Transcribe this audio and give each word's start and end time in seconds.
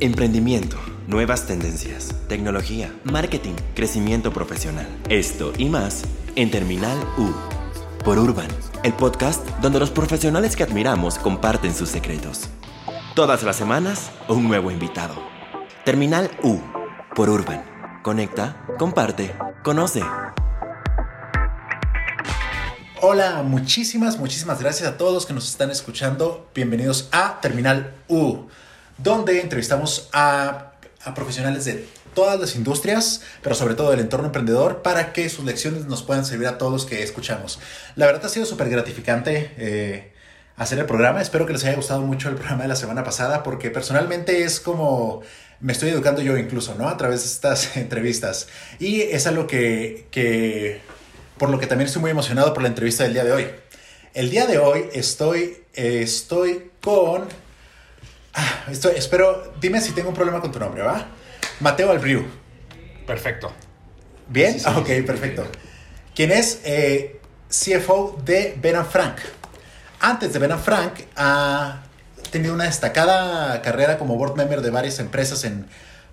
Emprendimiento, 0.00 0.76
nuevas 1.08 1.48
tendencias, 1.48 2.14
tecnología, 2.28 2.94
marketing, 3.02 3.54
crecimiento 3.74 4.32
profesional. 4.32 4.86
Esto 5.08 5.52
y 5.58 5.64
más 5.64 6.04
en 6.36 6.52
Terminal 6.52 6.96
U. 7.18 7.32
Por 8.04 8.16
Urban, 8.16 8.46
el 8.84 8.92
podcast 8.92 9.44
donde 9.60 9.80
los 9.80 9.90
profesionales 9.90 10.54
que 10.54 10.62
admiramos 10.62 11.18
comparten 11.18 11.74
sus 11.74 11.88
secretos. 11.88 12.48
Todas 13.16 13.42
las 13.42 13.56
semanas, 13.56 14.12
un 14.28 14.46
nuevo 14.46 14.70
invitado. 14.70 15.16
Terminal 15.84 16.30
U. 16.44 16.60
Por 17.16 17.28
Urban. 17.28 17.64
Conecta, 18.04 18.64
comparte, 18.78 19.34
conoce. 19.64 20.04
Hola, 23.00 23.42
muchísimas, 23.42 24.16
muchísimas 24.16 24.60
gracias 24.60 24.88
a 24.88 24.96
todos 24.96 25.26
que 25.26 25.32
nos 25.32 25.48
están 25.48 25.72
escuchando. 25.72 26.48
Bienvenidos 26.54 27.08
a 27.10 27.40
Terminal 27.40 27.94
U, 28.06 28.46
donde 28.98 29.40
entrevistamos 29.40 30.08
a, 30.12 30.72
profesionales 31.14 31.64
de 31.64 31.86
todas 32.14 32.38
las 32.38 32.54
industrias, 32.54 33.22
pero 33.42 33.54
sobre 33.54 33.74
todo 33.74 33.90
del 33.90 34.00
entorno 34.00 34.26
emprendedor, 34.26 34.82
para 34.82 35.12
que 35.14 35.28
sus 35.30 35.44
lecciones 35.44 35.86
nos 35.86 36.02
puedan 36.02 36.26
servir 36.26 36.46
a 36.48 36.58
todos 36.58 36.72
los 36.72 36.84
que 36.84 37.02
escuchamos. 37.02 37.58
La 37.96 38.04
verdad 38.04 38.26
ha 38.26 38.28
sido 38.28 38.44
súper 38.44 38.68
gratificante 38.68 39.52
eh, 39.56 40.12
hacer 40.56 40.78
el 40.78 40.84
programa. 40.84 41.22
Espero 41.22 41.46
que 41.46 41.54
les 41.54 41.64
haya 41.64 41.76
gustado 41.76 42.02
mucho 42.02 42.28
el 42.28 42.34
programa 42.34 42.62
de 42.62 42.68
la 42.68 42.76
semana 42.76 43.04
pasada, 43.04 43.42
porque 43.42 43.70
personalmente 43.70 44.42
es 44.42 44.60
como 44.60 45.22
me 45.60 45.72
estoy 45.72 45.90
educando 45.90 46.20
yo 46.22 46.36
incluso, 46.36 46.74
¿no? 46.74 46.88
A 46.88 46.96
través 46.96 47.20
de 47.22 47.26
estas 47.26 47.76
entrevistas. 47.78 48.48
Y 48.78 49.00
es 49.02 49.26
algo 49.26 49.46
que, 49.46 50.08
que 50.10 50.80
por 51.38 51.50
lo 51.50 51.58
que 51.58 51.66
también 51.66 51.86
estoy 51.86 52.02
muy 52.02 52.10
emocionado 52.10 52.52
por 52.52 52.62
la 52.62 52.68
entrevista 52.68 53.04
del 53.04 53.14
día 53.14 53.24
de 53.24 53.32
hoy. 53.32 53.46
El 54.14 54.30
día 54.30 54.46
de 54.46 54.58
hoy 54.58 54.84
estoy, 54.92 55.58
eh, 55.74 56.00
estoy 56.02 56.70
con... 56.82 57.47
Ah, 58.40 58.66
espero, 58.94 59.52
dime 59.60 59.80
si 59.80 59.90
tengo 59.92 60.10
un 60.10 60.14
problema 60.14 60.40
con 60.40 60.52
tu 60.52 60.60
nombre, 60.60 60.82
¿va? 60.82 61.06
Mateo 61.58 61.90
Albriu. 61.90 62.24
Perfecto. 63.04 63.52
¿Bien? 64.28 64.52
Sí, 64.54 64.60
sí, 64.60 64.66
ok, 64.76 64.86
sí, 64.86 65.02
perfecto. 65.02 65.44
Quien 66.14 66.30
es 66.30 66.60
eh, 66.64 67.20
CFO 67.48 68.20
de 68.24 68.56
Ben 68.60 68.84
Frank. 68.86 69.16
Antes 70.00 70.32
de 70.32 70.38
Ben 70.38 70.56
Frank 70.58 70.92
ha 71.16 71.82
tenido 72.30 72.54
una 72.54 72.64
destacada 72.64 73.60
carrera 73.62 73.98
como 73.98 74.14
board 74.16 74.36
member 74.36 74.60
de 74.60 74.70
varias 74.70 75.00
empresas 75.00 75.42
en 75.44 75.66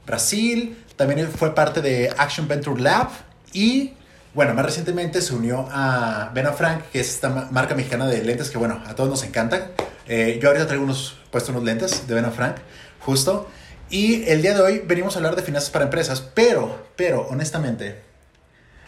Brasil. 0.08 0.84
También 0.96 1.30
fue 1.30 1.54
parte 1.54 1.82
de 1.82 2.12
Action 2.18 2.48
Venture 2.48 2.82
Lab 2.82 3.10
y 3.54 3.94
bueno, 4.34 4.54
más 4.56 4.66
recientemente 4.66 5.22
se 5.22 5.36
unió 5.36 5.68
a 5.72 6.32
Ben 6.34 6.52
Frank, 6.56 6.86
que 6.92 7.02
es 7.02 7.10
esta 7.10 7.30
ma- 7.30 7.48
marca 7.52 7.76
mexicana 7.76 8.08
de 8.08 8.24
lentes 8.24 8.50
que, 8.50 8.58
bueno, 8.58 8.82
a 8.88 8.96
todos 8.96 9.10
nos 9.10 9.24
encantan. 9.24 9.72
Eh, 10.08 10.40
yo 10.42 10.50
ahorita 10.50 10.68
traigo 10.68 10.84
unos, 10.84 11.18
puesto 11.32 11.52
unos 11.52 11.64
lentes 11.64 12.08
de 12.08 12.14
Ben 12.14 12.32
Frank, 12.32 12.58
justo. 13.00 13.50
Y 13.90 14.24
el 14.30 14.42
día 14.42 14.54
de 14.54 14.62
hoy 14.62 14.82
venimos 14.86 15.16
a 15.16 15.20
hablar 15.20 15.36
de 15.36 15.44
finanzas 15.44 15.70
para 15.70 15.86
empresas, 15.86 16.22
pero, 16.34 16.88
pero, 16.96 17.28
honestamente, 17.30 18.02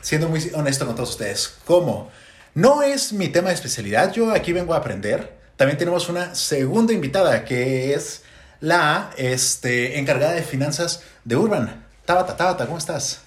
siendo 0.01 0.27
muy 0.27 0.51
honesto 0.53 0.85
con 0.85 0.95
todos 0.95 1.11
ustedes, 1.11 1.57
como 1.65 2.09
no 2.55 2.81
es 2.81 3.13
mi 3.13 3.27
tema 3.27 3.49
de 3.49 3.55
especialidad, 3.55 4.11
yo 4.13 4.31
aquí 4.31 4.53
vengo 4.53 4.73
a 4.73 4.77
aprender. 4.77 5.37
También 5.55 5.77
tenemos 5.77 6.09
una 6.09 6.33
segunda 6.35 6.93
invitada 6.93 7.45
que 7.45 7.93
es 7.93 8.23
la 8.59 9.11
este, 9.17 9.99
encargada 9.99 10.33
de 10.33 10.41
finanzas 10.41 11.03
de 11.23 11.35
Urban. 11.35 11.85
Tabata, 12.05 12.35
Tabata, 12.35 12.65
¿cómo 12.65 12.77
estás? 12.77 13.21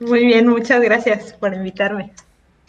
Muy 0.00 0.26
bien, 0.26 0.48
muchas 0.48 0.80
gracias 0.80 1.32
por 1.34 1.54
invitarme. 1.54 2.12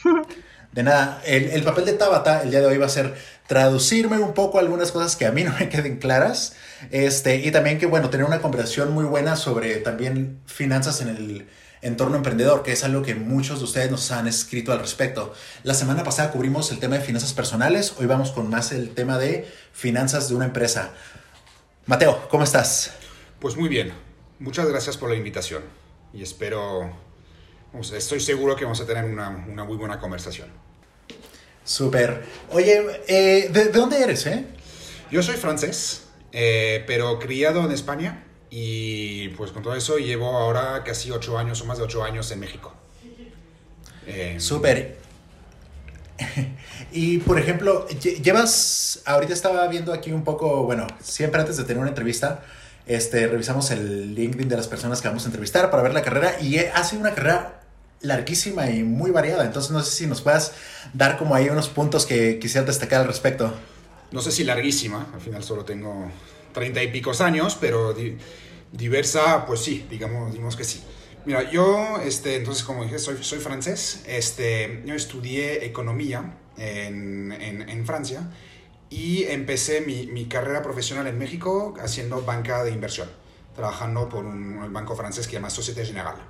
De 0.71 0.83
nada, 0.83 1.21
el, 1.25 1.49
el 1.49 1.63
papel 1.63 1.85
de 1.85 1.93
Tabata 1.93 2.43
el 2.43 2.51
día 2.51 2.59
de 2.61 2.67
hoy 2.67 2.77
va 2.77 2.85
a 2.85 2.89
ser 2.89 3.15
traducirme 3.47 4.19
un 4.19 4.33
poco 4.33 4.59
algunas 4.59 4.91
cosas 4.91 5.15
que 5.15 5.25
a 5.25 5.31
mí 5.31 5.43
no 5.45 5.53
me 5.57 5.69
queden 5.69 5.97
claras. 5.97 6.55
Este, 6.91 7.37
y 7.37 7.51
también 7.51 7.79
que, 7.79 7.85
bueno, 7.85 8.09
tener 8.09 8.25
una 8.25 8.41
conversación 8.41 8.93
muy 8.93 9.05
buena 9.05 9.35
sobre 9.35 9.77
también 9.77 10.39
finanzas 10.45 11.01
en 11.01 11.09
el 11.09 11.47
entorno 11.81 12.17
emprendedor, 12.17 12.63
que 12.63 12.71
es 12.71 12.83
algo 12.83 13.01
que 13.01 13.15
muchos 13.15 13.59
de 13.59 13.65
ustedes 13.65 13.91
nos 13.91 14.11
han 14.11 14.27
escrito 14.27 14.71
al 14.71 14.79
respecto. 14.79 15.33
La 15.63 15.73
semana 15.73 16.03
pasada 16.03 16.31
cubrimos 16.31 16.71
el 16.71 16.79
tema 16.79 16.97
de 16.97 17.01
finanzas 17.01 17.33
personales, 17.33 17.93
hoy 17.99 18.07
vamos 18.07 18.31
con 18.31 18.49
más 18.49 18.71
el 18.71 18.93
tema 18.93 19.17
de 19.17 19.47
finanzas 19.73 20.29
de 20.29 20.35
una 20.35 20.45
empresa. 20.45 20.91
Mateo, 21.85 22.27
¿cómo 22.29 22.43
estás? 22.43 22.91
Pues 23.39 23.55
muy 23.55 23.69
bien. 23.69 23.93
Muchas 24.39 24.67
gracias 24.67 24.97
por 24.97 25.09
la 25.09 25.15
invitación. 25.15 25.63
Y 26.13 26.23
espero, 26.23 26.91
estoy 27.81 28.19
seguro 28.19 28.55
que 28.55 28.63
vamos 28.65 28.81
a 28.81 28.85
tener 28.85 29.05
una, 29.05 29.29
una 29.29 29.63
muy 29.63 29.77
buena 29.77 29.99
conversación. 29.99 30.49
Súper. 31.63 32.23
Oye, 32.51 32.81
eh, 33.07 33.49
¿de, 33.51 33.65
de 33.65 33.71
dónde 33.71 34.01
eres, 34.01 34.25
eh? 34.25 34.45
Yo 35.11 35.21
soy 35.21 35.35
francés, 35.35 36.03
eh, 36.31 36.83
pero 36.87 37.19
criado 37.19 37.63
en 37.65 37.71
España. 37.71 38.23
Y 38.49 39.29
pues 39.29 39.51
con 39.51 39.61
todo 39.63 39.75
eso 39.75 39.97
llevo 39.97 40.37
ahora 40.37 40.83
casi 40.85 41.11
ocho 41.11 41.37
años 41.37 41.61
o 41.61 41.65
más 41.65 41.77
de 41.77 41.83
ocho 41.83 42.03
años 42.03 42.31
en 42.31 42.39
México. 42.39 42.73
Eh, 44.05 44.37
Súper. 44.39 44.97
Y 46.91 47.17
por 47.19 47.37
ejemplo, 47.39 47.87
lle- 47.89 48.21
llevas, 48.21 49.01
ahorita 49.05 49.33
estaba 49.33 49.67
viendo 49.67 49.91
aquí 49.93 50.11
un 50.11 50.23
poco, 50.23 50.63
bueno, 50.63 50.87
siempre 51.01 51.41
antes 51.41 51.57
de 51.57 51.63
tener 51.63 51.79
una 51.79 51.89
entrevista, 51.89 52.43
este, 52.85 53.27
revisamos 53.27 53.69
el 53.71 54.15
LinkedIn 54.15 54.47
de 54.47 54.55
las 54.55 54.67
personas 54.67 55.01
que 55.01 55.07
vamos 55.09 55.23
a 55.23 55.27
entrevistar 55.27 55.69
para 55.69 55.83
ver 55.83 55.93
la 55.93 56.01
carrera 56.01 56.39
y 56.39 56.57
ha 56.59 56.83
sido 56.85 57.01
una 57.01 57.13
carrera 57.13 57.56
larguísima 58.01 58.69
y 58.69 58.83
muy 58.83 59.11
variada, 59.11 59.45
entonces 59.45 59.71
no 59.71 59.81
sé 59.83 59.91
si 59.91 60.07
nos 60.07 60.21
puedas 60.21 60.53
dar 60.93 61.17
como 61.17 61.35
ahí 61.35 61.49
unos 61.49 61.69
puntos 61.69 62.05
que 62.05 62.39
quisiera 62.39 62.65
destacar 62.65 63.01
al 63.01 63.07
respecto. 63.07 63.53
no 64.11 64.21
sé 64.21 64.31
si 64.31 64.43
larguísima, 64.43 65.07
al 65.13 65.21
final 65.21 65.43
solo 65.43 65.65
tengo 65.65 66.11
treinta 66.53 66.81
y 66.83 66.87
picos 66.91 67.21
años, 67.21 67.57
pero 67.59 67.93
di- 67.93 68.17
diversa, 68.71 69.45
pues 69.45 69.61
sí, 69.61 69.85
digamos, 69.89 70.31
digamos 70.31 70.55
que 70.55 70.63
sí. 70.63 70.83
Mira, 71.25 71.49
yo, 71.51 71.97
este, 72.03 72.37
entonces, 72.37 72.63
como 72.63 72.83
dije, 72.83 72.99
soy, 72.99 73.17
soy 73.21 73.39
francés, 73.39 74.03
este, 74.07 74.81
yo 74.85 74.95
estudié 74.95 75.65
economía 75.65 76.37
en, 76.57 77.31
en, 77.33 77.69
en 77.69 77.85
Francia 77.85 78.29
y 78.89 79.23
empecé 79.25 79.81
mi, 79.81 80.07
mi 80.07 80.27
carrera 80.27 80.61
profesional 80.63 81.07
en 81.07 81.17
México 81.19 81.75
haciendo 81.81 82.21
banca 82.23 82.63
de 82.63 82.71
inversión, 82.71 83.09
trabajando 83.55 84.07
por 84.09 84.25
un, 84.25 84.57
un 84.57 84.73
banco 84.73 84.95
francés 84.95 85.27
que 85.27 85.31
se 85.31 85.37
llama 85.37 85.49
Société 85.49 85.85
Générale. 85.85 86.21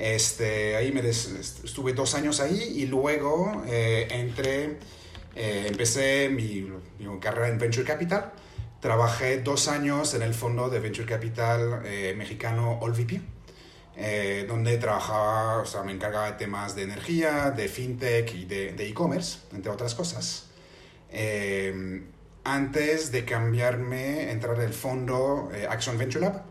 Este, 0.00 0.76
ahí 0.76 0.92
me 0.92 1.02
des- 1.02 1.60
estuve 1.62 1.92
dos 1.92 2.14
años 2.14 2.40
ahí 2.40 2.58
y 2.58 2.86
luego 2.86 3.62
eh, 3.66 4.08
entré, 4.10 4.78
eh, 5.36 5.66
empecé 5.68 6.30
mi, 6.30 6.66
carrera 7.20 7.48
en 7.48 7.58
Venture 7.58 7.84
Capital. 7.84 8.32
Trabajé 8.80 9.42
dos 9.42 9.68
años 9.68 10.14
en 10.14 10.22
el 10.22 10.32
fondo 10.32 10.70
de 10.70 10.80
Venture 10.80 11.06
Capital 11.06 11.82
eh, 11.84 12.14
mexicano 12.16 12.80
AllVP, 12.82 13.20
eh, 13.96 14.46
donde 14.48 14.78
trabajaba, 14.78 15.58
o 15.58 15.66
sea, 15.66 15.82
me 15.82 15.92
encargaba 15.92 16.30
de 16.30 16.38
temas 16.38 16.74
de 16.74 16.84
energía, 16.84 17.50
de 17.50 17.68
fintech 17.68 18.34
y 18.34 18.46
de 18.46 18.74
e-commerce, 18.88 19.40
entre 19.52 19.70
otras 19.70 19.94
cosas. 19.94 20.46
Antes 22.42 23.12
de 23.12 23.26
cambiarme, 23.26 24.30
entrar 24.30 24.56
en 24.56 24.62
el 24.62 24.72
fondo 24.72 25.50
Action 25.68 25.98
Venture 25.98 26.24
Lab, 26.24 26.42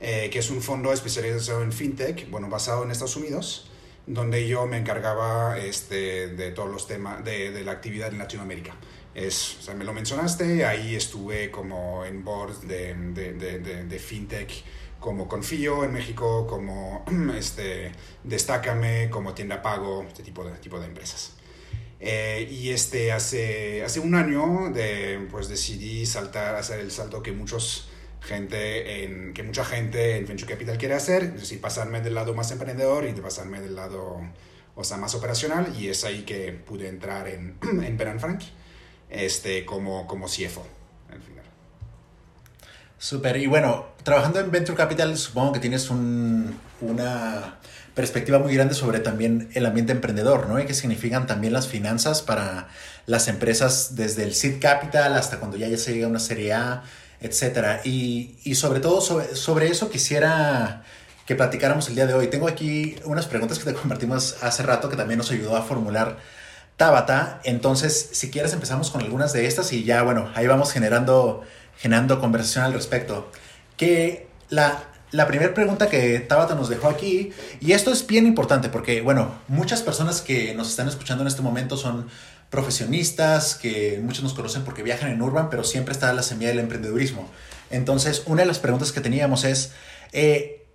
eh, 0.00 0.30
que 0.30 0.38
es 0.38 0.50
un 0.50 0.62
fondo 0.62 0.92
especializado 0.92 1.62
en 1.62 1.72
fintech, 1.72 2.30
bueno, 2.30 2.48
basado 2.48 2.84
en 2.84 2.90
Estados 2.90 3.16
Unidos, 3.16 3.70
donde 4.06 4.48
yo 4.48 4.66
me 4.66 4.78
encargaba 4.78 5.58
este, 5.58 6.28
de 6.28 6.50
todos 6.52 6.70
los 6.70 6.86
temas 6.86 7.24
de, 7.24 7.50
de 7.50 7.64
la 7.64 7.72
actividad 7.72 8.08
en 8.08 8.18
Latinoamérica. 8.18 8.74
Es, 9.14 9.56
o 9.58 9.62
sea, 9.62 9.74
me 9.74 9.84
lo 9.84 9.92
mencionaste, 9.92 10.64
ahí 10.64 10.94
estuve 10.94 11.50
como 11.50 12.04
en 12.04 12.24
boards 12.24 12.66
de, 12.66 12.94
de, 12.94 13.32
de, 13.34 13.98
fintech 13.98 14.64
como 15.00 15.26
Confío 15.26 15.84
en 15.84 15.92
México, 15.92 16.46
como 16.46 17.04
este, 17.36 17.92
Destácame, 18.22 19.10
como 19.10 19.34
Tienda 19.34 19.60
Pago, 19.62 20.04
este 20.06 20.22
tipo 20.22 20.44
de, 20.44 20.52
tipo 20.58 20.78
de 20.78 20.86
empresas. 20.86 21.32
Eh, 21.98 22.48
y 22.50 22.70
este, 22.70 23.12
hace, 23.12 23.84
hace 23.84 24.00
un 24.00 24.14
año 24.14 24.70
de, 24.72 25.26
pues 25.30 25.48
decidí 25.48 26.06
saltar, 26.06 26.54
hacer 26.54 26.80
el 26.80 26.90
salto 26.90 27.22
que, 27.22 27.32
muchos 27.32 27.89
gente 28.20 29.04
en, 29.04 29.32
que 29.34 29.42
mucha 29.42 29.64
gente 29.64 30.16
en 30.16 30.26
Venture 30.26 30.52
Capital 30.52 30.78
quiere 30.78 30.94
hacer, 30.94 31.22
es 31.24 31.40
decir, 31.40 31.60
pasarme 31.60 32.00
del 32.00 32.14
lado 32.14 32.34
más 32.34 32.50
emprendedor 32.52 33.04
y 33.04 33.12
de 33.12 33.22
pasarme 33.22 33.60
del 33.60 33.74
lado 33.74 34.20
o 34.74 34.84
sea, 34.84 34.96
más 34.96 35.14
operacional. 35.14 35.74
Y 35.78 35.88
es 35.88 36.04
ahí 36.04 36.22
que 36.22 36.52
pude 36.52 36.88
entrar 36.88 37.28
en, 37.28 37.56
en 37.82 37.96
Ben 37.96 38.20
Frank 38.20 38.42
este, 39.08 39.64
como, 39.64 40.06
como 40.06 40.26
CFO 40.26 40.66
al 41.10 41.20
final. 41.22 41.44
Súper, 42.98 43.38
y 43.38 43.46
bueno, 43.46 43.86
trabajando 44.02 44.40
en 44.40 44.50
Venture 44.50 44.76
Capital 44.76 45.16
supongo 45.16 45.52
que 45.52 45.60
tienes 45.60 45.88
un- 45.90 46.54
una 46.82 47.56
perspectiva 47.94 48.38
muy 48.38 48.54
grande 48.54 48.74
sobre 48.74 49.00
también 49.00 49.48
el 49.54 49.66
ambiente 49.66 49.92
emprendedor, 49.92 50.48
¿no? 50.48 50.60
Y 50.60 50.66
qué 50.66 50.74
significan 50.74 51.26
también 51.26 51.52
las 51.52 51.66
finanzas 51.66 52.22
para 52.22 52.68
las 53.06 53.26
empresas 53.28 53.96
desde 53.96 54.22
el 54.24 54.34
seed 54.34 54.60
capital 54.60 55.14
hasta 55.14 55.38
cuando 55.38 55.56
ya, 55.56 55.66
ya 55.68 55.76
se 55.76 55.92
llega 55.92 56.06
a 56.06 56.10
una 56.10 56.20
serie 56.20 56.52
A, 56.52 56.84
etcétera. 57.20 57.80
Y, 57.84 58.36
y 58.44 58.54
sobre 58.54 58.80
todo 58.80 59.00
sobre, 59.00 59.34
sobre 59.36 59.68
eso 59.68 59.90
quisiera 59.90 60.84
que 61.26 61.36
platicáramos 61.36 61.88
el 61.88 61.94
día 61.94 62.06
de 62.06 62.14
hoy. 62.14 62.26
Tengo 62.26 62.48
aquí 62.48 62.96
unas 63.04 63.26
preguntas 63.26 63.58
que 63.58 63.64
te 63.64 63.74
compartimos 63.74 64.36
hace 64.42 64.62
rato 64.62 64.88
que 64.88 64.96
también 64.96 65.18
nos 65.18 65.30
ayudó 65.30 65.56
a 65.56 65.62
formular 65.62 66.18
Tabata. 66.76 67.40
Entonces, 67.44 68.08
si 68.12 68.30
quieres 68.30 68.52
empezamos 68.52 68.90
con 68.90 69.02
algunas 69.02 69.32
de 69.32 69.46
estas 69.46 69.72
y 69.72 69.84
ya, 69.84 70.02
bueno, 70.02 70.30
ahí 70.34 70.46
vamos 70.46 70.72
generando, 70.72 71.42
generando 71.78 72.20
conversación 72.20 72.64
al 72.64 72.72
respecto. 72.72 73.30
¿Qué, 73.76 74.26
la, 74.48 74.82
la 75.12 75.26
primera 75.26 75.54
pregunta 75.54 75.88
que 75.88 76.20
Tabata 76.20 76.54
nos 76.54 76.68
dejó 76.68 76.88
aquí, 76.88 77.32
y 77.60 77.72
esto 77.72 77.92
es 77.92 78.06
bien 78.06 78.26
importante 78.26 78.68
porque, 78.68 79.02
bueno, 79.02 79.34
muchas 79.46 79.82
personas 79.82 80.22
que 80.22 80.54
nos 80.54 80.68
están 80.70 80.88
escuchando 80.88 81.22
en 81.22 81.28
este 81.28 81.42
momento 81.42 81.76
son 81.76 82.08
profesionistas, 82.50 83.54
que 83.54 84.00
muchos 84.02 84.24
nos 84.24 84.34
conocen 84.34 84.64
porque 84.64 84.82
viajan 84.82 85.10
en 85.10 85.22
Urban, 85.22 85.48
pero 85.48 85.64
siempre 85.64 85.92
está 85.92 86.12
la 86.12 86.22
semilla 86.22 86.50
del 86.50 86.58
emprendedurismo. 86.58 87.28
Entonces, 87.70 88.24
una 88.26 88.42
de 88.42 88.48
las 88.48 88.58
preguntas 88.58 88.90
que 88.90 89.00
teníamos 89.00 89.44
es, 89.44 89.72
eh, 90.12 90.66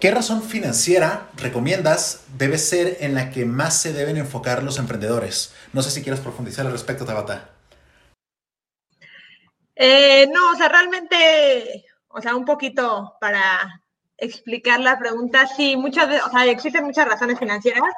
¿qué 0.00 0.10
razón 0.10 0.42
financiera 0.42 1.28
recomiendas 1.36 2.24
debe 2.36 2.58
ser 2.58 2.98
en 3.00 3.14
la 3.14 3.30
que 3.30 3.44
más 3.44 3.80
se 3.80 3.92
deben 3.92 4.16
enfocar 4.16 4.64
los 4.64 4.78
emprendedores? 4.78 5.54
No 5.72 5.82
sé 5.82 5.92
si 5.92 6.02
quieres 6.02 6.20
profundizar 6.20 6.66
al 6.66 6.72
respecto, 6.72 7.04
Tabata. 7.04 7.50
Eh, 9.76 10.28
no, 10.32 10.50
o 10.50 10.56
sea, 10.56 10.68
realmente, 10.68 11.84
o 12.08 12.20
sea, 12.20 12.34
un 12.34 12.44
poquito 12.44 13.14
para 13.20 13.82
explicar 14.16 14.80
la 14.80 14.98
pregunta, 14.98 15.46
sí, 15.46 15.76
muchas 15.76 16.08
veces, 16.08 16.24
o 16.26 16.30
sea, 16.30 16.44
existen 16.46 16.84
muchas 16.84 17.06
razones 17.06 17.38
financieras. 17.38 17.92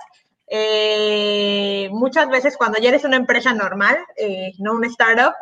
Eh, 0.48 1.88
muchas 1.92 2.28
veces 2.28 2.56
cuando 2.56 2.78
ya 2.78 2.90
eres 2.90 3.04
una 3.04 3.16
empresa 3.16 3.52
normal, 3.52 3.98
eh, 4.16 4.52
no 4.58 4.74
una 4.74 4.88
startup, 4.88 5.34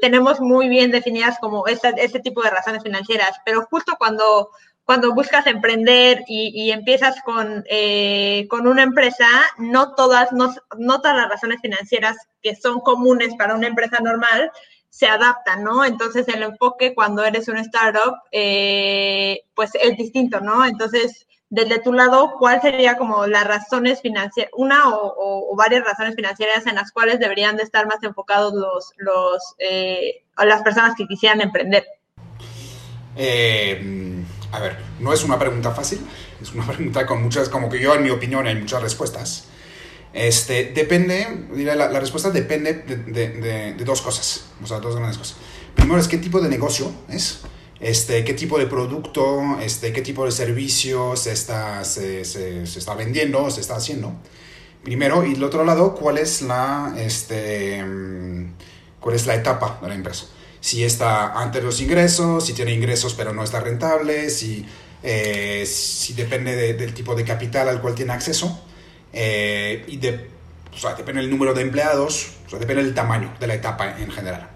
tenemos 0.00 0.40
muy 0.40 0.68
bien 0.68 0.90
definidas 0.90 1.38
como 1.38 1.66
este, 1.66 2.20
tipo 2.20 2.42
de 2.42 2.48
razones 2.48 2.82
financieras, 2.82 3.36
pero 3.44 3.66
justo 3.70 3.96
cuando, 3.98 4.48
cuando 4.84 5.14
buscas 5.14 5.46
emprender 5.46 6.24
y, 6.26 6.70
empiezas 6.70 7.20
con, 7.22 7.62
con, 8.48 8.66
una 8.66 8.82
empresa, 8.82 9.28
no 9.58 9.94
todas, 9.94 10.32
no, 10.32 10.54
no 10.78 11.02
todas 11.02 11.16
las 11.18 11.28
razones 11.28 11.60
financieras 11.60 12.16
que 12.42 12.56
son 12.56 12.80
comunes 12.80 13.34
para 13.36 13.54
una 13.54 13.66
empresa 13.66 13.98
normal 14.00 14.50
se 14.92 15.06
adaptan, 15.06 15.64
¿no? 15.64 15.86
Entonces 15.86 16.28
el 16.28 16.42
enfoque 16.42 16.94
cuando 16.94 17.24
eres 17.24 17.48
un 17.48 17.56
startup, 17.56 18.14
eh, 18.30 19.40
pues 19.54 19.70
es 19.74 19.96
distinto, 19.96 20.40
¿no? 20.40 20.66
Entonces, 20.66 21.26
desde 21.52 21.80
tu 21.80 21.92
lado, 21.92 22.32
¿cuál 22.38 22.62
sería 22.62 22.96
como 22.96 23.26
las 23.26 23.46
razones 23.46 24.00
financieras, 24.00 24.50
una 24.56 24.84
o, 24.88 25.54
varias 25.54 25.84
razones 25.84 26.16
financieras 26.16 26.66
en 26.66 26.76
las 26.76 26.92
cuales 26.92 27.20
deberían 27.20 27.58
de 27.58 27.62
estar 27.62 27.86
más 27.86 28.02
enfocados 28.02 28.54
los, 28.96 29.54
eh, 29.58 30.24
las 30.38 30.62
personas 30.62 30.94
que 30.96 31.06
quisieran 31.06 31.42
emprender? 31.42 31.84
Eh, 33.16 34.24
a 34.50 34.60
ver, 34.60 34.78
no 34.98 35.12
es 35.12 35.24
una 35.24 35.38
pregunta 35.38 35.72
fácil, 35.72 36.00
es 36.40 36.54
una 36.54 36.66
pregunta 36.72 37.04
con 37.04 37.22
muchas, 37.22 37.50
como 37.50 37.68
que 37.68 37.78
yo 37.78 37.94
en 37.94 38.02
mi 38.02 38.08
opinión 38.08 38.46
hay 38.46 38.54
muchas 38.54 38.80
respuestas. 38.80 39.48
Este, 40.14 40.72
depende, 40.74 41.48
la, 41.54 41.74
la 41.74 42.00
respuesta 42.00 42.30
depende 42.30 42.72
de, 42.72 43.74
de, 43.74 43.84
dos 43.84 44.00
cosas, 44.00 44.46
o 44.62 44.66
sea, 44.66 44.80
dos 44.80 44.96
grandes 44.96 45.18
cosas. 45.18 45.36
Primero 45.74 46.00
es 46.00 46.08
qué 46.08 46.16
tipo 46.16 46.40
de 46.40 46.48
negocio 46.48 46.90
es, 47.10 47.42
este, 47.82 48.24
qué 48.24 48.32
tipo 48.32 48.58
de 48.58 48.66
producto, 48.66 49.58
este, 49.60 49.92
qué 49.92 50.02
tipo 50.02 50.24
de 50.24 50.30
servicio 50.30 51.16
se 51.16 51.32
está, 51.32 51.84
se, 51.84 52.24
se, 52.24 52.64
se 52.66 52.78
está 52.78 52.94
vendiendo, 52.94 53.50
se 53.50 53.60
está 53.60 53.76
haciendo. 53.76 54.14
Primero, 54.84 55.26
y 55.26 55.34
del 55.34 55.44
otro 55.44 55.64
lado, 55.64 55.94
cuál 55.94 56.18
es 56.18 56.42
la, 56.42 56.94
este, 56.96 57.84
cuál 59.00 59.16
es 59.16 59.26
la 59.26 59.34
etapa 59.34 59.80
de 59.82 59.88
la 59.88 59.94
empresa. 59.96 60.26
Si 60.60 60.84
está 60.84 61.32
antes 61.32 61.60
de 61.60 61.66
los 61.66 61.80
ingresos, 61.80 62.46
si 62.46 62.52
tiene 62.52 62.72
ingresos 62.72 63.14
pero 63.14 63.32
no 63.32 63.42
está 63.42 63.58
rentable, 63.58 64.30
si, 64.30 64.64
eh, 65.02 65.66
si 65.66 66.14
depende 66.14 66.74
del 66.74 66.94
tipo 66.94 67.16
de 67.16 67.24
capital 67.24 67.68
al 67.68 67.80
cual 67.80 67.96
tiene 67.96 68.12
acceso 68.12 68.64
eh, 69.12 69.84
y 69.88 69.96
de, 69.96 70.28
o 70.72 70.76
sea, 70.76 70.94
depende 70.94 71.20
del 71.20 71.30
número 71.30 71.52
de 71.52 71.62
empleados, 71.62 72.30
o 72.46 72.50
sea, 72.50 72.60
depende 72.60 72.84
del 72.84 72.94
tamaño 72.94 73.34
de 73.40 73.46
la 73.48 73.54
etapa 73.54 73.98
en 73.98 74.10
general. 74.10 74.51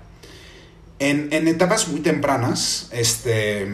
En, 0.99 1.29
en 1.33 1.47
etapas 1.49 1.89
muy 1.89 2.01
tempranas, 2.01 2.89
este, 2.91 3.67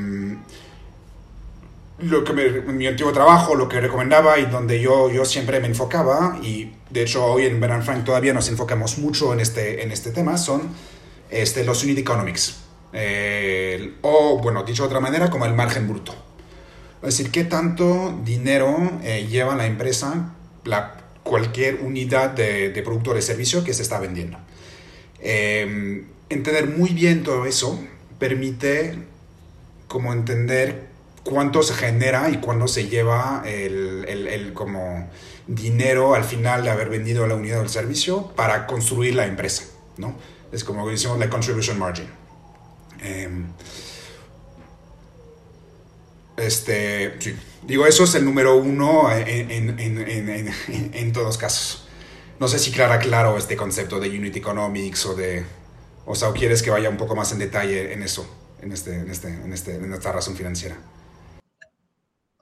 lo 1.99 2.25
que 2.25 2.33
me, 2.33 2.51
mi 2.73 2.87
antiguo 2.87 3.13
trabajo, 3.13 3.55
lo 3.55 3.69
que 3.69 3.81
recomendaba 3.81 4.39
y 4.39 4.47
donde 4.47 4.81
yo, 4.81 5.11
yo 5.11 5.25
siempre 5.25 5.61
me 5.61 5.69
enfocaba, 5.69 6.39
y 6.43 6.73
de 6.91 7.03
hecho 7.03 7.25
hoy 7.25 7.47
en 7.47 7.61
Bernard 7.61 7.85
Frank 7.85 8.05
todavía 8.05 8.33
nos 8.33 8.49
enfocamos 8.49 8.99
mucho 8.99 9.33
en 9.33 9.41
este, 9.41 9.83
en 9.85 9.93
este 9.93 10.11
tema, 10.11 10.37
son 10.37 10.63
este, 11.31 11.65
los 11.65 11.85
unit 11.85 11.99
economics. 11.99 12.57
o, 14.03 14.39
bueno, 14.43 14.65
dicho 14.65 14.83
de 14.83 14.89
otra 14.89 15.01
manera, 15.01 15.31
como 15.31 15.47
el 15.47 15.55
margen 15.55 15.89
bruto. 15.89 16.15
Es 17.03 17.17
decir, 17.17 17.31
qué 17.31 17.45
tanto 17.45 18.19
dinero 18.25 18.77
eh, 19.03 19.27
lleva 19.29 19.57
la 19.57 19.67
empresa 19.67 20.35
la, 20.65 21.03
cualquier 21.23 21.81
unidad 21.83 22.31
de, 22.31 22.71
de, 22.71 22.83
producto 22.83 23.11
o 23.11 23.15
de 23.15 23.23
servicio 23.23 23.65
que 23.65 23.75
se 23.75 23.83
está 23.83 23.99
vendiendo. 23.99 24.39
Eh, 25.21 26.05
entender 26.33 26.69
muy 26.69 26.91
bien 26.91 27.23
todo 27.23 27.47
eso 27.47 27.81
permite 28.19 28.99
como 29.89 30.13
entender 30.13 30.89
cuánto 31.25 31.63
se 31.63 31.75
genera 31.75 32.31
y 32.31 32.39
cuándo 32.39 32.67
se 32.69 32.89
lleva 32.89 33.43
el, 33.47 34.05
el, 34.09 34.53
como 34.53 35.09
dinero 35.47 36.15
al 36.15 36.25
final 36.25 36.63
de 36.65 36.71
haber 36.71 36.89
vendido 36.89 37.27
la 37.27 37.35
unidad 37.35 37.61
del 37.61 37.69
servicio 37.69 38.29
para 38.35 38.67
construir 38.67 39.15
la 39.15 39.27
empresa, 39.27 39.65
¿no? 39.99 40.17
Es 40.51 40.65
como 40.65 40.89
decimos 40.89 41.19
la 41.19 41.29
contribution 41.29 41.79
margin. 41.79 42.07
Eh, 43.03 43.29
este, 46.37 47.17
sí. 47.21 47.35
Digo, 47.67 47.87
eso 47.87 48.05
es 48.05 48.15
el 48.17 48.25
número 48.25 48.57
uno 48.57 49.13
en, 49.15 49.51
en, 49.51 49.79
en, 49.79 50.55
en, 50.95 51.13
todos 51.13 51.39
casos. 51.39 51.87
No 52.41 52.49
sé 52.49 52.59
si 52.59 52.73
clara 52.73 52.99
claro 52.99 53.39
este 53.39 53.57
concepto 53.57 54.01
de 54.01 54.09
Unit 54.09 54.37
Economics 54.37 55.07
o 55.07 55.15
de... 55.15 55.45
O 56.05 56.15
sea, 56.15 56.29
¿o 56.29 56.35
quieres 56.35 56.63
que 56.63 56.71
vaya 56.71 56.89
un 56.89 56.97
poco 56.97 57.15
más 57.15 57.33
en 57.33 57.39
detalle 57.39 57.93
en 57.93 58.03
eso, 58.03 58.29
en, 58.61 58.73
este, 58.73 58.95
en, 58.95 59.11
este, 59.11 59.29
en, 59.29 59.53
este, 59.53 59.75
en 59.77 59.93
esta 59.93 60.13
razón 60.13 60.37
financiera? 60.37 60.77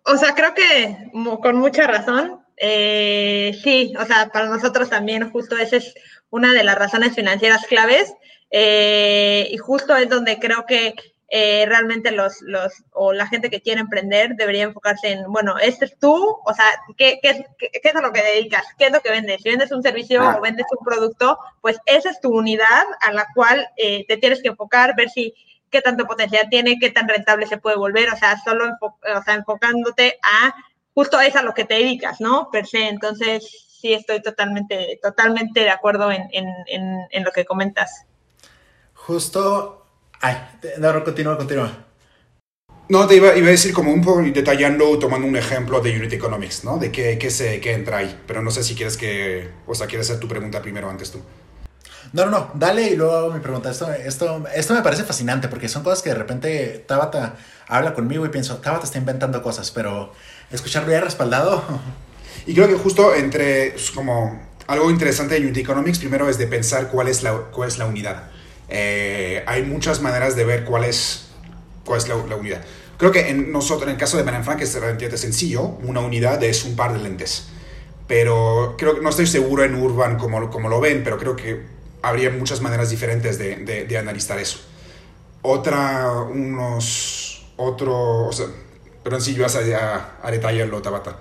O 0.05 0.17
sea, 0.17 0.35
creo 0.35 0.55
que 0.55 1.11
con 1.43 1.57
mucha 1.57 1.87
razón. 1.87 2.41
Eh, 2.57 3.59
sí, 3.62 3.95
o 3.99 4.05
sea, 4.05 4.29
para 4.29 4.47
nosotros 4.47 4.91
también 4.91 5.31
justo 5.31 5.57
esa 5.57 5.77
es 5.77 5.95
una 6.29 6.53
de 6.53 6.62
las 6.62 6.77
razones 6.77 7.15
financieras 7.15 7.67
claves. 7.67 8.12
Eh, 8.51 9.49
y 9.51 9.57
justo 9.59 9.97
es 9.97 10.09
donde 10.09 10.39
creo 10.39 10.67
que 10.67 10.95
eh, 11.31 11.65
realmente 11.67 12.11
los, 12.11 12.43
los, 12.43 12.73
o 12.93 13.12
la 13.12 13.27
gente 13.27 13.50
que 13.50 13.61
quiere 13.61 13.81
emprender 13.81 14.35
debería 14.35 14.65
enfocarse 14.65 15.12
en, 15.12 15.31
bueno, 15.32 15.56
este 15.59 15.85
es 15.85 15.97
tú, 15.99 16.38
o 16.44 16.55
sea, 16.55 16.67
¿qué, 16.97 17.21
qué, 17.23 17.47
qué, 17.56 17.71
qué 17.71 17.88
es 17.88 17.97
a 17.97 18.00
lo 18.00 18.12
que 18.12 18.23
dedicas? 18.23 18.67
¿Qué 18.77 18.87
es 18.87 18.93
lo 18.93 19.00
que 19.00 19.11
vendes? 19.11 19.41
Si 19.41 19.49
vendes 19.49 19.71
un 19.71 19.82
servicio 19.82 20.21
o 20.23 20.41
vendes 20.41 20.67
un 20.77 20.85
producto, 20.85 21.38
pues 21.61 21.79
esa 21.87 22.11
es 22.11 22.21
tu 22.21 22.37
unidad 22.37 22.85
a 23.00 23.12
la 23.12 23.27
cual 23.35 23.69
eh, 23.77 24.05
te 24.09 24.17
tienes 24.17 24.43
que 24.43 24.49
enfocar, 24.49 24.97
ver 24.97 25.09
si 25.09 25.32
qué 25.71 25.81
tanto 25.81 26.05
potencial 26.05 26.49
tiene, 26.50 26.79
qué 26.81 26.91
tan 26.91 27.09
rentable 27.09 27.47
se 27.47 27.59
puede 27.59 27.76
volver, 27.76 28.11
o 28.11 28.17
sea, 28.17 28.37
solo 28.44 28.76
o 28.81 29.23
sea, 29.25 29.35
enfocándote 29.35 30.19
a 30.23 30.52
justo 30.95 31.21
es 31.21 31.37
a 31.37 31.43
lo 31.43 31.55
que 31.55 31.64
te 31.64 31.75
dedicas, 31.75 32.21
¿no? 32.21 32.50
Per 32.50 32.66
se, 32.66 32.88
entonces 32.88 33.69
sí 33.81 33.95
estoy 33.95 34.21
totalmente, 34.21 34.99
totalmente 35.00 35.61
de 35.61 35.71
acuerdo 35.71 36.11
en, 36.11 36.28
en, 36.33 36.49
en, 36.66 36.99
en 37.11 37.25
lo 37.25 37.31
que 37.31 37.45
comentas. 37.45 38.05
Justo 38.95 39.80
Ay, 40.21 40.37
no, 40.79 41.05
continúa, 41.05 41.37
continúa. 41.37 41.87
No, 42.89 43.07
te 43.07 43.17
iba, 43.17 43.37
iba, 43.37 43.47
a 43.47 43.50
decir 43.50 43.73
como 43.73 43.93
un 43.93 44.03
poco 44.03 44.21
detallando, 44.21 44.99
tomando 44.99 45.27
un 45.27 45.37
ejemplo 45.37 45.81
de 45.81 45.97
Unit 45.97 46.12
Economics, 46.12 46.65
¿no? 46.65 46.77
De 46.77 46.91
qué, 46.91 47.19
qué, 47.19 47.31
se, 47.31 47.61
qué 47.61 47.73
entra 47.73 47.99
ahí. 47.99 48.21
Pero 48.27 48.43
no 48.43 48.50
sé 48.50 48.65
si 48.65 48.75
quieres 48.75 48.97
que, 48.97 49.49
o 49.67 49.75
sea, 49.75 49.87
quieres 49.87 50.09
hacer 50.09 50.21
tu 50.21 50.27
pregunta 50.27 50.61
primero 50.61 50.91
antes 50.91 51.12
tú. 51.12 51.23
No, 52.12 52.25
no, 52.25 52.31
no, 52.33 52.50
dale 52.55 52.91
y 52.91 52.97
luego 52.97 53.15
hago 53.15 53.33
mi 53.33 53.39
pregunta. 53.39 53.71
Esto, 53.71 53.93
esto, 53.93 54.45
esto 54.53 54.75
me 54.75 54.83
parece 54.83 55.05
fascinante 55.05 55.47
porque 55.47 55.69
son 55.69 55.85
cosas 55.85 56.03
que 56.03 56.11
de 56.11 56.17
repente 56.17 56.85
Tabata 56.87 57.37
habla 57.69 57.95
conmigo 57.95 58.27
y 58.27 58.31
pienso, 58.31 58.57
Tabata 58.57 58.85
está 58.85 58.99
inventando 58.99 59.41
cosas, 59.43 59.71
pero 59.71 60.12
escucharlo 60.50 60.91
ya 60.91 61.00
respaldado. 61.00 61.62
Y 62.47 62.55
creo 62.55 62.69
que 62.69 62.75
justo 62.75 63.15
entre, 63.15 63.75
como 63.95 64.41
algo 64.67 64.91
interesante 64.91 65.35
de 65.35 65.43
Unit 65.43 65.59
Economics, 65.59 65.99
primero 65.99 66.29
es 66.29 66.39
de 66.39 66.47
pensar 66.47 66.89
cuál 66.89 67.09
es 67.09 67.23
la, 67.23 67.33
cuál 67.53 67.69
es 67.69 67.77
la 67.77 67.85
unidad. 67.85 68.31
Eh, 68.71 69.43
hay 69.47 69.62
muchas 69.65 70.00
maneras 70.00 70.37
de 70.37 70.45
ver 70.45 70.65
cuál 70.65 70.85
es, 70.85 71.29
cuál 71.85 71.99
es 71.99 72.09
la, 72.09 72.17
la 72.17 72.37
unidad. 72.37 72.62
Creo 72.97 73.12
que 73.12 73.29
en 73.29 73.50
nosotros, 73.50 73.85
en 73.85 73.95
el 73.95 73.97
caso 73.97 74.17
de 74.17 74.23
Ben 74.23 74.45
Frank, 74.45 74.61
es 74.61 74.75
relativamente 74.75 75.17
sencillo. 75.19 75.62
Una 75.62 76.00
unidad 76.00 76.43
es 76.45 76.65
un 76.65 76.77
par 76.77 76.93
de 76.93 77.00
lentes. 77.00 77.49
Pero 78.07 78.75
creo 78.77 78.97
que 78.97 79.00
no 79.00 79.09
estoy 79.09 79.27
seguro 79.27 79.65
en 79.65 79.75
Urban 79.75 80.19
como, 80.19 80.50
como 80.50 80.69
lo 80.69 80.81
ven, 80.81 81.03
pero 81.05 81.17
creo 81.17 81.37
que 81.37 81.65
habría 82.03 82.31
muchas 82.31 82.61
maneras 82.61 82.91
diferentes 82.91 83.39
de, 83.39 83.57
de, 83.57 83.85
de 83.85 83.99
analizar 83.99 84.39
eso. 84.39 84.59
Otra, 85.43 86.12
unos, 86.23 87.53
otro, 87.57 88.27
o 88.27 88.33
sea, 88.33 88.47
pero 89.03 89.17
en 89.17 89.23
sí 89.23 89.35
yo 89.35 89.47
a, 89.47 89.49
a, 89.49 90.19
a 90.23 90.31
detallarlo, 90.31 90.83
Tabata. 90.83 91.17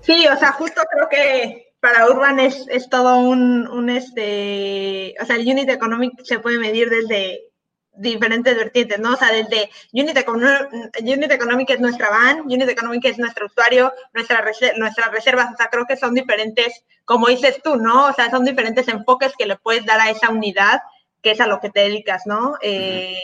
Sí, 0.00 0.26
o 0.26 0.38
sea, 0.38 0.52
justo 0.52 0.80
creo 0.90 1.08
que 1.08 1.65
para 1.80 2.06
Urban 2.08 2.40
es, 2.40 2.66
es 2.68 2.88
todo 2.88 3.18
un, 3.18 3.66
un, 3.68 3.90
este, 3.90 5.14
o 5.20 5.24
sea, 5.24 5.36
el 5.36 5.46
unit 5.48 5.68
economic 5.68 6.12
se 6.24 6.38
puede 6.40 6.58
medir 6.58 6.90
desde 6.90 7.42
diferentes 7.92 8.54
vertientes, 8.56 8.98
¿no? 8.98 9.14
O 9.14 9.16
sea, 9.16 9.30
desde 9.32 9.70
unit, 9.92 10.16
unit 11.00 11.30
economic 11.30 11.70
es 11.70 11.80
nuestra 11.80 12.10
van, 12.10 12.40
unit 12.40 12.68
economic 12.68 13.04
es 13.06 13.18
nuestro 13.18 13.46
usuario, 13.46 13.92
nuestra 14.12 14.44
nuestras 14.76 15.10
reservas, 15.12 15.52
o 15.52 15.56
sea, 15.56 15.68
creo 15.68 15.86
que 15.86 15.96
son 15.96 16.14
diferentes, 16.14 16.84
como 17.04 17.28
dices 17.28 17.60
tú, 17.62 17.76
¿no? 17.76 18.06
O 18.06 18.12
sea, 18.12 18.30
son 18.30 18.44
diferentes 18.44 18.88
enfoques 18.88 19.32
que 19.38 19.46
le 19.46 19.56
puedes 19.56 19.86
dar 19.86 20.00
a 20.00 20.10
esa 20.10 20.30
unidad 20.30 20.80
que 21.22 21.32
es 21.32 21.40
a 21.40 21.46
lo 21.46 21.60
que 21.60 21.70
te 21.70 21.80
dedicas, 21.80 22.22
¿no? 22.26 22.56
Eh, 22.60 23.18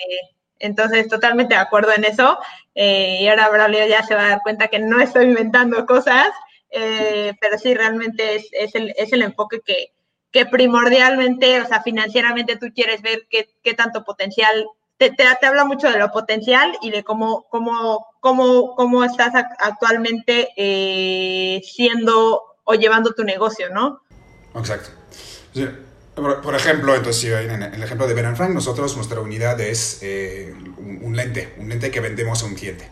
Entonces, 0.59 1.09
totalmente 1.09 1.55
de 1.55 1.61
acuerdo 1.61 1.93
en 1.93 2.05
eso. 2.05 2.39
Eh, 2.75 3.19
y 3.23 3.29
ahora 3.29 3.49
Braulio 3.51 3.87
ya 3.87 4.03
se 4.05 4.15
va 4.15 4.27
a 4.27 4.29
dar 4.31 4.41
cuenta 4.43 4.69
que 4.69 4.79
no 4.79 5.01
estoy 5.01 5.27
inventando 5.27 5.87
cosas, 5.87 6.29
eh, 6.73 7.35
pero 7.41 7.59
sí, 7.59 7.75
realmente 7.75 8.37
es, 8.37 8.49
es, 8.53 8.75
el, 8.75 8.95
es 8.97 9.13
el 9.13 9.23
enfoque 9.23 9.61
que, 9.65 9.93
que 10.31 10.47
primordialmente, 10.47 11.61
o 11.61 11.67
sea, 11.67 11.83
financieramente 11.83 12.57
tú 12.57 12.67
quieres 12.75 13.03
ver 13.03 13.27
qué, 13.31 13.51
qué 13.63 13.75
tanto 13.75 14.05
potencial, 14.05 14.67
te, 14.97 15.11
te, 15.11 15.25
te, 15.39 15.47
habla 15.47 15.65
mucho 15.65 15.91
de 15.91 15.99
lo 15.99 16.11
potencial 16.11 16.73
y 16.81 16.91
de 16.91 17.05
cómo, 17.05 17.47
cómo, 17.51 18.07
cómo, 18.21 18.75
cómo 18.75 19.05
estás 19.05 19.33
actualmente 19.35 20.49
eh, 20.57 21.61
siendo 21.65 22.43
o 22.65 22.75
llevando 22.75 23.13
tu 23.13 23.25
negocio, 23.25 23.69
¿no? 23.71 24.01
Exacto. 24.55 24.91
Sí. 25.53 25.69
Por, 26.15 26.55
ejemplo, 26.55 26.95
entonces, 26.95 27.25
en 27.25 27.63
el 27.63 27.83
ejemplo 27.83 28.07
de 28.07 28.13
Ben 28.13 28.37
Frank, 28.37 28.51
nosotros, 28.51 28.95
nuestra 28.97 29.21
unidad 29.21 29.59
es 29.63 29.99
eh, 30.03 30.55
un, 30.77 31.01
un, 31.03 31.17
lente, 31.17 31.55
un 31.57 31.71
lente 31.71 31.91
que 31.91 32.01
vendemos 32.01 32.43
a 32.43 32.47
un 32.47 32.55
cliente. 32.55 32.91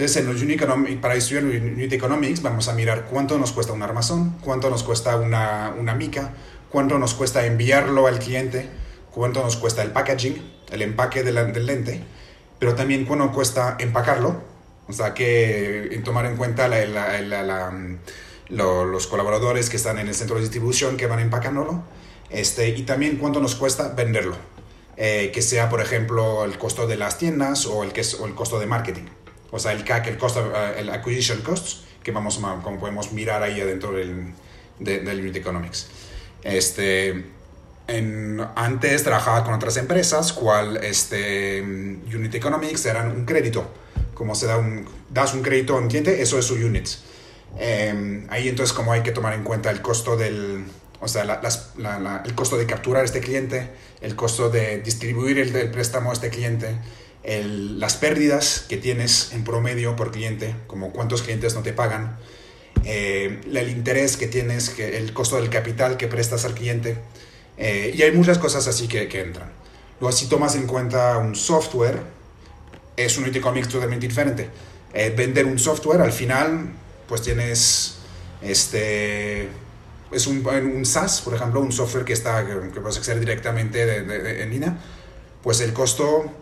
Entonces, 0.00 0.22
en 0.22 0.32
los 0.32 0.40
unit 0.40 0.98
para 0.98 1.14
estudiar 1.14 1.44
Unit 1.44 1.92
Economics, 1.92 2.40
vamos 2.40 2.68
a 2.68 2.72
mirar 2.72 3.04
cuánto 3.10 3.36
nos 3.36 3.52
cuesta 3.52 3.74
un 3.74 3.82
armazón, 3.82 4.34
cuánto 4.40 4.70
nos 4.70 4.82
cuesta 4.82 5.16
una, 5.16 5.74
una 5.78 5.94
mica, 5.94 6.32
cuánto 6.70 6.98
nos 6.98 7.12
cuesta 7.12 7.44
enviarlo 7.44 8.06
al 8.06 8.18
cliente, 8.18 8.66
cuánto 9.10 9.42
nos 9.42 9.58
cuesta 9.58 9.82
el 9.82 9.90
packaging, 9.90 10.42
el 10.72 10.80
empaque 10.80 11.22
de 11.22 11.32
la, 11.32 11.44
del 11.44 11.66
lente, 11.66 12.02
pero 12.58 12.74
también 12.74 13.04
cuánto 13.04 13.30
cuesta 13.30 13.76
empacarlo, 13.78 14.42
o 14.88 14.92
sea, 14.94 15.12
que 15.12 16.00
tomar 16.02 16.24
en 16.24 16.38
cuenta 16.38 16.66
la, 16.66 16.86
la, 17.20 17.70
lo, 18.48 18.86
los 18.86 19.06
colaboradores 19.06 19.68
que 19.68 19.76
están 19.76 19.98
en 19.98 20.08
el 20.08 20.14
centro 20.14 20.36
de 20.36 20.40
distribución 20.40 20.96
que 20.96 21.08
van 21.08 21.20
empacándolo, 21.20 21.82
este, 22.30 22.70
y 22.70 22.84
también 22.84 23.18
cuánto 23.18 23.38
nos 23.40 23.54
cuesta 23.54 23.88
venderlo, 23.88 24.36
eh, 24.96 25.30
que 25.30 25.42
sea, 25.42 25.68
por 25.68 25.82
ejemplo, 25.82 26.46
el 26.46 26.56
costo 26.56 26.86
de 26.86 26.96
las 26.96 27.18
tiendas 27.18 27.66
o 27.66 27.84
el, 27.84 27.92
que 27.92 28.00
es, 28.00 28.14
o 28.14 28.24
el 28.24 28.34
costo 28.34 28.58
de 28.58 28.64
marketing, 28.64 29.04
o 29.50 29.58
sea, 29.58 29.72
el 29.72 29.84
CAC, 29.84 30.06
el, 30.08 30.18
costo, 30.18 30.40
uh, 30.52 30.78
el 30.78 30.90
acquisition 30.90 31.40
costs, 31.42 31.84
que 32.02 32.12
vamos, 32.12 32.38
como 32.62 32.78
podemos 32.78 33.12
mirar 33.12 33.42
ahí 33.42 33.60
adentro 33.60 33.92
del, 33.92 34.32
de, 34.78 35.00
del 35.00 35.20
Unit 35.20 35.36
Economics. 35.36 35.88
Este, 36.42 37.24
en, 37.86 38.40
antes 38.54 39.02
trabajaba 39.02 39.44
con 39.44 39.54
otras 39.54 39.76
empresas, 39.76 40.32
cual 40.32 40.78
este, 40.82 41.60
Unit 41.62 42.34
Economics 42.34 42.86
eran 42.86 43.10
un 43.10 43.24
crédito. 43.24 43.68
Como 44.14 44.34
se 44.34 44.46
da 44.46 44.58
un, 44.58 44.86
das 45.08 45.34
un 45.34 45.42
crédito 45.42 45.76
a 45.76 45.78
un 45.78 45.88
cliente, 45.88 46.22
eso 46.22 46.38
es 46.38 46.44
su 46.44 46.54
units. 46.54 47.02
Eh, 47.58 48.26
ahí 48.28 48.48
entonces 48.48 48.72
como 48.72 48.92
hay 48.92 49.02
que 49.02 49.10
tomar 49.12 49.34
en 49.34 49.42
cuenta 49.42 49.70
el 49.70 49.82
costo 49.82 50.16
del, 50.16 50.64
o 51.00 51.08
sea, 51.08 51.24
la, 51.24 51.40
la, 51.78 51.98
la, 51.98 52.22
el 52.24 52.34
costo 52.34 52.56
de 52.56 52.66
capturar 52.66 53.02
a 53.02 53.04
este 53.04 53.20
cliente, 53.20 53.70
el 54.00 54.14
costo 54.14 54.50
de 54.50 54.80
distribuir 54.82 55.38
el, 55.38 55.54
el 55.56 55.70
préstamo 55.70 56.10
a 56.10 56.12
este 56.12 56.28
cliente, 56.28 56.76
el, 57.22 57.78
las 57.78 57.96
pérdidas 57.96 58.64
que 58.68 58.76
tienes 58.76 59.32
en 59.32 59.44
promedio 59.44 59.96
por 59.96 60.10
cliente, 60.10 60.54
como 60.66 60.92
cuántos 60.92 61.22
clientes 61.22 61.54
no 61.54 61.62
te 61.62 61.72
pagan, 61.72 62.16
eh, 62.84 63.40
el 63.52 63.68
interés 63.68 64.16
que 64.16 64.26
tienes, 64.26 64.70
que 64.70 64.96
el 64.96 65.12
costo 65.12 65.36
del 65.36 65.50
capital 65.50 65.96
que 65.96 66.08
prestas 66.08 66.44
al 66.44 66.54
cliente. 66.54 66.96
Eh, 67.58 67.94
y 67.94 68.02
hay 68.02 68.12
muchas 68.12 68.38
cosas 68.38 68.66
así 68.66 68.88
que, 68.88 69.08
que, 69.08 69.20
entran. 69.20 69.52
Luego, 70.00 70.16
si 70.16 70.26
tomas 70.26 70.54
en 70.56 70.66
cuenta 70.66 71.18
un 71.18 71.34
software, 71.34 72.00
es 72.96 73.18
un 73.18 73.26
Economics 73.26 73.68
totalmente 73.68 74.06
diferente. 74.06 74.48
Eh, 74.94 75.12
vender 75.14 75.44
un 75.44 75.58
software, 75.58 76.00
al 76.00 76.12
final, 76.12 76.72
pues 77.06 77.22
tienes 77.22 77.96
este 78.40 79.48
es 80.10 80.26
un, 80.26 80.44
un, 80.44 80.84
SaaS, 80.84 81.20
por 81.20 81.34
ejemplo, 81.34 81.60
un 81.60 81.70
software 81.70 82.04
que, 82.04 82.14
está, 82.14 82.44
que 82.44 82.80
puedes 82.80 82.96
acceder 82.96 83.20
directamente 83.20 83.86
de, 83.86 84.02
de, 84.02 84.18
de, 84.18 84.42
en 84.42 84.50
línea, 84.50 84.76
pues 85.42 85.60
el 85.60 85.72
costo 85.72 86.32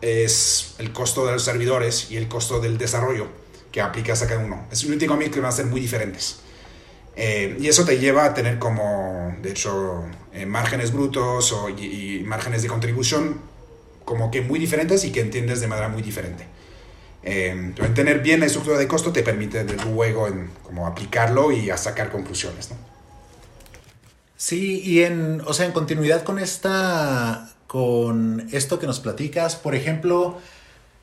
es 0.00 0.74
el 0.78 0.92
costo 0.92 1.26
de 1.26 1.32
los 1.32 1.44
servidores 1.44 2.10
y 2.10 2.16
el 2.16 2.28
costo 2.28 2.60
del 2.60 2.78
desarrollo 2.78 3.28
que 3.72 3.80
aplicas 3.80 4.22
a 4.22 4.26
cada 4.26 4.44
uno. 4.44 4.66
Es 4.70 4.84
un 4.84 4.94
Economics 4.94 5.34
que 5.34 5.40
van 5.40 5.50
a 5.50 5.52
ser 5.52 5.66
muy 5.66 5.80
diferentes. 5.80 6.40
Eh, 7.14 7.56
y 7.58 7.68
eso 7.68 7.84
te 7.84 7.98
lleva 7.98 8.26
a 8.26 8.34
tener 8.34 8.58
como, 8.58 9.36
de 9.42 9.50
hecho, 9.50 10.04
eh, 10.32 10.44
márgenes 10.44 10.92
brutos 10.92 11.52
o, 11.52 11.70
y, 11.70 12.22
márgenes 12.26 12.62
de 12.62 12.68
contribución 12.68 13.40
como 14.04 14.30
que 14.30 14.42
muy 14.42 14.58
diferentes 14.58 15.04
y 15.04 15.12
que 15.12 15.20
entiendes 15.20 15.60
de 15.60 15.66
manera 15.66 15.88
muy 15.88 16.02
diferente. 16.02 16.46
Eh, 17.22 17.72
en 17.76 17.94
tener 17.94 18.20
bien 18.20 18.40
la 18.40 18.46
estructura 18.46 18.78
de 18.78 18.86
costo 18.86 19.12
te 19.12 19.22
permite 19.22 19.64
luego 19.92 20.28
en, 20.28 20.50
como 20.62 20.86
aplicarlo 20.86 21.50
y 21.50 21.70
a 21.70 21.76
sacar 21.76 22.12
conclusiones. 22.12 22.70
¿no? 22.70 22.76
Sí, 24.36 24.80
y 24.84 25.02
en, 25.02 25.40
o 25.46 25.52
sea, 25.54 25.66
en 25.66 25.72
continuidad 25.72 26.22
con 26.22 26.38
esta, 26.38 27.55
con 27.66 28.48
esto 28.52 28.78
que 28.78 28.86
nos 28.86 29.00
platicas, 29.00 29.56
por 29.56 29.74
ejemplo, 29.74 30.38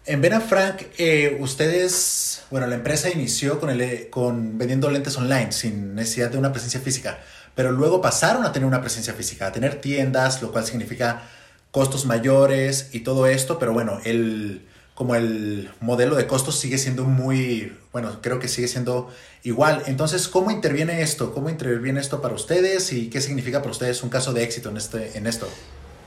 en 0.05 0.21
Ben 0.21 0.41
Frank, 0.41 0.83
eh, 0.97 1.37
ustedes, 1.39 2.43
bueno, 2.51 2.67
la 2.67 2.75
empresa 2.75 3.09
inició 3.09 3.59
con, 3.59 3.69
el, 3.69 4.09
con 4.09 4.57
vendiendo 4.57 4.89
lentes 4.89 5.17
online 5.17 5.53
sin 5.53 5.95
necesidad 5.95 6.29
de 6.29 6.37
una 6.37 6.51
presencia 6.51 6.81
física, 6.81 7.19
pero 7.55 7.71
luego 7.71 8.01
pasaron 8.01 8.43
a 8.45 8.51
tener 8.51 8.67
una 8.67 8.81
presencia 8.81 9.13
física, 9.13 9.47
a 9.47 9.51
tener 9.51 9.79
tiendas, 9.79 10.41
lo 10.41 10.51
cual 10.51 10.65
significa 10.65 11.23
costos 11.71 12.05
mayores 12.05 12.89
y 12.91 12.99
todo 12.99 13.27
esto, 13.27 13.59
pero 13.59 13.71
bueno, 13.71 13.99
el, 14.03 14.67
como 14.93 15.15
el 15.15 15.71
modelo 15.79 16.15
de 16.15 16.27
costos 16.27 16.59
sigue 16.59 16.77
siendo 16.77 17.05
muy, 17.05 17.75
bueno, 17.91 18.19
creo 18.21 18.39
que 18.39 18.47
sigue 18.47 18.67
siendo 18.67 19.09
igual. 19.43 19.83
Entonces, 19.87 20.27
¿cómo 20.27 20.51
interviene 20.51 21.01
esto? 21.01 21.33
¿Cómo 21.33 21.49
interviene 21.49 21.99
esto 21.99 22.21
para 22.21 22.35
ustedes 22.35 22.91
y 22.91 23.09
qué 23.09 23.21
significa 23.21 23.59
para 23.59 23.71
ustedes 23.71 24.03
un 24.03 24.09
caso 24.09 24.33
de 24.33 24.43
éxito 24.43 24.69
en, 24.69 24.77
este, 24.77 25.17
en 25.17 25.27
esto? 25.27 25.47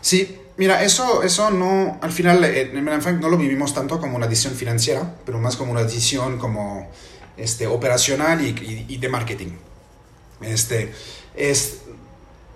Sí, 0.01 0.39
mira, 0.57 0.83
eso, 0.83 1.23
eso 1.23 1.51
no, 1.51 1.99
al 2.01 2.13
final 2.13 2.45
en 2.45 3.03
Frank 3.03 3.21
no 3.21 3.29
lo 3.29 3.37
vivimos 3.37 3.75
tanto 3.75 4.01
como 4.01 4.17
una 4.17 4.27
decisión 4.27 4.55
financiera, 4.55 5.17
pero 5.25 5.39
más 5.39 5.57
como 5.57 5.73
una 5.73 5.83
decisión 5.83 6.39
como 6.39 6.91
este, 7.37 7.67
operacional 7.67 8.41
y, 8.41 8.51
y, 8.51 8.87
y 8.89 8.97
de 8.99 9.09
marketing. 9.09 9.53
Este, 10.41 10.93
es, 11.35 11.79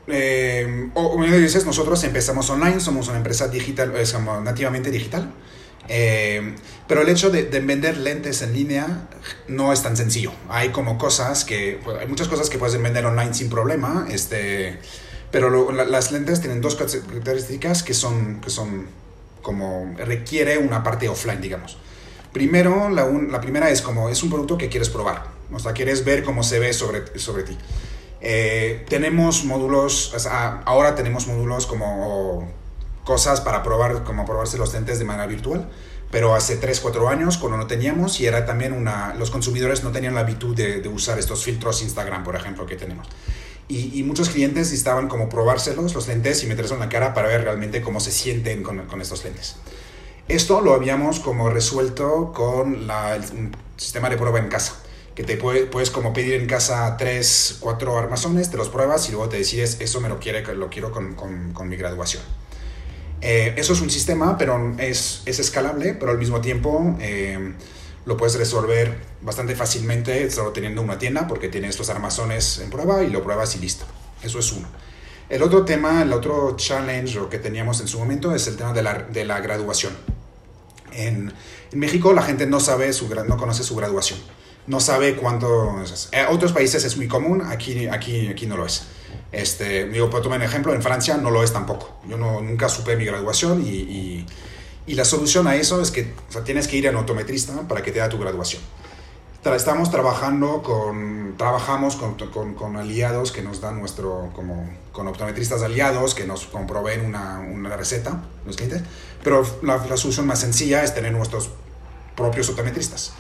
eh, 0.07 0.91
o 0.95 1.11
como 1.11 1.25
dices, 1.25 1.65
nosotros 1.65 2.03
empezamos 2.05 2.49
online, 2.51 2.81
somos 2.81 3.09
una 3.09 3.19
empresa 3.19 3.49
digital, 3.49 3.95
es 3.97 4.13
como 4.13 4.41
nativamente 4.41 4.91
digital. 4.91 5.33
Eh, 5.89 6.55
pero 6.87 7.03
el 7.03 7.09
hecho 7.09 7.31
de, 7.31 7.45
de, 7.45 7.61
vender 7.61 7.97
lentes 7.97 8.43
en 8.43 8.53
línea 8.53 9.09
no 9.49 9.73
es 9.73 9.83
tan 9.83 9.97
sencillo. 9.97 10.33
Hay 10.49 10.71
como 10.71 10.99
cosas 10.99 11.45
que, 11.45 11.81
hay 11.99 12.07
muchas 12.07 12.29
cosas 12.29 12.49
que 12.49 12.59
puedes 12.59 12.81
vender 12.81 13.07
online 13.07 13.35
sin 13.35 13.49
problema, 13.49 14.07
este, 14.11 14.79
pero 15.31 15.51
lo, 15.51 15.73
la, 15.73 15.85
las 15.85 16.13
lentes 16.13 16.41
tienen 16.41 16.61
dos 16.61 16.77
características 16.77 17.83
que 17.83 17.95
son, 17.95 18.41
que 18.41 18.51
son 18.51 18.87
como 19.43 19.95
requiere 19.99 20.59
una 20.59 20.83
parte 20.83 21.09
offline, 21.09 21.41
digamos. 21.41 21.79
Primero, 22.33 22.89
la, 22.91 23.05
un, 23.05 23.33
la 23.33 23.41
primera 23.41 23.71
es 23.71 23.83
como 23.83 24.09
es 24.09 24.23
un 24.23 24.31
producto 24.31 24.57
que 24.57 24.69
quieres 24.69 24.89
probar, 24.89 25.25
o 25.53 25.59
sea, 25.59 25.73
quieres 25.73 26.05
ver 26.05 26.23
cómo 26.23 26.43
se 26.43 26.59
ve 26.59 26.73
sobre, 26.73 27.19
sobre 27.19 27.43
ti. 27.43 27.57
Eh, 28.21 28.85
tenemos 28.89 29.45
módulos, 29.45 30.15
o 30.15 30.19
sea, 30.19 30.63
ahora 30.65 30.95
tenemos 30.95 31.27
módulos 31.27 31.67
como 31.67 32.49
cosas 33.05 33.41
para 33.41 33.63
probar, 33.63 34.05
como 34.05 34.25
probarse 34.27 34.59
los 34.59 34.73
lentes 34.73 34.99
de 34.99 35.05
manera 35.05 35.27
virtual, 35.27 35.69
pero 36.11 36.35
hace 36.35 36.57
3, 36.57 36.81
4 36.81 37.09
años 37.09 37.39
cuando 37.39 37.57
no 37.57 37.67
teníamos 37.67 38.21
y 38.21 38.27
era 38.27 38.45
también 38.45 38.73
una, 38.73 39.15
los 39.15 39.31
consumidores 39.31 39.83
no 39.83 39.91
tenían 39.91 40.15
la 40.15 40.21
habitud 40.21 40.55
de, 40.55 40.81
de 40.81 40.89
usar 40.89 41.19
estos 41.19 41.45
filtros 41.45 41.83
Instagram, 41.83 42.23
por 42.23 42.37
ejemplo, 42.37 42.67
que 42.67 42.77
tenemos. 42.77 43.09
Y, 43.71 43.93
y, 43.95 44.03
muchos 44.03 44.31
clientes 44.31 44.73
estaban 44.73 45.07
como 45.07 45.29
probárselos, 45.29 45.95
los 45.95 46.09
lentes, 46.09 46.43
y 46.43 46.49
meterse 46.49 46.75
en 46.75 46.81
la 46.81 46.89
cara 46.89 47.15
para 47.15 47.29
ver 47.29 47.45
realmente 47.45 47.81
cómo 47.81 48.01
se 48.01 48.11
sienten 48.11 48.65
con, 48.65 48.87
con 48.87 49.01
estos 49.01 49.23
lentes. 49.23 49.55
Esto 50.27 50.61
lo 50.61 50.75
habíamos 50.75 51.21
como 51.21 51.51
resuelto 51.51 52.33
con 52.35 52.89
la, 52.89 53.15
el 53.15 53.23
sistema 53.77 54.11
de 54.11 54.17
prueba 54.17 54.41
en 54.41 54.49
casa, 54.49 54.75
que 55.15 55.23
te 55.23 55.37
puede, 55.37 55.67
puedes 55.67 55.91
como 55.91 56.13
pedir 56.13 56.35
en 56.35 56.49
casa 56.49 56.97
3, 56.97 57.59
4 57.61 57.97
armazones, 57.97 58.51
te 58.51 58.57
los 58.57 58.69
pruebas 58.71 59.09
y 59.09 59.13
luego 59.13 59.29
te 59.29 59.37
decides, 59.37 59.81
eso 59.81 60.01
me 60.01 60.09
lo, 60.09 60.19
quiere, 60.19 60.43
lo 60.55 60.69
quiero 60.69 60.91
con, 60.91 61.15
con, 61.15 61.53
con 61.53 61.69
mi 61.69 61.77
graduación. 61.77 62.25
Eh, 63.21 63.55
eso 63.57 63.73
es 63.73 63.81
un 63.81 63.91
sistema, 63.91 64.37
pero 64.37 64.75
es, 64.79 65.23
es, 65.27 65.39
escalable, 65.39 65.95
pero 65.95 66.11
al 66.11 66.19
mismo 66.19 66.41
tiempo 66.41 66.97
eh, 67.01 67.55
lo 68.05 68.17
puedes 68.17 68.37
resolver 68.37 68.99
bastante 69.21 69.55
fácilmente 69.55 70.31
solo 70.31 70.51
teniendo 70.53 70.83
una 70.83 70.99
tienda 70.99 71.27
porque 71.29 71.49
tienes 71.49 71.79
los 71.79 71.91
armazones 71.91 72.59
en 72.59 72.71
prueba 72.71 73.03
y 73.03 73.11
lo 73.11 73.23
pruebas 73.23 73.55
y 73.57 73.59
listo. 73.59 73.85
Eso 74.23 74.39
es 74.39 74.53
uno. 74.53 74.69
El 75.29 75.43
otro 75.43 75.65
tema, 75.65 76.03
el 76.03 76.13
otro 76.13 76.57
challenge 76.57 77.21
que 77.31 77.39
teníamos 77.39 77.81
en 77.81 77.89
su 77.89 77.99
momento 77.99 78.35
es 78.35 78.47
el 78.49 78.57
tema 78.57 78.73
de 78.73 78.83
la, 78.83 78.95
de 78.95 79.25
la 79.25 79.41
graduación. 79.41 79.93
En, 80.93 81.33
en, 81.71 81.79
México 81.79 82.13
la 82.13 82.23
gente 82.23 82.47
no 82.47 82.59
sabe 82.59 82.93
su 82.93 83.09
no 83.09 83.37
conoce 83.37 83.63
su 83.63 83.77
graduación. 83.77 84.19
No 84.67 84.81
sabe 84.81 85.17
cuánto... 85.17 85.77
En 86.13 86.27
otros 86.27 86.53
países 86.53 86.85
es 86.85 86.97
muy 86.97 87.07
común, 87.07 87.43
aquí, 87.47 87.87
aquí, 87.87 88.29
aquí 88.29 88.47
no 88.47 88.57
lo 88.57 88.67
es. 88.67 88.83
Este, 89.33 89.89
digo, 89.89 90.11
puedo 90.11 90.25
tomar 90.25 90.41
un 90.41 90.45
ejemplo, 90.45 90.75
en 90.75 90.83
Francia 90.83 91.17
no 91.17 91.31
lo 91.31 91.43
es 91.45 91.53
tampoco. 91.53 92.01
Yo 92.09 92.17
no, 92.17 92.41
nunca 92.41 92.69
supe 92.69 92.97
mi 92.97 93.05
graduación 93.05 93.65
y, 93.65 93.71
y, 93.71 94.27
y, 94.87 94.95
la 94.95 95.05
solución 95.05 95.47
a 95.47 95.57
eso 95.57 95.81
es 95.81 95.91
que 95.91 96.13
o 96.29 96.33
sea, 96.33 96.45
tienes 96.45 96.69
que 96.69 96.77
ir 96.77 96.87
a 96.89 96.91
un 96.91 96.97
autometrista 96.97 97.69
para 97.69 97.83
que 97.83 97.93
te 97.93 97.99
da 97.99 98.09
tu 98.09 98.19
graduación. 98.19 98.63
estamos 99.57 99.91
trabajando 99.91 100.63
con, 100.63 101.35
trabajamos 101.37 101.97
con, 101.97 102.15
con, 102.15 102.55
con, 102.55 102.77
aliados 102.77 103.33
que 103.33 103.43
nos 103.43 103.61
dan 103.61 103.79
nuestro, 103.79 104.31
como, 104.35 104.69
con 104.93 105.09
optometristas 105.09 105.63
aliados 105.63 106.15
que 106.15 106.27
nos 106.27 106.47
proveen 106.47 107.05
una, 107.05 107.41
una, 107.41 107.77
receta, 107.77 108.23
los 108.47 108.57
clientes, 108.57 108.83
pero 109.23 109.43
la, 109.63 109.85
la, 109.87 109.97
solución 109.97 110.27
más 110.27 110.41
sencilla 110.41 110.83
es 110.83 110.95
tener 110.95 111.13
nuestros 111.13 111.51
propios 112.17 112.49
optometristas. 112.49 113.13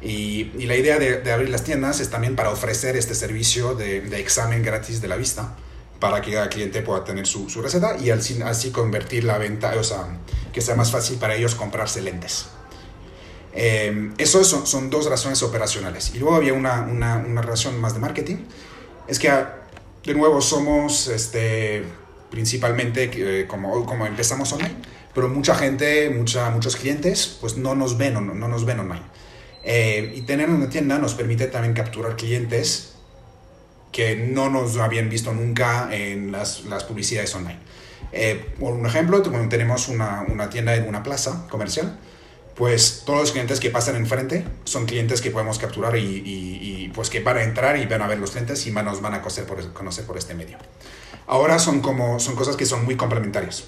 Y, 0.00 0.52
y 0.56 0.66
la 0.66 0.76
idea 0.76 0.98
de, 0.98 1.20
de, 1.20 1.32
abrir 1.32 1.50
las 1.50 1.64
tiendas 1.64 2.00
es 2.00 2.08
también 2.08 2.36
para 2.36 2.50
ofrecer 2.50 2.96
este 2.96 3.14
servicio 3.14 3.74
de, 3.74 4.00
de, 4.00 4.20
examen 4.20 4.62
gratis 4.62 5.00
de 5.00 5.08
la 5.08 5.16
vista 5.16 5.56
para 5.98 6.20
que 6.20 6.32
cada 6.32 6.48
cliente 6.48 6.82
pueda 6.82 7.04
tener 7.04 7.26
su, 7.26 7.48
su 7.50 7.60
receta 7.60 7.96
y 7.98 8.10
así, 8.10 8.40
así 8.42 8.70
convertir 8.70 9.24
la 9.24 9.38
venta, 9.38 9.74
o 9.78 9.84
sea, 9.84 10.18
que 10.52 10.60
sea 10.60 10.74
más 10.74 10.92
fácil 10.92 11.18
para 11.18 11.34
ellos 11.34 11.54
comprarse 11.54 12.00
lentes. 12.02 12.46
Eh, 13.52 14.12
eso 14.18 14.44
son, 14.44 14.66
son, 14.66 14.90
dos 14.90 15.10
razones 15.10 15.42
operacionales. 15.42 16.12
Y 16.14 16.18
luego 16.18 16.36
había 16.36 16.52
una, 16.52 16.82
una, 16.82 17.16
una 17.16 17.42
razón 17.42 17.80
más 17.80 17.94
de 17.94 18.00
marketing. 18.00 18.36
Es 19.08 19.18
que, 19.18 19.30
de 20.04 20.14
nuevo, 20.14 20.40
somos 20.40 21.08
este, 21.08 21.82
principalmente 22.30 23.10
eh, 23.12 23.46
como, 23.46 23.84
como 23.84 24.06
empezamos 24.06 24.52
online, 24.52 24.76
pero 25.14 25.28
mucha 25.28 25.54
gente, 25.54 26.10
mucha, 26.10 26.50
muchos 26.50 26.76
clientes, 26.76 27.38
pues 27.40 27.56
no 27.56 27.74
nos 27.74 27.96
ven, 27.98 28.14
no, 28.14 28.20
no 28.20 28.46
nos 28.46 28.64
ven 28.64 28.80
online. 28.80 29.02
Eh, 29.64 30.12
y 30.14 30.20
tener 30.22 30.48
una 30.48 30.68
tienda 30.68 30.98
nos 30.98 31.14
permite 31.14 31.46
también 31.48 31.74
capturar 31.74 32.16
clientes 32.16 32.94
que 33.98 34.14
no 34.14 34.48
nos 34.48 34.76
habían 34.76 35.08
visto 35.08 35.34
nunca 35.34 35.88
en 35.90 36.30
las, 36.30 36.64
las 36.66 36.84
publicidades 36.84 37.34
online. 37.34 37.58
Eh, 38.12 38.54
por 38.60 38.74
un 38.74 38.86
ejemplo, 38.86 39.20
tenemos 39.48 39.88
una, 39.88 40.24
una 40.28 40.48
tienda 40.50 40.76
en 40.76 40.88
una 40.88 41.02
plaza 41.02 41.48
comercial 41.50 41.98
pues 42.54 43.02
todos 43.04 43.20
los 43.20 43.32
clientes 43.32 43.58
que 43.58 43.70
pasan 43.70 43.96
enfrente 43.96 44.44
son 44.62 44.86
clientes 44.86 45.20
que 45.20 45.32
podemos 45.32 45.58
capturar 45.58 45.96
y, 45.96 46.22
y, 46.24 46.92
pues 46.94 47.10
que 47.10 47.18
van 47.20 47.38
a 47.38 47.42
entrar 47.42 47.76
y 47.76 47.86
van 47.86 48.02
a 48.02 48.06
ver 48.06 48.20
los 48.20 48.30
clientes 48.30 48.64
y 48.68 48.70
nos 48.70 49.00
van 49.00 49.14
a 49.14 49.18
conocer 49.18 49.46
por, 49.46 49.72
conocer 49.72 50.04
por 50.04 50.16
este 50.16 50.34
medio. 50.34 50.58
Ahora 51.26 51.58
son 51.58 51.80
como 51.80 52.20
son 52.20 52.36
cosas 52.36 52.54
que 52.54 52.66
son 52.66 52.84
muy 52.84 52.96
complementarias. 52.96 53.64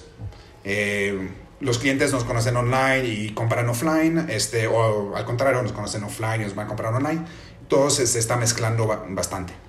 Eh, 0.63 1.29
los 1.59 1.77
clientes 1.77 2.13
nos 2.13 2.23
conocen 2.23 2.55
online 2.55 3.05
y 3.05 3.33
compran 3.33 3.67
offline, 3.67 4.29
este, 4.29 4.67
o 4.67 5.13
al 5.13 5.25
contrario, 5.25 5.61
nos 5.61 5.73
conocen 5.73 6.05
offline 6.05 6.41
y 6.41 6.43
nos 6.45 6.55
van 6.55 6.65
a 6.65 6.67
comprar 6.69 6.93
online. 6.93 7.21
Todo 7.67 7.89
se, 7.89 8.07
se 8.07 8.19
está 8.19 8.37
mezclando 8.37 8.87
bastante. 9.09 9.60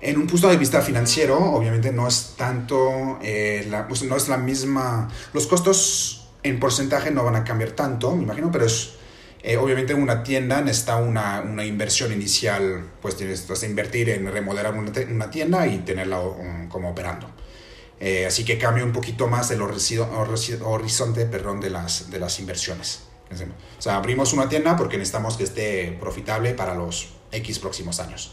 En 0.00 0.18
un 0.18 0.26
punto 0.26 0.48
de 0.48 0.56
vista 0.56 0.82
financiero, 0.82 1.38
obviamente 1.38 1.90
no 1.90 2.06
es 2.06 2.34
tanto, 2.36 3.18
eh, 3.22 3.66
la, 3.70 3.88
pues 3.88 4.02
no 4.02 4.16
es 4.16 4.28
la 4.28 4.36
misma, 4.36 5.08
los 5.32 5.46
costos 5.46 6.28
en 6.42 6.60
porcentaje 6.60 7.10
no 7.10 7.24
van 7.24 7.36
a 7.36 7.44
cambiar 7.44 7.70
tanto, 7.70 8.14
me 8.14 8.24
imagino, 8.24 8.52
pero 8.52 8.66
es, 8.66 8.90
eh, 9.42 9.56
obviamente 9.56 9.94
una 9.94 10.22
tienda 10.22 10.60
necesita 10.60 10.96
una, 10.96 11.40
una, 11.40 11.64
inversión 11.64 12.12
inicial, 12.12 12.84
pues 13.00 13.16
tienes 13.16 13.42
que 13.42 13.66
invertir 13.66 14.10
en 14.10 14.30
remodelar 14.30 14.74
una, 14.74 14.92
una 15.10 15.30
tienda 15.30 15.66
y 15.66 15.78
tenerla 15.78 16.20
um, 16.20 16.68
como 16.68 16.90
operando. 16.90 17.30
Eh, 17.98 18.26
así 18.26 18.44
que 18.44 18.58
cambia 18.58 18.84
un 18.84 18.92
poquito 18.92 19.26
más 19.26 19.50
el 19.50 19.62
horizonte 19.62 21.26
perdón, 21.26 21.60
de, 21.60 21.70
las, 21.70 22.10
de 22.10 22.18
las 22.18 22.38
inversiones. 22.38 23.04
O 23.78 23.82
sea, 23.82 23.96
abrimos 23.96 24.32
una 24.32 24.48
tienda 24.48 24.76
porque 24.76 24.98
necesitamos 24.98 25.36
que 25.36 25.44
esté 25.44 25.96
profitable 25.98 26.52
para 26.52 26.74
los 26.74 27.14
X 27.32 27.58
próximos 27.58 27.98
años. 27.98 28.32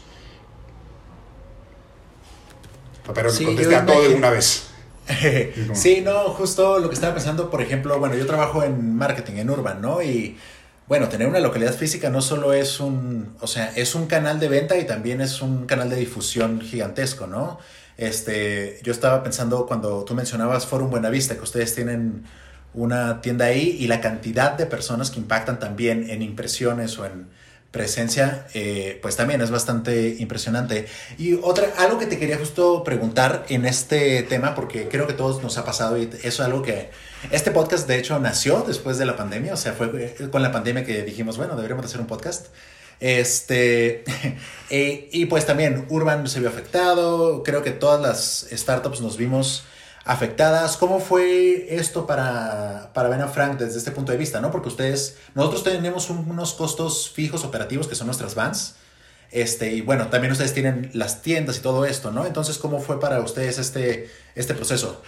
Pero 3.12 3.30
sí, 3.30 3.44
contesté 3.44 3.76
a 3.76 3.84
todo 3.84 4.08
de 4.08 4.14
una 4.14 4.30
vez. 4.30 4.68
sí, 5.74 6.00
no, 6.00 6.30
justo 6.30 6.78
lo 6.78 6.88
que 6.88 6.94
estaba 6.94 7.14
pensando, 7.14 7.50
por 7.50 7.60
ejemplo, 7.60 7.98
bueno, 7.98 8.14
yo 8.14 8.26
trabajo 8.26 8.62
en 8.62 8.96
marketing, 8.96 9.34
en 9.34 9.50
Urban, 9.50 9.82
¿no? 9.82 10.00
Y 10.02 10.38
bueno, 10.86 11.08
tener 11.08 11.28
una 11.28 11.40
localidad 11.40 11.74
física 11.74 12.10
no 12.10 12.22
solo 12.22 12.52
es 12.52 12.80
un, 12.80 13.34
o 13.40 13.46
sea, 13.46 13.72
es 13.76 13.94
un 13.94 14.06
canal 14.06 14.40
de 14.40 14.48
venta 14.48 14.78
y 14.78 14.84
también 14.84 15.20
es 15.20 15.42
un 15.42 15.66
canal 15.66 15.90
de 15.90 15.96
difusión 15.96 16.60
gigantesco, 16.60 17.26
¿no? 17.26 17.58
Este, 17.96 18.80
yo 18.82 18.92
estaba 18.92 19.22
pensando 19.22 19.66
cuando 19.66 20.04
tú 20.04 20.14
mencionabas 20.14 20.66
Forum 20.66 20.90
Buenavista, 20.90 21.36
que 21.36 21.42
ustedes 21.42 21.74
tienen 21.74 22.24
una 22.74 23.20
tienda 23.20 23.46
ahí 23.46 23.76
y 23.78 23.86
la 23.86 24.00
cantidad 24.00 24.52
de 24.52 24.66
personas 24.66 25.10
que 25.10 25.20
impactan 25.20 25.58
también 25.58 26.10
en 26.10 26.22
impresiones 26.22 26.98
o 26.98 27.06
en 27.06 27.28
presencia, 27.74 28.46
eh, 28.54 29.00
pues 29.02 29.16
también 29.16 29.40
es 29.40 29.50
bastante 29.50 30.14
impresionante. 30.20 30.86
Y 31.18 31.34
otra, 31.34 31.72
algo 31.76 31.98
que 31.98 32.06
te 32.06 32.20
quería 32.20 32.38
justo 32.38 32.84
preguntar 32.84 33.44
en 33.48 33.66
este 33.66 34.22
tema, 34.22 34.54
porque 34.54 34.88
creo 34.88 35.08
que 35.08 35.12
todos 35.12 35.42
nos 35.42 35.58
ha 35.58 35.64
pasado 35.64 35.98
y 35.98 36.04
eso 36.04 36.20
es 36.22 36.40
algo 36.40 36.62
que 36.62 36.90
este 37.32 37.50
podcast 37.50 37.88
de 37.88 37.98
hecho 37.98 38.16
nació 38.20 38.64
después 38.64 38.96
de 38.96 39.06
la 39.06 39.16
pandemia, 39.16 39.54
o 39.54 39.56
sea, 39.56 39.72
fue 39.72 40.14
con 40.30 40.40
la 40.40 40.52
pandemia 40.52 40.84
que 40.84 41.02
dijimos, 41.02 41.36
bueno, 41.36 41.56
deberíamos 41.56 41.84
hacer 41.84 42.00
un 42.00 42.06
podcast. 42.06 42.46
Este, 43.00 44.04
eh, 44.70 45.08
y 45.10 45.26
pues 45.26 45.44
también 45.44 45.86
Urban 45.88 46.28
se 46.28 46.38
vio 46.38 46.50
afectado, 46.50 47.42
creo 47.42 47.64
que 47.64 47.72
todas 47.72 48.00
las 48.00 48.46
startups 48.56 49.00
nos 49.00 49.16
vimos 49.16 49.64
afectadas. 50.04 50.76
¿Cómo 50.76 51.00
fue 51.00 51.74
esto 51.74 52.06
para, 52.06 52.92
para 52.92 53.08
Ben 53.08 53.28
Frank 53.28 53.58
desde 53.58 53.78
este 53.78 53.90
punto 53.90 54.12
de 54.12 54.18
vista? 54.18 54.40
¿no? 54.40 54.50
Porque 54.50 54.68
ustedes, 54.68 55.16
nosotros 55.34 55.64
tenemos 55.64 56.10
unos 56.10 56.54
costos 56.54 57.10
fijos 57.10 57.44
operativos 57.44 57.88
que 57.88 57.94
son 57.94 58.06
nuestras 58.06 58.34
vans. 58.34 58.76
Este, 59.30 59.72
y 59.72 59.80
bueno, 59.80 60.08
también 60.08 60.32
ustedes 60.32 60.54
tienen 60.54 60.90
las 60.92 61.22
tiendas 61.22 61.58
y 61.58 61.60
todo 61.60 61.84
esto, 61.84 62.12
¿no? 62.12 62.24
Entonces, 62.24 62.56
¿cómo 62.58 62.80
fue 62.80 63.00
para 63.00 63.20
ustedes 63.20 63.58
este, 63.58 64.08
este 64.36 64.54
proceso? 64.54 65.02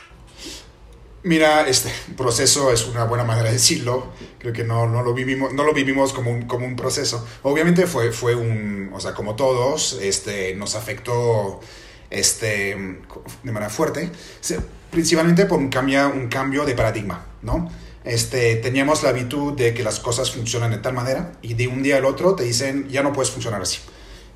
Mira, 1.23 1.67
este 1.69 1.91
proceso 2.17 2.73
es 2.73 2.87
una 2.87 3.05
buena 3.05 3.25
manera 3.25 3.49
de 3.49 3.55
decirlo. 3.55 4.13
Creo 4.39 4.53
que 4.53 4.65
no, 4.65 4.89
no 4.89 5.03
lo 5.03 5.15
vivimos, 5.15 5.53
no 5.53 5.65
lo 5.65 5.73
vivimos 5.73 6.13
como 6.13 6.31
un, 6.31 6.43
como 6.43 6.67
un 6.67 6.75
proceso. 6.75 7.27
Obviamente 7.43 7.87
fue, 7.87 8.11
fue 8.13 8.35
un, 8.35 8.91
o 8.93 9.01
sea, 9.01 9.13
como 9.15 9.37
todos, 9.37 9.99
este, 10.01 10.55
nos 10.57 10.75
afectó 10.75 11.61
este, 12.11 12.77
de 13.43 13.53
manera 13.53 13.71
fuerte 13.71 14.11
principalmente 14.91 15.47
por 15.47 15.59
un 15.59 15.69
cambio, 15.69 16.09
un 16.09 16.29
cambio 16.29 16.65
de 16.65 16.75
paradigma, 16.75 17.25
¿no? 17.43 17.71
Este, 18.05 18.57
teníamos 18.57 19.03
la 19.03 19.09
habitude 19.09 19.65
de 19.65 19.75
que 19.75 19.83
las 19.83 19.99
cosas 19.99 20.31
funcionan 20.31 20.71
de 20.71 20.79
tal 20.79 20.93
manera 20.93 21.33
y 21.43 21.55
de 21.55 21.67
un 21.67 21.83
día 21.83 21.97
al 21.97 22.05
otro 22.05 22.37
te 22.37 22.45
dicen 22.45 22.89
ya 22.89 23.03
no 23.03 23.13
puedes 23.13 23.33
funcionar 23.33 23.61
así. 23.61 23.79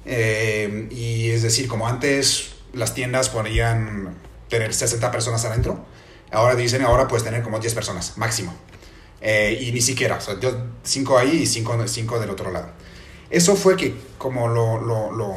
Eh, 0.04 0.88
y 0.90 1.30
es 1.30 1.42
decir, 1.42 1.68
como 1.68 1.86
antes 1.86 2.50
las 2.72 2.94
tiendas 2.94 3.28
podían 3.28 4.14
tener 4.48 4.74
60 4.74 5.10
personas 5.12 5.44
adentro, 5.44 5.84
ahora 6.32 6.56
dicen 6.56 6.82
ahora 6.82 7.06
puedes 7.06 7.24
tener 7.24 7.42
como 7.42 7.60
10 7.60 7.74
personas 7.74 8.18
máximo. 8.18 8.52
Eh, 9.20 9.58
y 9.60 9.70
ni 9.70 9.80
siquiera, 9.80 10.16
o 10.16 10.20
sea, 10.20 10.34
5 10.82 11.18
ahí 11.18 11.42
y 11.42 11.46
5 11.46 11.86
cinco 11.86 12.18
del 12.18 12.30
otro 12.30 12.50
lado. 12.50 12.70
Eso 13.30 13.54
fue 13.54 13.76
que 13.76 13.94
como 14.18 14.48
lo, 14.48 14.80
lo, 14.80 15.12
lo 15.12 15.32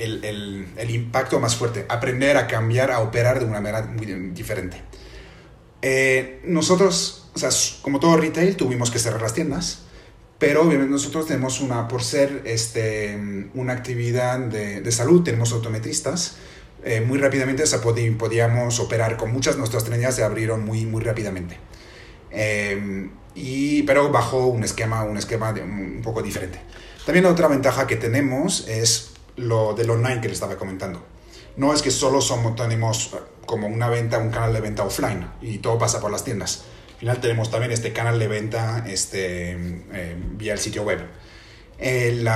el, 0.00 0.90
impacto 0.90 1.38
más 1.40 1.56
fuerte, 1.56 1.86
aprender 1.88 2.36
a 2.36 2.46
cambiar, 2.46 2.90
a 2.90 3.00
operar 3.00 3.38
de 3.38 3.44
una 3.44 3.60
manera 3.60 3.82
muy 3.82 4.06
diferente. 4.32 4.82
Eh, 5.82 6.40
nosotros, 6.44 7.30
o 7.34 7.38
sea, 7.38 7.50
como 7.82 8.00
todo 8.00 8.16
retail, 8.16 8.56
tuvimos 8.56 8.90
que 8.90 8.98
cerrar 8.98 9.22
las 9.22 9.34
tiendas, 9.34 9.82
pero 10.38 10.62
obviamente 10.62 10.90
nosotros 10.90 11.26
tenemos 11.26 11.60
una, 11.60 11.86
por 11.86 12.02
ser 12.02 12.42
este, 12.44 13.18
una 13.54 13.74
actividad 13.74 14.38
de, 14.38 14.92
salud, 14.92 15.22
tenemos 15.22 15.52
autometristas, 15.52 16.36
eh, 16.82 17.02
muy 17.02 17.18
rápidamente 17.18 17.62
o 17.62 18.16
podíamos 18.16 18.80
operar 18.80 19.18
con 19.18 19.32
muchas, 19.32 19.58
nuestras 19.58 19.84
tiendas 19.84 20.16
se 20.16 20.24
abrieron 20.24 20.64
muy, 20.64 20.86
muy 20.86 21.02
rápidamente. 21.02 21.58
Eh, 22.30 23.10
y, 23.34 23.82
pero 23.82 24.10
bajo 24.10 24.46
un 24.46 24.64
esquema, 24.64 25.04
un 25.04 25.18
esquema 25.18 25.50
un 25.50 26.00
poco 26.02 26.22
diferente. 26.22 26.58
También 27.04 27.26
otra 27.26 27.48
ventaja 27.48 27.86
que 27.86 27.96
tenemos 27.96 28.66
es 28.68 29.09
lo 29.36 29.74
del 29.74 29.90
online 29.90 30.20
que 30.20 30.28
le 30.28 30.34
estaba 30.34 30.56
comentando. 30.56 31.04
No 31.56 31.74
es 31.74 31.82
que 31.82 31.90
solo 31.90 32.20
somos, 32.20 32.56
tenemos 32.56 33.16
como 33.46 33.66
una 33.66 33.88
venta, 33.88 34.18
un 34.18 34.30
canal 34.30 34.52
de 34.52 34.60
venta 34.60 34.84
offline 34.84 35.28
y 35.42 35.58
todo 35.58 35.78
pasa 35.78 36.00
por 36.00 36.10
las 36.10 36.24
tiendas. 36.24 36.64
Al 36.92 36.98
final 37.00 37.20
tenemos 37.20 37.50
también 37.50 37.72
este 37.72 37.92
canal 37.92 38.18
de 38.18 38.28
venta 38.28 38.84
este, 38.86 39.52
eh, 39.92 40.16
vía 40.36 40.52
el 40.52 40.58
sitio 40.58 40.82
web. 40.82 41.00
El, 41.78 42.28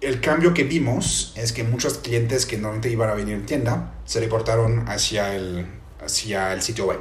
el 0.00 0.20
cambio 0.20 0.54
que 0.54 0.64
vimos 0.64 1.32
es 1.36 1.52
que 1.52 1.64
muchos 1.64 1.98
clientes 1.98 2.46
que 2.46 2.56
normalmente 2.56 2.90
iban 2.90 3.10
a 3.10 3.14
venir 3.14 3.34
en 3.34 3.46
tienda 3.46 3.94
se 4.04 4.20
reportaron 4.20 4.88
hacia 4.88 5.34
el, 5.34 5.66
hacia 6.04 6.52
el 6.52 6.62
sitio 6.62 6.86
web. 6.86 7.00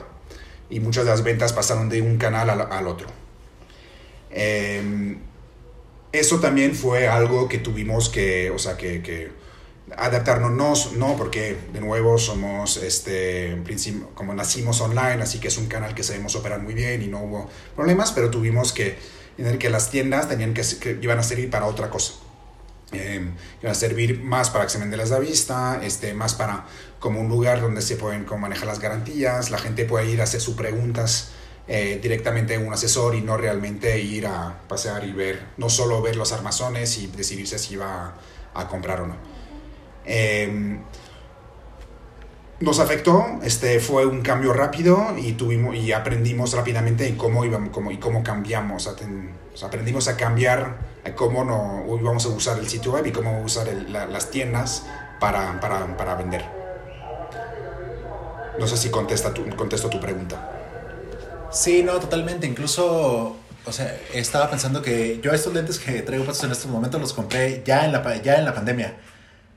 Y 0.69 0.79
muchas 0.79 1.05
de 1.05 1.11
las 1.11 1.23
ventas 1.23 1.51
pasaron 1.53 1.89
de 1.89 2.01
un 2.01 2.17
canal 2.17 2.49
al, 2.49 2.61
al 2.71 2.87
otro. 2.87 3.07
Eh, 4.31 5.17
eso 6.11 6.39
también 6.39 6.75
fue 6.75 7.07
algo 7.07 7.47
que 7.47 7.59
tuvimos 7.59 8.09
que, 8.09 8.49
o 8.51 8.59
sea, 8.59 8.77
que, 8.77 9.01
que 9.01 9.31
adaptarnos, 9.95 10.93
no, 10.93 11.15
porque 11.15 11.57
de 11.73 11.81
nuevo 11.81 12.17
somos, 12.17 12.77
este, 12.77 13.57
como 14.13 14.33
nacimos 14.33 14.81
online, 14.81 15.21
así 15.21 15.39
que 15.39 15.47
es 15.47 15.57
un 15.57 15.67
canal 15.67 15.93
que 15.93 16.03
sabemos 16.03 16.35
operar 16.35 16.61
muy 16.61 16.73
bien 16.73 17.01
y 17.01 17.07
no 17.07 17.23
hubo 17.23 17.49
problemas, 17.75 18.11
pero 18.11 18.29
tuvimos 18.29 18.73
que 18.73 18.97
entender 19.31 19.57
que 19.57 19.69
las 19.69 19.89
tiendas 19.89 20.27
tenían 20.27 20.53
que, 20.53 20.63
que 20.79 20.97
iban 21.01 21.19
a 21.19 21.23
servir 21.23 21.49
para 21.49 21.65
otra 21.65 21.89
cosa. 21.89 22.13
Eh, 22.91 23.21
iban 23.61 23.71
a 23.71 23.75
servir 23.75 24.19
más 24.19 24.49
para 24.49 24.63
examen 24.63 24.89
de 24.89 24.97
las 24.97 25.09
de 25.11 25.19
vista, 25.19 25.79
este, 25.83 26.13
más 26.13 26.33
para 26.33 26.65
como 26.99 27.21
un 27.21 27.29
lugar 27.29 27.61
donde 27.61 27.81
se 27.81 27.95
pueden 27.95 28.25
como 28.25 28.41
manejar 28.41 28.67
las 28.67 28.79
garantías, 28.79 29.51
la 29.51 29.59
gente 29.59 29.85
puede 29.85 30.09
ir 30.09 30.21
a 30.21 30.23
hacer 30.23 30.41
sus 30.41 30.55
preguntas 30.55 31.29
eh, 31.71 31.99
directamente 32.01 32.57
un 32.57 32.73
asesor 32.73 33.13
y 33.13 33.21
no 33.21 33.37
realmente 33.37 33.99
ir 33.99 34.25
a 34.25 34.59
pasear 34.67 35.03
y 35.03 35.11
ver, 35.11 35.39
no 35.57 35.69
solo 35.69 36.01
ver 36.01 36.15
los 36.15 36.31
armazones 36.31 36.97
y 36.97 37.05
decidirse 37.05 37.59
si 37.59 37.75
iba 37.75 38.15
a, 38.55 38.67
comprar 38.67 39.01
o 39.01 39.07
no. 39.07 39.15
Em, 40.03 40.79
nos 42.59 42.79
afectó, 42.79 43.23
este 43.43 43.79
fue 43.79 44.07
un 44.07 44.21
cambio 44.21 44.51
rápido 44.51 45.15
y 45.15 45.33
tuvimos 45.33 45.75
y 45.75 45.91
aprendimos 45.91 46.53
rápidamente 46.53 47.07
en 47.07 47.15
cómo 47.17 47.45
íbamos 47.45 47.69
cómo, 47.69 47.91
y 47.91 47.97
cómo 47.97 48.23
cambiamos. 48.23 48.89
aprendimos 49.61 50.07
a 50.07 50.17
cambiar 50.17 50.79
a 51.05 51.13
cómo 51.13 51.43
no 51.43 51.85
íbamos 52.01 52.25
a 52.25 52.29
usar 52.29 52.57
el 52.57 52.67
sitio 52.67 52.93
web 52.93 53.05
y 53.05 53.11
cómo 53.11 53.43
usar 53.43 53.67
las 53.89 54.31
tiendas 54.31 54.87
para, 55.19 55.59
para, 55.59 55.95
para, 55.95 56.15
vender. 56.15 56.43
No 58.57 58.65
sé 58.65 58.75
si 58.75 58.89
contesta 58.89 59.31
tu, 59.35 59.47
contesto 59.55 59.87
tu 59.87 59.99
pregunta. 59.99 60.58
Sí, 61.51 61.81
no, 61.83 61.99
totalmente. 61.99 62.45
Incluso, 62.47 63.35
o 63.65 63.71
sea, 63.71 63.97
estaba 64.13 64.49
pensando 64.49 64.81
que 64.81 65.19
yo 65.21 65.31
estos 65.31 65.53
lentes 65.53 65.79
que 65.79 66.01
traigo 66.03 66.25
puestos 66.25 66.45
en 66.45 66.51
estos 66.51 66.69
momentos 66.69 67.01
los 67.01 67.13
compré 67.13 67.63
ya 67.65 67.85
en 67.85 67.91
la, 67.91 68.21
ya 68.21 68.37
en 68.37 68.45
la 68.45 68.53
pandemia. 68.53 68.97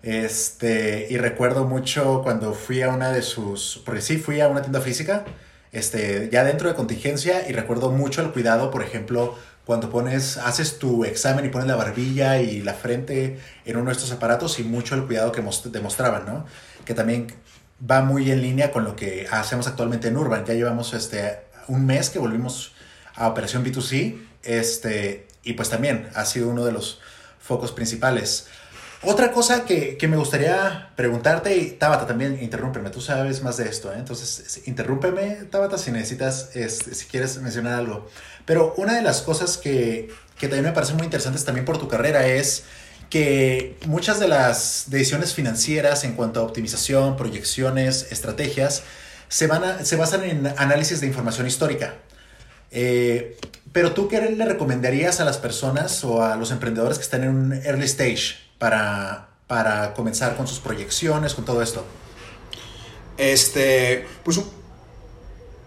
Este, 0.02 1.06
y 1.10 1.16
recuerdo 1.18 1.64
mucho 1.64 2.22
cuando 2.22 2.54
fui 2.54 2.82
a 2.82 2.88
una 2.88 3.12
de 3.12 3.22
sus, 3.22 3.82
porque 3.84 4.00
sí 4.00 4.16
fui 4.16 4.40
a 4.40 4.48
una 4.48 4.62
tienda 4.62 4.80
física, 4.80 5.24
este, 5.70 6.28
ya 6.32 6.44
dentro 6.44 6.68
de 6.68 6.74
contingencia, 6.74 7.48
y 7.48 7.52
recuerdo 7.52 7.90
mucho 7.90 8.22
el 8.22 8.32
cuidado, 8.32 8.70
por 8.70 8.82
ejemplo, 8.82 9.36
cuando 9.64 9.90
pones, 9.90 10.38
haces 10.38 10.78
tu 10.78 11.04
examen 11.04 11.44
y 11.44 11.48
pones 11.50 11.68
la 11.68 11.76
barbilla 11.76 12.40
y 12.40 12.62
la 12.62 12.74
frente 12.74 13.38
en 13.64 13.76
uno 13.76 13.86
de 13.86 13.92
estos 13.92 14.10
aparatos 14.12 14.58
y 14.58 14.64
mucho 14.64 14.94
el 14.96 15.04
cuidado 15.06 15.30
que 15.30 15.42
demostraban, 15.70 16.26
¿no? 16.26 16.46
Que 16.84 16.94
también 16.94 17.28
va 17.88 18.02
muy 18.02 18.30
en 18.30 18.42
línea 18.42 18.72
con 18.72 18.84
lo 18.84 18.96
que 18.96 19.28
hacemos 19.30 19.66
actualmente 19.68 20.08
en 20.08 20.16
Urban. 20.16 20.44
Ya 20.44 20.54
llevamos 20.54 20.94
este, 20.94 21.51
un 21.68 21.86
mes 21.86 22.10
que 22.10 22.18
volvimos 22.18 22.72
a 23.14 23.28
Operación 23.28 23.64
B2C, 23.64 24.18
este, 24.42 25.26
y 25.42 25.54
pues 25.54 25.68
también 25.70 26.08
ha 26.14 26.24
sido 26.24 26.48
uno 26.48 26.64
de 26.64 26.72
los 26.72 27.00
focos 27.40 27.72
principales. 27.72 28.46
Otra 29.04 29.32
cosa 29.32 29.64
que, 29.64 29.96
que 29.96 30.06
me 30.06 30.16
gustaría 30.16 30.90
preguntarte, 30.94 31.56
y 31.56 31.70
Tabata 31.72 32.06
también, 32.06 32.40
interrúmpeme, 32.40 32.88
tú 32.90 33.00
sabes 33.00 33.42
más 33.42 33.56
de 33.56 33.68
esto, 33.68 33.92
¿eh? 33.92 33.96
entonces 33.98 34.62
interrúmpeme, 34.66 35.46
Tabata, 35.50 35.76
si 35.76 35.90
necesitas, 35.90 36.50
si 36.52 37.06
quieres 37.06 37.36
mencionar 37.38 37.74
algo. 37.74 38.08
Pero 38.44 38.74
una 38.76 38.94
de 38.94 39.02
las 39.02 39.22
cosas 39.22 39.56
que, 39.58 40.08
que 40.38 40.46
también 40.46 40.66
me 40.66 40.72
parecen 40.72 40.96
muy 40.96 41.04
interesantes 41.04 41.44
también 41.44 41.64
por 41.64 41.78
tu 41.78 41.88
carrera 41.88 42.26
es 42.28 42.62
que 43.10 43.76
muchas 43.86 44.20
de 44.20 44.28
las 44.28 44.84
decisiones 44.86 45.34
financieras 45.34 46.04
en 46.04 46.14
cuanto 46.14 46.40
a 46.40 46.44
optimización, 46.44 47.16
proyecciones, 47.16 48.06
estrategias, 48.10 48.84
se, 49.32 49.46
van 49.46 49.86
se 49.86 49.96
basan 49.96 50.24
en 50.24 50.46
análisis 50.58 51.00
de 51.00 51.06
información 51.06 51.46
histórica. 51.46 51.94
Eh, 52.70 53.38
pero 53.72 53.92
tú, 53.92 54.06
¿qué 54.06 54.20
le 54.20 54.44
recomendarías 54.44 55.20
a 55.20 55.24
las 55.24 55.38
personas 55.38 56.04
o 56.04 56.22
a 56.22 56.36
los 56.36 56.50
emprendedores 56.50 56.98
que 56.98 57.04
están 57.04 57.24
en 57.24 57.30
un 57.30 57.52
early 57.54 57.86
stage 57.86 58.36
para, 58.58 59.30
para 59.46 59.94
comenzar 59.94 60.36
con 60.36 60.46
sus 60.46 60.58
proyecciones, 60.58 61.32
con 61.32 61.46
todo 61.46 61.62
esto? 61.62 61.82
Este, 63.16 64.04
pues, 64.22 64.38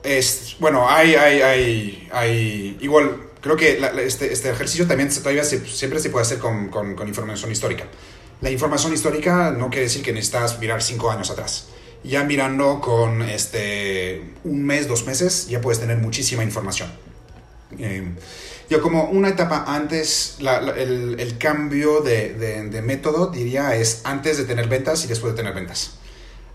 es, 0.04 0.58
bueno, 0.60 0.88
hay, 0.88 1.15
hay, 1.15 1.41
hay, 1.41 2.10
hay, 2.12 2.78
igual, 2.82 3.17
creo 3.41 3.56
que 3.56 3.80
este, 4.06 4.32
este, 4.32 4.51
ejercicio 4.51 4.86
también 4.86 5.10
todavía 5.10 5.43
siempre 5.43 5.99
se 5.99 6.12
puede 6.12 6.21
hacer 6.21 6.38
con, 6.38 6.69
con, 6.69 6.93
con 6.93 7.08
información 7.08 7.51
histórica. 7.51 7.86
La 8.41 8.51
información 8.51 8.93
histórica 8.93 9.49
no 9.49 9.71
quiere 9.71 9.86
decir 9.86 10.04
que 10.04 10.13
necesitas 10.13 10.60
mirar 10.60 10.84
cinco 10.84 11.10
años 11.10 11.32
atrás 11.32 11.69
ya 12.05 12.23
mirando 12.23 12.79
con 12.81 13.21
este, 13.23 14.33
un 14.43 14.63
mes, 14.63 14.87
dos 14.87 15.05
meses, 15.05 15.47
ya 15.47 15.61
puedes 15.61 15.79
tener 15.79 15.97
muchísima 15.97 16.43
información. 16.43 16.89
Eh, 17.77 18.07
yo 18.69 18.81
como 18.81 19.05
una 19.09 19.29
etapa 19.29 19.65
antes, 19.67 20.37
el, 20.39 21.35
cambio 21.39 22.01
de, 22.01 22.81
método 22.83 23.27
diría 23.27 23.75
es 23.75 24.01
antes 24.03 24.37
de 24.37 24.45
tener 24.45 24.67
ventas 24.67 25.03
y 25.05 25.07
después 25.07 25.33
de 25.33 25.37
tener 25.37 25.53
ventas. 25.53 25.91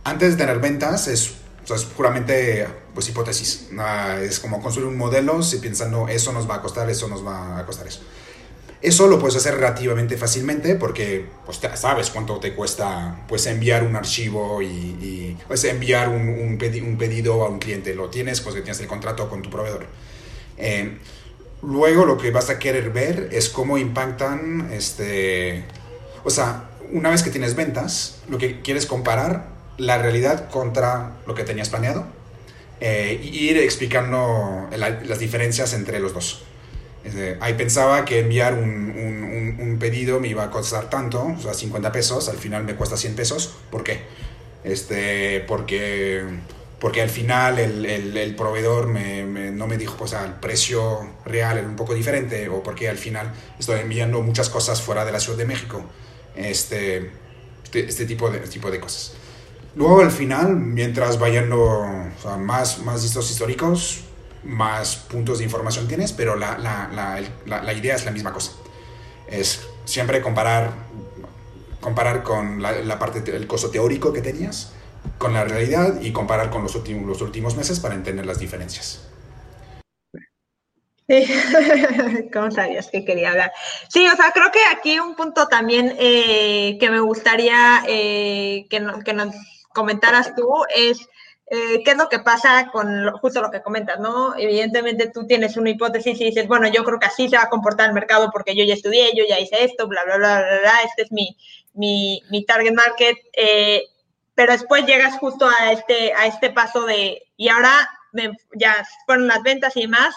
Antes 0.04 0.32
de 0.32 0.36
tener 0.36 0.60
ventas 0.60 1.08
es, 1.08 1.32
es 1.72 1.84
puramente 1.84 2.66
pues, 2.94 3.08
hipótesis. 3.08 3.68
es 4.22 4.40
como 4.40 4.60
construir 4.60 4.88
un 4.88 4.96
modelo 4.96 5.42
si 5.42 5.58
pensando 5.58 6.08
eso 6.08 6.32
nos 6.32 6.48
va 6.48 6.56
a 6.56 6.62
costar, 6.62 6.88
eso 6.90 7.06
nos 7.06 7.24
va 7.24 7.58
a 7.58 7.66
costar 7.66 7.86
eso. 7.86 8.00
Eso 8.82 9.08
lo 9.08 9.18
puedes 9.18 9.36
hacer 9.36 9.56
relativamente 9.56 10.16
fácilmente 10.16 10.74
porque 10.74 11.26
pues, 11.44 11.60
sabes 11.74 12.10
cuánto 12.10 12.40
te 12.40 12.54
cuesta 12.54 13.24
pues, 13.28 13.46
enviar 13.46 13.84
un 13.84 13.94
archivo 13.94 14.62
y, 14.62 15.36
pues, 15.46 15.64
enviar 15.64 16.08
un, 16.08 16.28
un, 16.28 16.56
pedido 16.56 17.44
a 17.44 17.48
un 17.50 17.58
cliente. 17.58 17.94
Lo 17.94 18.08
tienes, 18.08 18.40
pues 18.40 18.54
tienes 18.54 18.80
el 18.80 18.86
contrato 18.86 19.28
con 19.28 19.42
tu 19.42 19.50
proveedor. 19.50 19.86
Eh, 20.56 20.96
luego 21.62 22.06
lo 22.06 22.16
que 22.16 22.30
vas 22.30 22.48
a 22.48 22.58
querer 22.58 22.90
ver 22.90 23.28
es 23.32 23.50
cómo 23.50 23.76
impactan, 23.76 24.70
este, 24.72 25.64
o 26.24 26.30
sea, 26.30 26.70
una 26.92 27.10
vez 27.10 27.22
que 27.22 27.30
tienes 27.30 27.54
ventas, 27.54 28.20
lo 28.28 28.38
que 28.38 28.62
quieres 28.62 28.86
comparar 28.86 29.48
la 29.76 29.98
realidad 29.98 30.48
contra 30.50 31.18
lo 31.26 31.34
que 31.34 31.44
tenías 31.44 31.68
planeado 31.68 32.06
eh, 32.80 33.20
y 33.22 33.50
ir 33.50 33.58
explicando 33.58 34.68
las 34.70 35.18
diferencias 35.18 35.74
entre 35.74 36.00
los 36.00 36.14
dos. 36.14 36.44
Este, 37.04 37.38
ahí 37.40 37.54
pensaba 37.54 38.04
que 38.04 38.20
enviar 38.20 38.54
un, 38.54 39.56
un, 39.58 39.78
pedido 39.78 40.20
me 40.20 40.28
iba 40.28 40.44
a 40.44 40.50
costar 40.50 40.90
tanto, 40.90 41.24
o 41.24 41.40
sea, 41.40 41.54
50 41.54 41.90
pesos, 41.90 42.28
al 42.28 42.36
final 42.36 42.64
me 42.64 42.74
cuesta 42.74 42.96
100 42.96 43.14
pesos. 43.14 43.54
¿Por 43.70 43.82
qué? 43.82 44.02
Este, 44.62 45.40
porque, 45.40 46.22
porque 46.78 47.00
al 47.00 47.08
final 47.08 47.58
el, 47.58 47.86
el, 47.86 48.36
proveedor 48.36 48.88
me, 48.88 49.50
no 49.50 49.66
me 49.66 49.78
dijo, 49.78 49.96
pues, 49.96 50.12
el 50.12 50.34
precio 50.34 51.14
real 51.24 51.56
era 51.56 51.66
un 51.66 51.76
poco 51.76 51.94
diferente, 51.94 52.48
o 52.50 52.62
porque 52.62 52.88
al 52.88 52.98
final 52.98 53.32
estoy 53.58 53.80
enviando 53.80 54.20
muchas 54.20 54.50
cosas 54.50 54.82
fuera 54.82 55.06
de 55.06 55.12
la 55.12 55.20
Ciudad 55.20 55.38
de 55.38 55.46
México. 55.46 55.82
Este, 56.36 57.10
este, 57.64 57.86
este 57.86 58.04
tipo, 58.04 58.30
de, 58.30 58.40
tipo 58.40 58.70
de 58.70 58.80
cosas. 58.80 59.12
Luego 59.76 60.00
al 60.00 60.10
final, 60.10 60.56
mientras 60.56 61.18
vayan 61.18 61.48
más, 62.40 62.80
más 62.80 63.02
listos 63.02 63.30
históricos, 63.30 64.00
más 64.44 64.96
puntos 64.96 65.38
de 65.38 65.44
información 65.44 65.86
tienes, 65.86 66.12
pero 66.12 66.36
la, 66.36 66.58
la, 66.58 66.88
la, 67.46 67.62
la 67.62 67.72
idea 67.72 67.94
es 67.94 68.04
la 68.04 68.10
misma 68.10 68.32
cosa. 68.32 68.52
Es 69.28 69.66
siempre 69.84 70.22
comparar, 70.22 70.72
comparar 71.80 72.22
con 72.22 72.62
la, 72.62 72.98
parte 72.98 73.20
del 73.20 73.46
costo 73.46 73.70
teórico 73.70 74.12
que 74.12 74.22
tenías 74.22 74.72
con 75.18 75.32
la 75.32 75.44
realidad 75.44 76.00
y 76.00 76.12
comparar 76.12 76.50
con 76.50 76.62
los 76.62 76.74
últimos, 76.74 77.06
los 77.06 77.22
últimos 77.22 77.56
meses 77.56 77.80
para 77.80 77.94
entender 77.94 78.26
las 78.26 78.38
diferencias. 78.38 79.06
Sí, 81.08 81.26
¿cómo 82.32 82.50
sabías 82.50 82.88
que 82.88 83.04
quería 83.04 83.30
hablar? 83.30 83.52
Sí, 83.88 84.06
o 84.06 84.14
sea, 84.14 84.30
creo 84.32 84.52
que 84.52 84.60
aquí 84.72 85.00
un 85.00 85.16
punto 85.16 85.48
también 85.48 85.96
eh, 85.98 86.76
que 86.78 86.90
me 86.90 87.00
gustaría 87.00 87.82
eh, 87.88 88.66
que, 88.70 88.86
que 89.04 89.12
nos 89.12 89.34
comentaras 89.72 90.34
tú 90.36 90.48
es 90.74 91.08
eh, 91.52 91.82
¿qué 91.84 91.90
es 91.90 91.96
lo 91.96 92.08
que 92.08 92.20
pasa 92.20 92.70
con 92.70 93.10
justo 93.18 93.42
lo 93.42 93.50
que 93.50 93.60
comentas, 93.60 93.98
no? 93.98 94.36
Evidentemente 94.38 95.10
tú 95.10 95.26
tienes 95.26 95.56
una 95.56 95.70
hipótesis 95.70 96.20
y 96.20 96.26
dices, 96.26 96.46
bueno, 96.46 96.68
yo 96.68 96.84
creo 96.84 97.00
que 97.00 97.06
así 97.06 97.28
se 97.28 97.36
va 97.36 97.42
a 97.42 97.50
comportar 97.50 97.88
el 97.88 97.94
mercado 97.94 98.30
porque 98.32 98.54
yo 98.54 98.62
ya 98.64 98.74
estudié, 98.74 99.10
yo 99.16 99.24
ya 99.28 99.40
hice 99.40 99.64
esto, 99.64 99.88
bla, 99.88 100.04
bla, 100.04 100.16
bla, 100.16 100.42
bla, 100.42 100.60
bla, 100.60 100.82
este 100.84 101.02
es 101.02 101.10
mi, 101.10 101.36
mi, 101.74 102.22
mi 102.30 102.44
target 102.44 102.72
market, 102.72 103.16
eh, 103.32 103.82
pero 104.36 104.52
después 104.52 104.86
llegas 104.86 105.18
justo 105.18 105.48
a 105.48 105.72
este, 105.72 106.12
a 106.12 106.26
este 106.26 106.50
paso 106.50 106.86
de, 106.86 107.20
y 107.36 107.48
ahora 107.48 107.72
ya 108.54 108.86
fueron 109.04 109.26
las 109.26 109.42
ventas 109.42 109.76
y 109.76 109.82
demás, 109.82 110.14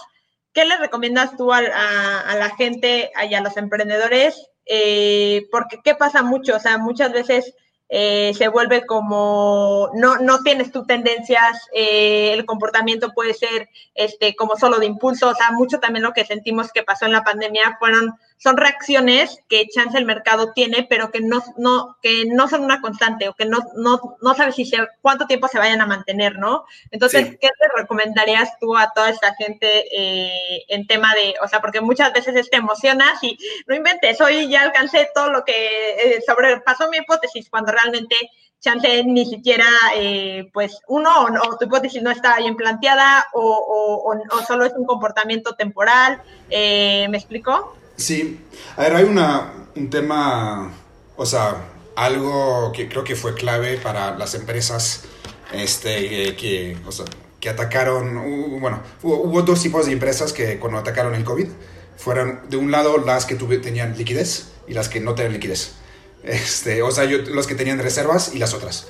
¿qué 0.54 0.66
le 0.66 0.78
recomiendas 0.78 1.36
tú 1.36 1.52
a, 1.52 1.58
a, 1.58 2.36
la 2.36 2.56
gente 2.56 3.12
y 3.28 3.34
a 3.34 3.42
los 3.42 3.58
emprendedores? 3.58 4.50
Eh, 4.68 5.48
porque, 5.52 5.80
¿qué 5.84 5.96
pasa 5.96 6.22
mucho? 6.22 6.56
O 6.56 6.60
sea, 6.60 6.78
muchas 6.78 7.12
veces 7.12 7.56
eh, 7.96 8.34
se 8.36 8.48
vuelve 8.48 8.88
como, 8.88 9.92
no, 9.94 10.18
no 10.18 10.40
tienes 10.40 10.72
tus 10.72 10.88
tendencias, 10.88 11.70
eh, 11.76 12.34
el 12.34 12.44
comportamiento 12.44 13.12
puede 13.14 13.36
ser 13.36 13.70
este, 13.94 14.36
como 14.36 14.56
solo 14.56 14.80
de 14.80 14.88
impulso, 14.88 15.30
o 15.30 15.36
sea, 15.36 15.52
mucho 15.52 15.80
también 15.80 16.02
lo 16.02 16.12
que 16.12 16.26
sentimos 16.26 16.72
que 16.72 16.82
pasó 16.82 17.06
en 17.06 17.12
la 17.12 17.24
pandemia 17.24 17.78
fueron 17.78 18.16
son 18.44 18.58
reacciones 18.58 19.40
que 19.48 19.70
chance 19.70 19.98
el 19.98 20.04
mercado 20.04 20.52
tiene, 20.52 20.86
pero 20.90 21.12
que 21.12 21.22
no, 21.22 21.42
no, 21.58 21.96
que 22.02 22.26
no 22.26 22.50
son 22.50 22.66
una 22.66 22.82
constante 22.82 23.30
o 23.30 23.34
que 23.34 23.46
no, 23.46 23.60
no, 23.78 24.18
no 24.22 24.36
sabes 24.36 24.56
si 24.56 24.70
cuánto 25.02 25.28
tiempo 25.28 25.48
se 25.48 25.60
vayan 25.60 25.80
a 25.80 25.86
mantener, 25.86 26.38
¿no? 26.38 26.66
Entonces, 26.92 27.38
¿qué 27.40 27.48
te 27.48 27.82
recomendarías 27.82 28.60
tú 28.60 28.76
a 28.76 28.92
toda 28.94 29.12
esta 29.12 29.34
gente 29.36 29.86
eh, 29.98 30.66
en 30.68 30.86
tema 30.88 31.16
de, 31.16 31.36
o 31.42 31.48
sea, 31.48 31.62
porque 31.62 31.80
muchas 31.80 32.12
veces 32.12 32.50
te 32.50 32.58
emocionas 32.58 33.24
y 33.24 33.38
no 33.66 33.76
inventes, 33.76 34.20
hoy 34.20 34.50
ya 34.50 34.64
alcancé 34.64 35.08
todo 35.16 35.30
lo 35.30 35.46
que 35.46 35.54
eh, 35.54 36.22
sobrepasó 36.28 36.90
mi 36.90 36.98
hipótesis, 36.98 37.50
cuando 37.50 37.72
realmente 37.72 38.14
chance 38.60 39.06
ni 39.06 39.26
siquiera, 39.26 39.68
eh, 39.96 40.50
pues, 40.52 40.82
uno, 40.90 41.28
o, 41.44 41.58
tu 41.58 41.66
hipótesis 41.66 42.04
no 42.04 42.12
está 42.12 42.36
bien 42.40 42.58
planteada 42.58 43.26
o, 43.32 43.42
o, 43.42 44.36
o, 44.36 44.46
solo 44.46 44.66
es 44.66 44.74
un 44.74 44.86
comportamiento 44.86 45.56
temporal. 45.56 46.22
¿Me 46.50 47.18
explico? 47.18 47.78
Sí, 48.04 48.38
a 48.76 48.82
ver, 48.82 48.96
hay 48.96 49.06
una, 49.06 49.54
un 49.78 49.90
tema, 49.90 50.74
o 51.16 51.26
sea, 51.26 51.70
algo 51.96 52.74
que 52.76 52.90
creo 52.90 53.06
que 53.06 53.16
fue 53.16 53.34
clave 53.34 53.78
para 53.78 54.18
las 54.18 54.36
empresas 54.36 55.06
este, 55.54 56.36
que, 56.36 56.78
o 56.86 56.92
sea, 56.92 57.06
que 57.40 57.48
atacaron, 57.48 58.60
bueno, 58.60 58.82
hubo, 59.04 59.42
dos 59.44 59.62
tipos 59.62 59.86
de 59.86 59.94
empresas 59.94 60.34
que 60.34 60.60
cuando 60.60 60.80
atacaron 60.80 61.16
el 61.16 61.24
COVID 61.24 61.48
fueron 61.96 62.42
de 62.50 62.58
un 62.58 62.72
lado 62.72 62.98
las 62.98 63.26
que 63.26 63.36
tenían 63.36 63.98
liquidez 63.98 64.48
y 64.68 64.74
las 64.74 64.90
que 64.90 65.00
no 65.00 65.16
tenían 65.16 65.32
liquidez. 65.32 65.76
Este, 66.24 66.82
o 66.82 66.92
sea, 66.92 67.06
los 67.06 67.48
que 67.48 67.56
tenían 67.56 67.80
reservas 67.80 68.36
y 68.36 68.38
las 68.38 68.54
otras. 68.54 68.88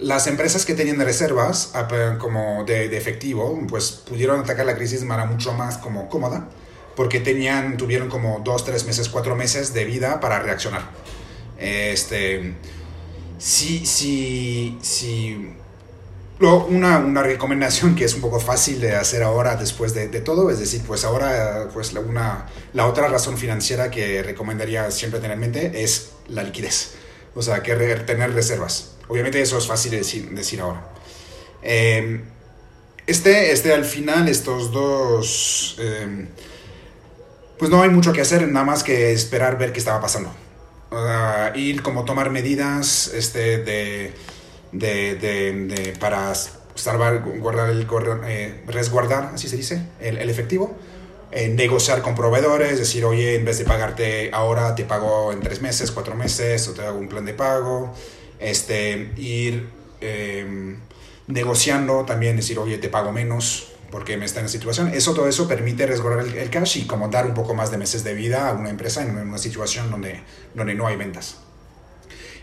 Las 0.00 0.26
empresas 0.26 0.64
que 0.64 0.74
tenían 0.74 0.98
reservas 0.98 1.72
como 2.18 2.64
de, 2.64 2.96
efectivo, 2.96 3.56
pues 3.68 3.92
pudieron 3.92 4.40
atacar 4.40 4.66
la 4.66 4.74
crisis 4.74 4.98
de 4.98 5.06
manera 5.06 5.30
mucho 5.30 5.52
más 5.52 5.78
como 5.78 6.08
cómoda, 6.08 6.48
porque 6.98 7.20
tenían, 7.20 7.76
tuvieron 7.76 8.08
como 8.08 8.40
dos, 8.44 8.64
tres 8.64 8.84
meses, 8.84 9.08
cuatro 9.08 9.36
meses 9.36 9.72
de 9.72 9.84
vida 9.84 10.18
para 10.18 10.40
reaccionar. 10.40 10.82
Este, 11.56 12.54
si, 13.38 13.86
si, 13.86 14.76
si 14.82 15.54
una, 16.40 16.98
una, 16.98 17.22
recomendación 17.22 17.94
que 17.94 18.04
es 18.04 18.14
un 18.14 18.20
poco 18.20 18.40
fácil 18.40 18.80
de 18.80 18.96
hacer 18.96 19.22
ahora 19.22 19.54
después 19.54 19.94
de, 19.94 20.08
de 20.08 20.20
todo, 20.20 20.50
es 20.50 20.58
decir, 20.58 20.82
pues 20.84 21.04
ahora 21.04 21.68
pues 21.72 21.92
la, 21.92 22.00
una, 22.00 22.46
la 22.72 22.88
otra 22.88 23.06
razón 23.06 23.38
financiera 23.38 23.92
que 23.92 24.20
recomendaría 24.24 24.90
siempre 24.90 25.20
tener 25.20 25.34
en 25.34 25.40
mente 25.40 25.84
es 25.84 26.14
la 26.26 26.42
liquidez, 26.42 26.94
o 27.36 27.42
sea, 27.42 27.62
que 27.62 27.76
tener 27.76 28.34
reservas. 28.34 28.96
Obviamente 29.06 29.40
eso 29.40 29.56
es 29.56 29.68
fácil 29.68 29.92
de 29.92 29.98
decir, 29.98 30.30
decir 30.30 30.60
ahora. 30.60 30.88
Em, 31.62 32.24
este, 33.06 33.52
este 33.52 33.72
al 33.72 33.84
final, 33.84 34.28
estos 34.28 34.72
dos, 34.72 35.76
em, 35.78 36.26
pues 37.58 37.70
no 37.70 37.82
hay 37.82 37.90
mucho 37.90 38.12
que 38.12 38.20
hacer, 38.20 38.46
nada 38.48 38.64
más 38.64 38.82
que 38.82 39.12
esperar 39.12 39.58
ver 39.58 39.72
qué 39.72 39.78
estaba 39.78 40.00
pasando. 40.00 40.30
ir 41.54 41.82
como 41.82 42.04
tomar 42.04 42.30
medidas 42.30 43.12
este, 43.14 43.58
de 43.58 44.14
de, 44.72 45.14
de, 45.16 45.96
para 45.98 46.32
salvar, 46.74 47.22
guardar 47.38 47.70
el, 47.70 47.86
eh, 48.26 48.62
resguardar, 48.66 49.30
así 49.34 49.48
se 49.48 49.56
dice, 49.56 49.82
el, 50.00 50.28
efectivo. 50.30 50.76
Eh, 51.30 51.48
negociar 51.48 52.00
con 52.00 52.14
proveedores, 52.14 52.78
decir, 52.78 53.04
oye, 53.04 53.34
en 53.34 53.44
vez 53.44 53.58
de 53.58 53.64
pagarte 53.64 54.30
ahora, 54.32 54.74
te 54.74 54.84
pago 54.84 55.30
en 55.30 55.40
tres 55.40 55.60
meses, 55.60 55.90
cuatro 55.90 56.14
meses, 56.14 56.66
o 56.68 56.72
te 56.72 56.82
hago 56.82 56.98
un 56.98 57.08
plan 57.08 57.26
de 57.26 57.34
pago. 57.34 57.94
Este, 58.38 59.12
ir 59.16 59.68
em, 60.00 60.78
negociando 61.26 62.04
también, 62.06 62.36
decir, 62.36 62.58
oye, 62.58 62.78
te 62.78 62.88
pago 62.88 63.12
menos 63.12 63.68
porque 63.90 64.16
me 64.16 64.26
está 64.26 64.40
en 64.40 64.46
la 64.46 64.52
situación. 64.52 64.88
Eso, 64.88 65.14
todo 65.14 65.28
eso 65.28 65.48
permite 65.48 65.86
resguardar 65.86 66.26
el, 66.26 66.50
cash 66.50 66.78
y 66.78 66.86
como 66.86 67.08
dar 67.08 67.26
un 67.26 67.34
poco 67.34 67.54
más 67.54 67.70
de 67.70 67.78
meses 67.78 68.04
de 68.04 68.14
vida 68.14 68.48
a 68.48 68.52
una 68.52 68.70
empresa 68.70 69.02
en 69.02 69.16
una 69.16 69.38
situación 69.38 69.90
donde, 69.90 70.20
donde 70.54 70.74
no 70.74 70.86
hay 70.86 70.96
ventas. 70.96 71.38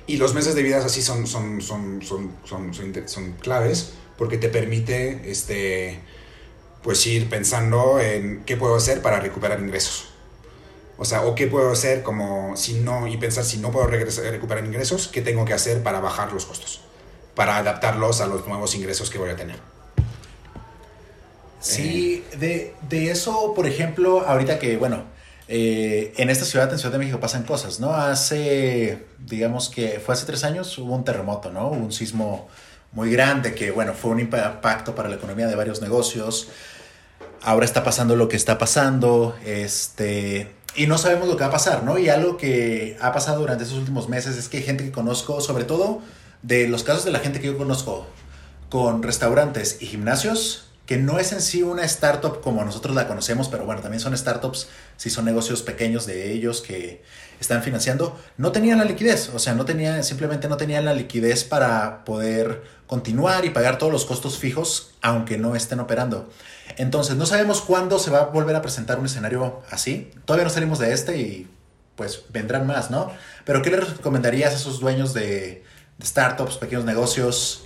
Y 0.08 0.18
los 0.18 0.34
meses 0.34 0.56
de 0.56 0.64
vida 0.64 0.84
así 0.84 1.02
son, 1.02 1.28
son, 1.28 1.62
son, 1.62 2.02
son, 2.02 2.32
son, 2.44 2.74
son, 3.08 3.32
claves 3.34 3.94
porque 4.18 4.38
te 4.38 4.50
permite 4.50 5.30
este, 5.30 6.00
pues 6.84 7.06
ir 7.08 7.28
pensando 7.28 8.00
en 8.00 8.44
qué 8.46 8.56
puedo 8.56 8.76
hacer 8.76 9.02
para 9.02 9.20
recuperar 9.20 9.60
ingresos. 9.60 10.10
O 10.98 11.06
sea, 11.06 11.24
o 11.24 11.36
qué 11.36 11.48
puedo 11.48 11.72
hacer 11.72 12.04
como 12.04 12.56
si 12.56 12.76
no, 12.76 13.08
y 13.08 13.18
pensar 13.18 13.44
si 13.44 13.58
no 13.58 13.72
puedo 13.72 13.88
recuperar 13.88 14.64
ingresos, 14.64 15.10
qué 15.10 15.22
tengo 15.22 15.44
que 15.44 15.54
hacer 15.54 15.84
para 15.84 16.00
bajar 16.00 16.32
los 16.32 16.46
costos, 16.46 16.82
para 17.36 17.58
adaptarlos 17.58 18.22
a 18.22 18.28
los 18.28 18.48
nuevos 18.48 18.76
ingresos 18.76 19.10
que 19.10 19.18
voy 19.18 19.30
a 19.30 19.36
tener. 19.36 19.75
Sí, 21.66 22.24
de, 22.38 22.76
de 22.90 23.10
eso, 23.10 23.54
por 23.56 23.66
ejemplo, 23.66 24.22
ahorita 24.28 24.60
que, 24.60 24.78
bueno, 24.78 25.04
eh, 25.48 26.14
en 26.18 26.30
esta 26.30 26.46
ciudad, 26.46 26.72
en 26.72 26.78
Ciudad 26.78 26.92
de 26.92 27.00
México, 27.00 27.20
pasan 27.20 27.44
cosas, 27.44 27.80
¿no? 27.80 27.92
Hace, 27.94 29.06
digamos 29.20 29.70
que 29.70 30.00
fue 30.00 30.14
hace 30.14 30.28
tres 30.28 30.44
años, 30.44 30.78
hubo 30.78 30.94
un 30.94 31.04
terremoto, 31.04 31.52
¿no? 31.52 31.70
un 31.70 31.92
sismo 31.92 32.48
muy 32.92 33.12
grande 33.12 33.56
que, 33.56 33.72
bueno, 33.72 33.94
fue 33.94 34.12
un 34.12 34.20
impacto 34.20 34.94
para 34.94 35.10
la 35.10 35.16
economía 35.16 35.48
de 35.48 35.56
varios 35.56 35.82
negocios. 35.82 36.50
Ahora 37.42 37.66
está 37.66 37.84
pasando 37.84 38.16
lo 38.16 38.28
que 38.28 38.38
está 38.38 38.58
pasando, 38.60 39.36
este, 39.44 40.52
y 40.76 40.86
no 40.86 41.00
sabemos 41.00 41.28
lo 41.28 41.36
que 41.36 41.42
va 41.42 41.50
a 41.50 41.52
pasar, 41.52 41.84
¿no? 41.84 41.98
Y 41.98 42.10
algo 42.10 42.38
que 42.38 42.96
ha 43.02 43.12
pasado 43.12 43.40
durante 43.40 43.64
estos 43.64 43.80
últimos 43.80 44.08
meses 44.08 44.38
es 44.38 44.50
que 44.50 44.62
gente 44.62 44.84
que 44.84 44.92
conozco, 44.92 45.42
sobre 45.42 45.64
todo 45.64 46.02
de 46.44 46.68
los 46.68 46.84
casos 46.84 47.06
de 47.06 47.12
la 47.12 47.20
gente 47.20 47.40
que 47.40 47.48
yo 47.48 47.58
conozco 47.58 48.08
con 48.70 49.04
restaurantes 49.04 49.78
y 49.82 49.88
gimnasios, 49.88 50.66
que 50.86 50.98
no 50.98 51.20
es 51.20 51.32
en 51.32 51.42
sí 51.42 51.64
una 51.64 51.84
startup 51.84 52.42
como 52.42 52.64
nosotros 52.64 52.96
la 52.96 53.08
conocemos, 53.08 53.48
pero 53.48 53.66
bueno, 53.66 53.82
también 53.82 54.00
son 54.00 54.16
startups, 54.16 54.68
si 54.98 55.10
son 55.10 55.26
negocios 55.26 55.64
pequeños 55.64 56.06
de 56.06 56.32
ellos 56.32 56.62
que 56.62 57.04
están 57.40 57.64
financiando, 57.64 58.18
no 58.38 58.52
tenían 58.52 58.78
la 58.78 58.86
liquidez, 58.86 59.30
o 59.34 59.40
sea, 59.40 59.56
no 59.56 59.66
tenían, 59.66 60.04
simplemente 60.04 60.48
no 60.48 60.58
tenían 60.58 60.86
la 60.86 60.94
liquidez 60.94 61.44
para 61.44 62.06
poder 62.06 62.64
continuar 62.88 63.46
y 63.46 63.50
pagar 63.50 63.78
todos 63.78 63.92
los 63.92 64.06
costos 64.06 64.38
fijos, 64.38 64.94
aunque 65.02 65.38
no 65.38 65.56
estén 65.56 65.80
operando. 65.80 66.30
Entonces, 66.78 67.16
no 67.16 67.26
sabemos 67.26 67.62
cuándo 67.62 68.00
se 68.00 68.12
va 68.12 68.20
a 68.20 68.26
volver 68.26 68.56
a 68.56 68.62
presentar 68.62 69.00
un 69.00 69.06
escenario 69.06 69.64
así. 69.70 70.12
Todavía 70.26 70.46
no 70.46 70.50
salimos 70.50 70.80
de 70.80 70.94
este 70.94 71.18
y 71.18 71.48
pues 71.96 72.24
vendrán 72.30 72.68
más, 72.68 72.92
¿no? 72.92 73.12
Pero 73.44 73.62
¿qué 73.62 73.72
les 73.72 73.98
recomendarías 73.98 74.54
a 74.54 74.56
esos 74.56 74.80
dueños 74.80 75.14
de, 75.14 75.64
de 75.98 76.06
startups, 76.06 76.58
pequeños 76.58 76.86
negocios? 76.86 77.64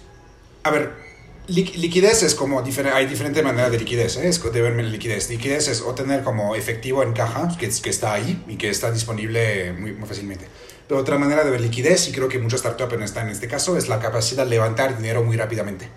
A 0.64 0.70
ver, 0.70 1.09
liquidez 1.50 2.24
es 2.24 2.36
como, 2.36 2.64
hay 2.94 3.06
diferentes 3.06 3.44
maneras 3.44 3.72
de 3.72 3.80
liquidez, 3.80 4.18
¿eh? 4.18 4.28
es 4.28 4.42
de 4.42 4.62
verme 4.62 4.84
liquidez. 4.84 5.30
Liquidez 5.30 5.68
es 5.68 5.82
obtener 5.82 6.24
como 6.24 6.56
efectivo 6.56 7.04
en 7.04 7.14
caja, 7.14 7.50
que, 7.58 7.68
está 7.68 8.14
ahí 8.14 8.44
y 8.48 8.56
que 8.56 8.70
está 8.70 8.92
disponible 8.92 9.74
muy, 9.74 9.94
fácilmente. 10.06 10.46
Pero 10.88 11.02
otra 11.02 11.18
manera 11.18 11.44
de 11.44 11.52
ver 11.52 11.62
liquidez, 11.62 12.08
y 12.08 12.12
creo 12.12 12.28
que 12.28 12.40
muchas 12.40 12.62
startups 12.62 13.02
están 13.04 13.28
en 13.28 13.34
este 13.34 13.48
caso, 13.48 13.78
es 13.78 13.88
la 13.88 14.00
capacidad 14.00 14.44
de 14.44 14.50
levantar 14.50 14.98
dinero 14.98 15.24
muy 15.24 15.38
rápidamente. 15.38 15.90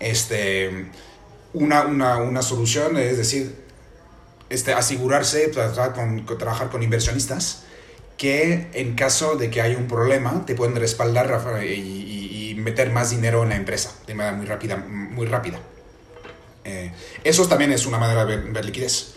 Este, 0.00 0.90
una, 1.54 1.86
una, 1.86 2.16
una 2.18 2.42
solución 2.42 2.96
es 2.98 3.16
decir, 3.16 3.54
este, 4.50 4.72
asegurarse, 4.72 5.48
trabajar 5.48 5.92
con, 5.92 6.24
trabajar 6.38 6.70
con 6.70 6.82
inversionistas 6.82 7.64
que 8.16 8.68
en 8.72 8.94
caso 8.96 9.36
de 9.36 9.50
que 9.50 9.60
haya 9.60 9.78
un 9.78 9.86
problema 9.86 10.44
te 10.44 10.54
pueden 10.54 10.74
respaldar 10.74 11.28
y, 11.62 12.17
meter 12.70 12.90
más 12.90 13.10
dinero 13.10 13.42
en 13.42 13.48
la 13.50 13.56
empresa 13.56 13.92
de 14.06 14.14
manera 14.14 14.36
muy 14.36 14.46
rápida. 14.46 14.76
Muy 14.76 15.26
rápida. 15.26 15.58
Eh, 16.64 16.92
eso 17.24 17.46
también 17.48 17.72
es 17.72 17.86
una 17.86 17.98
manera 17.98 18.24
de 18.24 18.36
ver, 18.36 18.64
liquidez. 18.64 19.14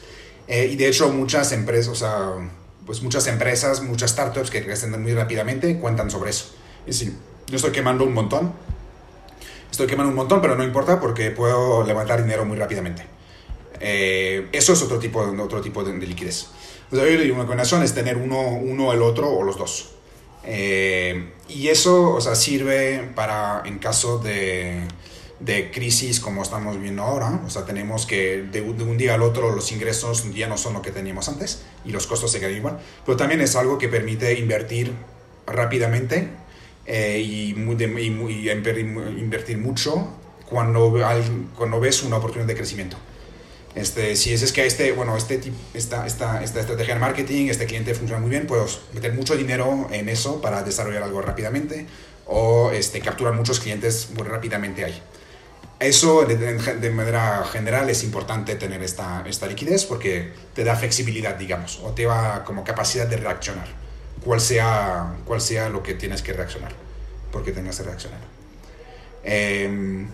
Eh, 0.48 0.70
y 0.72 0.76
de 0.76 0.88
hecho 0.88 1.10
muchas 1.10 1.52
empresas, 1.52 1.90
o 1.90 1.96
sea, 1.96 2.34
pues 2.86 3.02
muchas 3.02 3.28
empresas, 3.28 3.82
muchas 3.82 4.12
startups 4.12 4.50
que 4.50 4.64
crecen 4.64 5.00
muy 5.02 5.14
rápidamente 5.14 5.78
cuentan 5.80 6.10
sobre 6.10 6.30
eso. 6.30 6.54
Es 6.86 7.00
decir, 7.00 7.16
yo 7.48 7.58
estoy 7.58 7.72
quemando 7.72 8.04
un 8.06 8.14
montón, 8.14 8.54
estoy 9.70 9.88
quemando 9.88 10.10
un 10.10 10.16
montón, 10.16 10.42
pero 10.42 10.56
no 10.56 10.64
importa 10.64 11.00
porque 11.00 11.32
puedo 11.32 11.84
levantar 11.84 12.24
dinero 12.24 12.46
muy 12.46 12.58
rápidamente. 12.58 13.06
Eh, 13.80 14.48
eso 14.52 14.74
es 14.74 14.82
otro 14.82 15.00
tipo, 15.00 15.20
otro 15.20 15.62
tipo 15.62 15.84
de, 15.84 15.94
liquidez. 15.94 16.48
O 16.92 16.96
sea, 16.96 17.06
una 17.06 17.46
combinación 17.46 17.84
es 17.84 17.94
tener 17.94 18.18
uno, 18.18 18.42
uno, 18.50 18.94
el 18.94 19.02
otro 19.02 19.30
o 19.30 19.44
los 19.44 19.58
dos. 19.58 19.92
Eh, 20.44 21.32
y 21.48 21.68
eso, 21.68 22.14
o 22.14 22.22
sea, 22.22 22.36
sirve 22.36 23.12
para 23.16 23.62
en 23.66 23.78
caso 23.80 24.18
de, 24.18 24.88
de, 25.40 25.72
crisis 25.72 26.20
como 26.20 26.42
estamos 26.42 26.80
viendo 26.80 27.04
ahora. 27.04 27.42
O 27.46 27.50
sea, 27.50 27.66
tenemos 27.66 28.06
que 28.06 28.44
de, 28.44 28.62
un 28.62 28.98
día 28.98 29.16
al 29.16 29.22
otro 29.22 29.54
los 29.56 29.72
ingresos 29.72 30.34
ya 30.34 30.48
no 30.48 30.58
son 30.58 30.74
lo 30.74 30.82
que 30.82 30.92
teníamos 30.92 31.30
antes 31.30 31.64
y 31.86 31.92
los 31.92 32.08
costos 32.08 32.32
se 32.32 32.40
quedan 32.40 32.56
igual. 32.56 32.80
Pero 33.06 33.18
también 33.18 33.42
es 33.42 33.56
algo 33.56 33.78
que 33.78 33.88
permite 33.88 34.38
invertir 34.40 34.94
rápidamente 35.46 36.30
eh, 36.86 37.20
y, 37.20 37.52
y, 37.52 38.50
invertir 38.50 39.58
mucho 39.58 40.08
cuando, 40.50 40.94
cuando 41.56 41.80
ves 41.80 42.04
una 42.04 42.18
oportunidad 42.18 42.48
de 42.48 42.56
crecimiento. 42.56 42.98
Este, 43.76 44.16
si 44.16 44.34
es, 44.34 44.42
es 44.42 44.52
que 44.52 44.66
este, 44.66 44.92
bueno, 44.92 45.16
este, 45.16 45.40
esta, 45.74 46.06
esta, 46.06 46.44
esta 46.44 46.60
estrategia 46.60 46.96
de 46.96 47.00
marketing, 47.00 47.48
este 47.48 47.66
cliente 47.66 47.94
funciona 47.94 48.20
muy 48.22 48.30
bien, 48.30 48.46
puedo 48.46 48.66
meter 48.94 49.14
mucho 49.14 49.38
dinero 49.38 49.88
en 49.92 50.10
eso 50.10 50.42
para 50.42 50.62
desarrollar 50.64 51.04
algo 51.04 51.22
rápidamente 51.22 51.88
o 52.28 52.72
este, 52.72 53.00
capturar 53.00 53.34
muchos 53.34 53.60
clientes 53.60 54.10
muy 54.16 54.28
rápidamente 54.28 54.84
ahí. 54.84 55.02
Eso 55.80 56.26
de, 56.26 56.36
de, 56.36 56.92
manera 56.92 57.44
general 57.52 57.90
es 57.90 58.04
importante 58.04 58.56
tener 58.56 58.84
esta, 58.84 59.24
esta 59.26 59.48
liquidez 59.48 59.86
porque 59.86 60.32
te 60.54 60.64
da 60.64 60.76
flexibilidad, 60.76 61.36
digamos, 61.36 61.80
o 61.80 61.92
te 61.92 62.04
da 62.04 62.44
como 62.44 62.64
capacidad 62.64 63.08
de 63.08 63.18
reaccionar, 63.18 63.68
cual 64.24 64.40
sea, 64.40 65.16
cual 65.26 65.42
sea 65.42 65.70
lo 65.70 65.82
que 65.82 65.96
tienes 65.96 66.22
que 66.22 66.34
reaccionar, 66.34 66.74
porque 67.32 67.52
tengas 67.52 67.78
que 67.78 67.84
reaccionar. 67.84 68.20
Eh, 69.24 70.06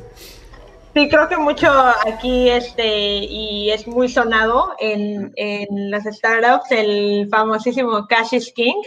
Sí, 0.98 1.08
creo 1.10 1.30
que 1.30 1.38
mucho 1.38 1.70
aquí, 2.08 2.50
este, 2.50 3.18
y 3.18 3.70
es 3.70 3.86
muy 3.86 4.10
sonado 4.10 4.74
en, 4.80 5.32
en 5.36 5.92
las 5.92 6.06
startups, 6.06 6.72
el 6.72 7.28
famosísimo 7.30 8.08
Cash 8.08 8.34
is 8.34 8.52
King. 8.52 8.82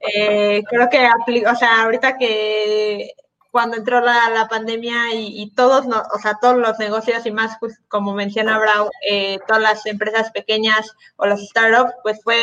Eh, 0.00 0.62
creo 0.68 0.90
que, 0.90 1.08
o 1.46 1.54
sea, 1.54 1.84
ahorita 1.84 2.18
que 2.18 3.12
cuando 3.50 3.78
entró 3.78 4.02
la, 4.02 4.28
la 4.28 4.48
pandemia 4.48 5.14
y, 5.14 5.50
todos, 5.56 5.86
o 5.86 6.18
sea, 6.18 6.36
todos 6.42 6.58
los 6.58 6.78
negocios 6.78 7.24
y 7.24 7.30
más, 7.30 7.56
pues, 7.58 7.80
como 7.88 8.12
menciona 8.12 8.58
Brau, 8.58 8.90
eh, 9.08 9.38
todas 9.46 9.62
las 9.62 9.86
empresas 9.86 10.30
pequeñas 10.32 10.92
o 11.16 11.24
las 11.24 11.40
startups, 11.40 11.94
pues 12.02 12.22
fue, 12.22 12.36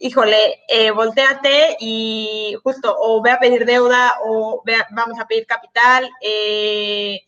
híjole, 0.00 0.64
eh, 0.66 0.90
volteate 0.90 1.76
y 1.78 2.56
justo, 2.64 2.96
o 2.98 3.22
ve 3.22 3.30
a 3.30 3.38
pedir 3.38 3.64
deuda 3.64 4.16
o 4.24 4.60
ve 4.66 4.74
vamos 4.90 5.20
a 5.20 5.28
pedir 5.28 5.46
capital, 5.46 6.10
eh, 6.20 7.20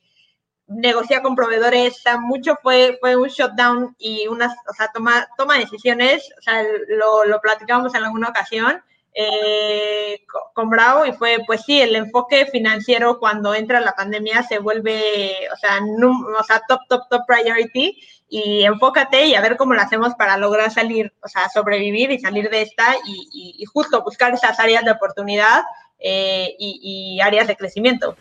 negocia 0.75 1.23
con 1.23 1.37
proveedores, 1.37 1.97
o 1.99 2.01
sea, 2.01 2.19
mucho 2.19 2.57
fue, 2.63 2.99
fue 3.01 3.17
un 3.17 3.29
shutdown 3.29 3.95
y 3.99 4.27
una, 4.29 4.55
o 4.69 4.75
sea, 4.75 4.91
toma, 4.93 5.29
toma 5.37 5.59
decisiones, 5.59 6.33
o 6.39 6.43
sea, 6.43 6.63
lo, 6.89 7.25
lo 7.25 7.41
platicábamos 7.41 7.95
en 7.95 8.05
alguna 8.05 8.29
ocasión, 8.29 8.83
eh, 9.15 10.25
con 10.55 10.71
Bravo 10.71 11.05
y 11.05 11.13
fue, 11.13 11.39
pues 11.47 11.63
sí, 11.67 11.81
el 11.81 11.95
enfoque 11.95 12.47
financiero 12.47 13.19
cuando 13.19 13.55
entra 13.55 13.81
la 13.81 13.93
pandemia 13.93 14.43
se 14.43 14.59
vuelve, 14.59 15.35
o 15.53 15.57
sea, 15.57 15.81
o 15.81 16.45
sea, 16.45 16.63
top, 16.67 16.81
top, 16.89 17.09
top 17.11 17.27
priority 17.27 17.99
y 18.31 18.63
enfócate 18.63 19.27
y 19.27 19.35
a 19.35 19.43
ver 19.43 19.59
cómo 19.59 19.75
lo 19.75 19.83
hacemos 19.83 20.15
para 20.15 20.39
lograr 20.39 20.71
salir, 20.71 21.13
o 21.23 21.29
sea, 21.29 21.51
sobrevivir 21.51 22.11
y 22.11 22.21
salir 22.21 22.49
de 22.49 22.63
esta 22.63 22.97
y, 23.05 23.63
justo 23.67 24.03
buscar 24.03 24.33
esas 24.33 24.59
áreas 24.59 24.85
de 24.85 24.93
oportunidad 24.93 25.63
eh, 25.99 26.55
y, 26.59 27.21
áreas 27.21 27.47
de 27.47 27.57
crecimiento. 27.57 28.17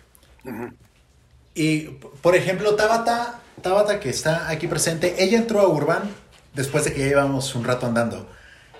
Y, 1.53 1.81
por 2.21 2.35
ejemplo, 2.35 2.75
Tabata, 2.75 3.39
Tabata 3.61 3.99
que 3.99 4.09
está 4.09 4.49
aquí 4.49 4.67
presente, 4.67 5.15
ella 5.23 5.37
entró 5.37 5.59
a 5.59 5.67
Urban 5.67 6.03
después 6.53 6.85
de 6.85 6.93
que 6.93 7.07
llevamos 7.07 7.53
un 7.55 7.63
rato 7.63 7.85
andando. 7.85 8.27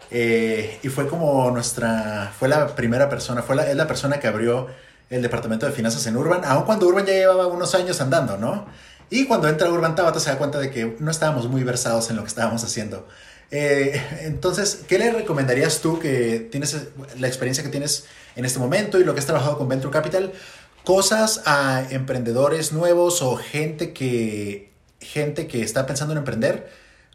Eh, 0.10 0.80
y 0.84 0.90
fue 0.90 1.08
como 1.08 1.50
nuestra, 1.52 2.34
fue 2.38 2.50
la 2.50 2.76
primera 2.76 3.10
persona, 3.10 3.42
fue 3.42 3.56
la, 3.56 3.70
es 3.70 3.76
la 3.76 3.88
persona 3.88 4.20
que 4.20 4.28
abrió 4.28 4.68
el 5.10 5.22
departamento 5.22 5.66
de 5.66 5.72
finanzas 5.72 6.06
en 6.08 6.18
Urban, 6.18 6.42
aun 6.46 6.64
cuando 6.64 6.88
Urban 6.88 7.06
ya 7.06 7.14
llevaba 7.14 7.48
unos 7.48 7.76
años 7.76 8.00
andando, 8.02 8.38
¿no? 8.38 8.66
Y 9.10 9.26
cuando 9.26 9.50
entra 9.50 9.70
Urban 9.70 9.96
Tabata 9.96 10.20
se 10.20 10.30
da 10.30 10.38
cuenta 10.38 10.58
de 10.60 10.72
que 10.72 10.96
no 11.00 11.12
estábamos 11.12 11.50
muy 11.50 11.64
versados 11.64 12.10
en 12.10 12.16
lo 12.16 12.24
que 12.24 12.30
estábamos 12.30 12.64
haciendo. 12.64 13.08
Eh, 13.52 14.02
entonces, 14.22 14.80
¿qué 14.88 14.98
le 14.98 15.12
recomendarías 15.12 15.82
tú 15.82 16.00
que 16.00 16.48
tienes 16.50 16.78
la 17.20 17.28
experiencia 17.28 17.62
que 17.64 17.70
tienes 17.70 18.06
en 18.38 18.46
este 18.46 18.60
momento 18.60 18.98
y 19.00 19.04
lo 19.04 19.14
que 19.14 19.20
has 19.20 19.26
trabajado 19.26 19.58
con 19.58 19.68
Venture 19.68 19.92
Capital? 19.92 20.32
Cosas 20.84 21.44
a 21.46 21.86
emprendedores 21.92 22.72
nuevos 22.72 23.22
o 23.22 23.36
gente 23.38 23.94
que, 23.94 24.72
gente 25.00 25.48
que 25.48 25.62
está 25.62 25.86
pensando 25.86 26.14
en 26.14 26.20
emprender 26.20 26.70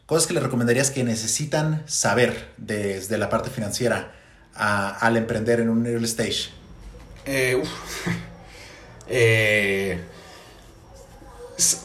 cosas 0.07 0.29
que 0.29 0.35
le 0.35 0.41
recomendarías 0.41 0.91
que 0.91 1.03
necesitan 1.03 1.83
saber 1.87 2.49
desde 2.57 3.19
la 3.19 3.29
parte 3.29 3.51
financiera 3.51 4.13
al 4.55 5.17
emprender 5.17 5.61
en 5.61 5.69
un 5.69 5.87
early 5.87 6.07
stage? 6.07 6.51
Eh, 7.27 7.61
eh, 9.09 10.01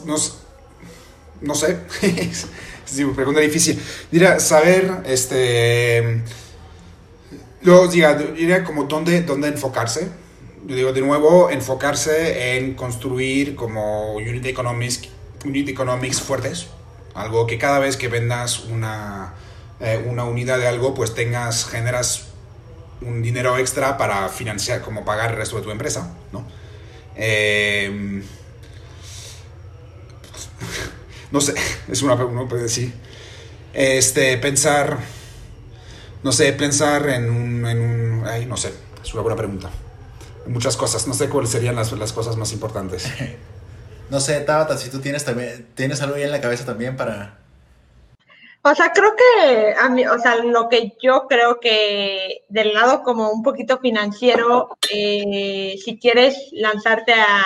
no, 0.04 1.54
sé. 1.54 1.78
es 2.02 2.46
una 2.98 3.14
pregunta 3.14 3.40
difícil. 3.40 3.80
Diría, 4.10 4.38
saber, 4.40 5.02
este... 5.04 6.22
Yo 7.62 7.86
diría, 7.86 8.64
como 8.64 8.84
dónde, 8.84 9.22
dónde 9.22 9.48
enfocarse. 9.48 10.08
Yo 10.66 10.76
digo, 10.76 10.92
de 10.92 11.00
nuevo, 11.00 11.50
enfocarse 11.50 12.56
en 12.56 12.74
construir 12.74 13.56
como 13.56 14.14
unit 14.14 14.46
economics, 14.46 15.08
unit 15.44 15.68
economics 15.68 16.20
fuertes 16.20 16.68
algo 17.14 17.46
que 17.46 17.58
cada 17.58 17.78
vez 17.78 17.96
que 17.96 18.08
vendas 18.08 18.60
una, 18.60 19.34
eh, 19.80 20.04
una 20.08 20.24
unidad 20.24 20.58
de 20.58 20.66
algo, 20.66 20.94
pues 20.94 21.14
tengas, 21.14 21.66
generas 21.66 22.24
un 23.00 23.22
dinero 23.22 23.56
extra 23.58 23.96
para 23.98 24.28
financiar, 24.28 24.82
como 24.82 25.04
pagar 25.04 25.32
el 25.32 25.36
resto 25.36 25.56
de 25.56 25.62
tu 25.62 25.70
empresa, 25.70 26.14
¿no? 26.32 26.46
Em, 27.16 28.22
no 31.30 31.40
sé, 31.40 31.54
es 31.88 32.02
una 32.02 32.16
pregunta, 32.16 32.48
puede. 32.48 32.92
Este, 33.74 34.36
pensar, 34.38 34.98
no 36.22 36.32
sé, 36.32 36.52
pensar 36.52 37.08
en 37.08 37.30
un, 37.30 37.66
en 37.66 37.80
un, 37.80 38.26
ay, 38.26 38.46
no 38.46 38.56
sé, 38.56 38.72
es 39.02 39.12
una 39.12 39.22
buena 39.22 39.36
pregunta. 39.36 39.70
Muchas 40.46 40.76
cosas, 40.76 41.06
no 41.06 41.14
sé 41.14 41.28
cuáles 41.28 41.50
serían 41.50 41.76
las, 41.76 41.92
las 41.92 42.12
cosas 42.12 42.36
más 42.36 42.52
importantes. 42.52 43.06
No 44.10 44.20
sé, 44.20 44.38
Tabata, 44.40 44.76
si 44.76 44.90
tú 44.90 45.00
tienes 45.00 45.24
también, 45.24 45.68
tienes 45.74 46.02
algo 46.02 46.16
ahí 46.16 46.22
en 46.22 46.32
la 46.32 46.42
cabeza 46.42 46.66
también 46.66 46.98
para. 46.98 47.38
O 48.60 48.74
sea, 48.74 48.92
creo 48.92 49.16
que 49.16 49.74
a 49.80 49.88
mí, 49.88 50.06
o 50.06 50.18
sea, 50.18 50.36
lo 50.36 50.68
que 50.68 50.92
yo 51.02 51.26
creo 51.28 51.58
que 51.60 52.44
del 52.50 52.74
lado 52.74 53.04
como 53.04 53.30
un 53.30 53.42
poquito 53.42 53.78
financiero, 53.78 54.76
eh, 54.92 55.76
si 55.82 55.98
quieres 55.98 56.50
lanzarte 56.52 57.14
a, 57.14 57.42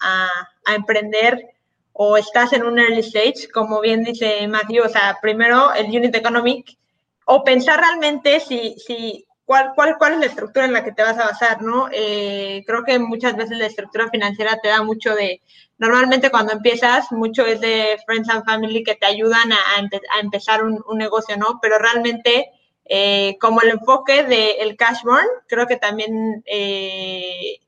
a, 0.00 0.72
emprender 0.72 1.54
o 1.92 2.16
estás 2.16 2.52
en 2.52 2.62
un 2.62 2.78
early 2.78 3.00
stage, 3.00 3.48
como 3.52 3.80
bien 3.80 4.04
dice 4.04 4.46
Matthew, 4.46 4.84
o 4.84 4.88
sea, 4.88 5.18
primero 5.20 5.74
el 5.74 5.86
unit 5.86 6.14
economic, 6.14 6.76
o 7.24 7.42
pensar 7.42 7.80
realmente 7.80 8.38
si, 8.38 8.76
si 8.78 9.25
cuál, 9.46 9.72
cuál, 9.74 9.96
cuál 9.96 10.14
es 10.14 10.18
la 10.18 10.26
estructura 10.26 10.66
en 10.66 10.72
la 10.72 10.84
que 10.84 10.92
te 10.92 11.02
vas 11.02 11.16
a 11.18 11.26
basar, 11.26 11.62
¿no? 11.62 11.88
Eh, 11.92 12.64
creo 12.66 12.84
que 12.84 12.98
muchas 12.98 13.36
veces 13.36 13.56
la 13.56 13.66
estructura 13.66 14.10
financiera 14.10 14.58
te 14.60 14.68
da 14.68 14.82
mucho 14.82 15.14
de, 15.14 15.40
normalmente 15.78 16.30
cuando 16.30 16.52
empiezas, 16.52 17.10
mucho 17.12 17.46
es 17.46 17.60
de 17.60 17.96
friends 18.04 18.28
and 18.28 18.44
family 18.44 18.82
que 18.82 18.96
te 18.96 19.06
ayudan 19.06 19.52
a, 19.52 20.20
empezar 20.20 20.64
un, 20.64 20.82
un, 20.86 20.98
negocio, 20.98 21.36
¿no? 21.36 21.60
Pero 21.62 21.78
realmente, 21.78 22.50
eh, 22.84 23.38
como 23.40 23.62
el 23.62 23.70
enfoque 23.70 24.24
del 24.24 24.76
cash 24.76 25.02
burn, 25.04 25.26
creo 25.46 25.66
que 25.66 25.76
también 25.76 26.42
eh, 26.44 27.60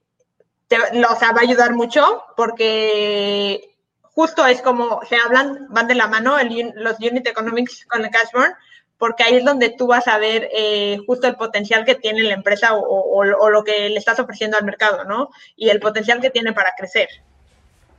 te, 0.66 0.78
o 0.78 1.16
sea, 1.16 1.32
va 1.32 1.40
a 1.40 1.44
ayudar 1.44 1.74
mucho 1.74 2.24
porque 2.36 3.76
justo 4.02 4.44
es 4.46 4.60
como 4.62 5.00
se 5.08 5.16
hablan, 5.16 5.68
van 5.70 5.86
de 5.86 5.94
la 5.94 6.08
mano 6.08 6.38
el, 6.40 6.72
los 6.74 6.98
unit 6.98 7.26
economics 7.26 7.86
con 7.86 8.04
el 8.04 8.10
cash 8.10 8.32
burn, 8.32 8.52
porque 8.98 9.22
ahí 9.22 9.36
es 9.36 9.44
donde 9.44 9.70
tú 9.70 9.86
vas 9.86 10.08
a 10.08 10.18
ver 10.18 10.48
eh, 10.52 10.98
justo 11.06 11.26
el 11.26 11.36
potencial 11.36 11.84
que 11.84 11.94
tiene 11.94 12.22
la 12.22 12.34
empresa 12.34 12.74
o, 12.74 13.24
lo 13.24 13.64
que 13.64 13.88
le 13.88 13.98
estás 13.98 14.18
ofreciendo 14.18 14.58
al 14.58 14.64
mercado, 14.64 15.04
¿no? 15.04 15.30
Y 15.56 15.70
el 15.70 15.80
potencial 15.80 16.20
que 16.20 16.30
tiene 16.30 16.52
para 16.52 16.74
crecer. 16.76 17.08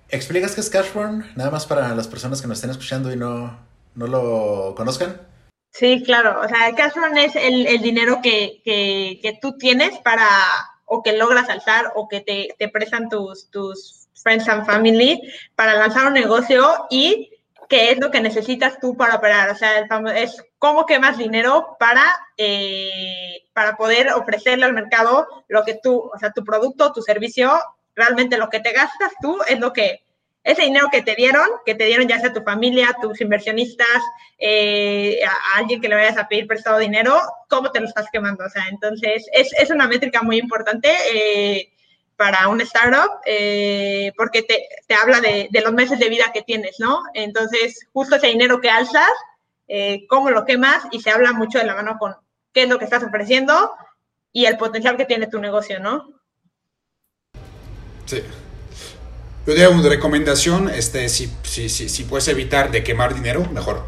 ¿Explicas 0.09 0.55
qué 0.55 0.61
es 0.61 0.69
cash 0.69 0.91
burn? 0.93 1.25
Nada 1.35 1.51
más 1.51 1.65
para 1.65 1.95
las 1.95 2.07
personas 2.07 2.41
que 2.41 2.47
nos 2.47 2.57
estén 2.57 2.71
escuchando 2.71 3.11
y 3.11 3.15
no, 3.15 3.57
no 3.95 4.07
lo 4.07 4.73
conozcan. 4.75 5.21
Sí, 5.71 6.03
claro. 6.03 6.41
O 6.41 6.47
sea, 6.47 6.67
el 6.67 6.75
cash 6.75 6.93
burn 6.95 7.17
es 7.17 7.35
el, 7.35 7.81
dinero 7.81 8.19
que, 8.21 8.61
que, 8.65 9.39
tú 9.41 9.57
tienes 9.57 9.97
para, 9.99 10.27
o 10.85 11.01
que 11.01 11.13
logras 11.13 11.49
alzar, 11.49 11.93
o 11.95 12.07
que 12.07 12.21
te, 12.21 12.55
te 12.57 12.67
prestan 12.69 13.07
tus, 13.07 13.49
tus 13.51 14.09
friends 14.21 14.49
and 14.49 14.65
family 14.65 15.21
para 15.55 15.75
lanzar 15.75 16.07
un 16.07 16.13
negocio 16.13 16.87
y 16.89 17.29
qué 17.69 17.91
es 17.91 17.99
lo 17.99 18.11
que 18.11 18.19
necesitas 18.19 18.79
tú 18.79 18.97
para 18.97 19.15
operar. 19.15 19.49
O 19.51 19.55
sea, 19.55 19.87
es 20.15 20.43
cómo 20.57 20.85
quemas 20.85 21.17
dinero 21.17 21.77
para, 21.79 22.03
eh, 22.35 23.43
para 23.53 23.77
poder 23.77 24.11
ofrecerle 24.13 24.65
al 24.65 24.73
mercado 24.73 25.27
lo 25.47 25.63
que 25.63 25.75
tú, 25.75 26.09
o 26.13 26.19
sea, 26.19 26.31
tu 26.31 26.43
producto, 26.43 26.91
tu 26.91 27.01
servicio, 27.01 27.57
realmente 27.95 28.37
lo 28.37 28.49
que 28.49 28.59
te 28.59 28.73
gastas 28.73 29.11
tú 29.21 29.37
es 29.47 29.59
lo 29.59 29.71
que, 29.71 30.03
ese 30.43 30.63
dinero 30.63 30.87
que 30.91 31.03
te 31.03 31.15
dieron, 31.15 31.47
que 31.65 31.75
te 31.75 31.85
dieron 31.85 32.07
ya 32.07 32.19
sea 32.19 32.33
tu 32.33 32.41
familia, 32.41 32.95
tus 32.99 33.21
inversionistas, 33.21 34.01
eh, 34.39 35.19
a 35.23 35.59
alguien 35.59 35.79
que 35.79 35.89
le 35.89 35.95
vayas 35.95 36.17
a 36.17 36.27
pedir 36.27 36.47
prestado 36.47 36.79
dinero, 36.79 37.19
cómo 37.49 37.71
te 37.71 37.81
lo 37.81 37.87
estás 37.87 38.07
quemando. 38.11 38.45
O 38.45 38.49
sea, 38.49 38.63
entonces 38.69 39.27
es, 39.31 39.53
es 39.53 39.69
una 39.69 39.87
métrica 39.87 40.23
muy 40.23 40.39
importante. 40.39 40.89
Eh, 41.13 41.71
para 42.19 42.49
un 42.49 42.59
startup 42.59 43.21
eh, 43.25 44.11
porque 44.17 44.43
te, 44.43 44.67
te 44.85 44.93
habla 44.93 45.21
de, 45.21 45.47
los 45.63 45.71
meses 45.71 45.99
de 45.99 46.09
vida 46.09 46.33
que 46.33 46.41
tienes, 46.41 46.75
¿no? 46.77 47.01
Entonces, 47.13 47.87
justo 47.93 48.17
ese 48.17 48.27
dinero 48.27 48.59
que 48.59 48.69
alzas, 48.69 49.09
eh, 49.69 50.05
cómo 50.09 50.29
lo 50.29 50.43
quemas 50.43 50.83
y 50.91 50.99
se 50.99 51.11
habla 51.11 51.31
mucho 51.31 51.59
de 51.59 51.63
la 51.63 51.75
mano 51.75 51.95
con 51.97 52.13
qué 52.51 52.63
es 52.63 52.69
lo 52.69 52.77
que 52.77 52.83
estás 52.83 53.03
ofreciendo 53.03 53.71
y 54.33 54.47
el 54.47 54.57
potencial 54.57 54.97
que 54.97 55.05
tiene 55.05 55.27
tu 55.27 55.39
negocio, 55.39 55.79
¿no? 55.79 56.09
Sí. 58.05 58.21
Yo 59.47 59.53
diría 59.53 59.69
una 59.69 59.87
recomendación, 59.87 60.69
este, 60.69 61.07
si, 61.07 61.33
si, 61.43 61.69
si, 61.69 61.87
si, 61.87 62.03
puedes 62.03 62.27
evitar 62.27 62.69
de 62.69 62.83
quemar 62.83 63.15
dinero, 63.15 63.45
mejor. 63.53 63.85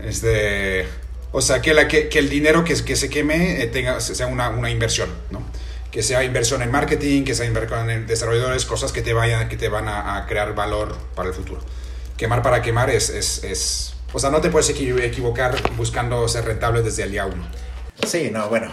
Este, 0.00 0.86
o 1.32 1.40
sea, 1.40 1.60
que, 1.60 1.74
la, 1.74 1.88
que, 1.88 2.08
el 2.12 2.28
dinero 2.28 2.62
que, 2.62 2.84
que 2.84 2.94
se 2.94 3.10
queme 3.10 3.60
eh, 3.60 3.66
tenga, 3.66 3.98
sea 3.98 4.28
una, 4.28 4.48
una 4.50 4.70
inversión, 4.70 5.10
¿no? 5.32 5.42
Que 5.96 6.02
sea 6.02 6.22
inversión 6.22 6.60
en 6.60 6.70
marketing, 6.70 7.24
que 7.24 7.34
sea 7.34 7.46
inversión 7.46 7.88
en 7.88 8.06
desarrolladores, 8.06 8.66
cosas 8.66 8.92
que 8.92 9.00
te, 9.00 9.14
vayan, 9.14 9.48
que 9.48 9.56
te 9.56 9.70
van 9.70 9.88
a, 9.88 10.26
crear 10.28 10.54
valor 10.54 10.94
para 11.14 11.30
el 11.30 11.34
futuro. 11.34 11.62
Quemar 12.18 12.42
para 12.42 12.60
quemar 12.60 12.90
es, 12.90 13.08
es, 13.08 13.42
es, 13.42 13.96
O 14.12 14.18
sea, 14.18 14.28
no 14.28 14.42
te 14.42 14.50
puedes 14.50 14.68
equivocar 14.68 15.54
buscando 15.72 16.28
ser 16.28 16.44
rentable 16.44 16.82
desde 16.82 17.04
el 17.04 17.12
día 17.12 17.24
uno. 17.24 17.42
Sí, 18.06 18.30
no, 18.30 18.50
bueno. 18.50 18.70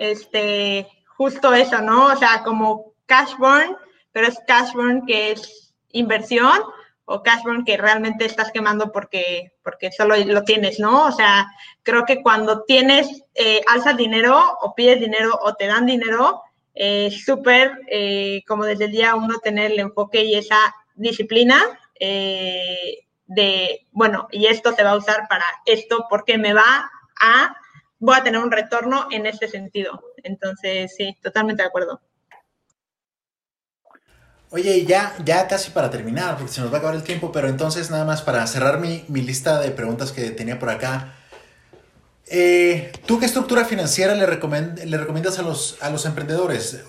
Este, 0.00 0.88
justo 1.16 1.54
eso, 1.54 1.80
¿no? 1.80 2.06
O 2.08 2.16
sea, 2.16 2.42
como 2.42 2.92
cash 3.06 3.36
burn, 3.38 3.76
pero 4.10 4.26
es 4.26 4.36
cash 4.48 4.72
burn 4.72 5.06
que 5.06 5.30
es 5.30 5.74
inversión 5.92 6.60
o 7.06 7.22
cash 7.22 7.42
burn 7.44 7.64
que 7.64 7.76
realmente 7.76 8.24
estás 8.24 8.50
quemando 8.50 8.90
porque, 8.90 9.52
porque 9.62 9.92
solo 9.92 10.16
lo 10.16 10.42
tienes, 10.44 10.80
¿no? 10.80 11.06
O 11.06 11.12
sea, 11.12 11.46
creo 11.82 12.04
que 12.04 12.22
cuando 12.22 12.62
tienes, 12.62 13.24
eh, 13.34 13.60
alzas 13.66 13.96
dinero 13.96 14.40
o 14.60 14.74
pides 14.74 15.00
dinero 15.00 15.38
o 15.42 15.54
te 15.54 15.66
dan 15.66 15.86
dinero, 15.86 16.42
es 16.74 17.14
eh, 17.14 17.18
súper, 17.24 17.80
eh, 17.88 18.42
como 18.48 18.64
desde 18.64 18.86
el 18.86 18.90
día 18.90 19.14
uno, 19.14 19.38
tener 19.38 19.70
el 19.70 19.78
enfoque 19.78 20.24
y 20.24 20.34
esa 20.34 20.58
disciplina 20.96 21.62
eh, 22.00 22.98
de, 23.26 23.86
bueno, 23.92 24.26
y 24.32 24.46
esto 24.46 24.72
se 24.72 24.82
va 24.82 24.90
a 24.90 24.96
usar 24.96 25.28
para 25.28 25.44
esto 25.66 26.06
porque 26.10 26.36
me 26.36 26.52
va 26.52 26.90
a, 27.20 27.56
voy 27.98 28.16
a 28.16 28.24
tener 28.24 28.40
un 28.40 28.50
retorno 28.50 29.06
en 29.10 29.26
este 29.26 29.46
sentido. 29.46 30.02
Entonces, 30.22 30.94
sí, 30.96 31.16
totalmente 31.22 31.62
de 31.62 31.68
acuerdo. 31.68 32.00
Oye, 34.54 34.84
ya, 34.84 35.16
ya 35.24 35.48
casi 35.48 35.72
para 35.72 35.90
terminar, 35.90 36.36
porque 36.36 36.52
se 36.52 36.60
nos 36.60 36.70
va 36.70 36.76
a 36.76 36.78
acabar 36.78 36.94
el 36.94 37.02
tiempo, 37.02 37.32
pero 37.32 37.48
entonces 37.48 37.90
nada 37.90 38.04
más 38.04 38.22
para 38.22 38.46
cerrar 38.46 38.78
mi, 38.78 39.04
mi 39.08 39.20
lista 39.20 39.60
de 39.60 39.72
preguntas 39.72 40.12
que 40.12 40.30
tenía 40.30 40.60
por 40.60 40.70
acá. 40.70 41.16
Eh, 42.28 42.92
¿Tú 43.04 43.18
qué 43.18 43.26
estructura 43.26 43.64
financiera 43.64 44.14
le, 44.14 44.20
le 44.28 44.96
recomiendas 44.96 45.40
a 45.40 45.42
los, 45.42 45.76
a 45.80 45.90
los 45.90 46.06
emprendedores? 46.06 46.82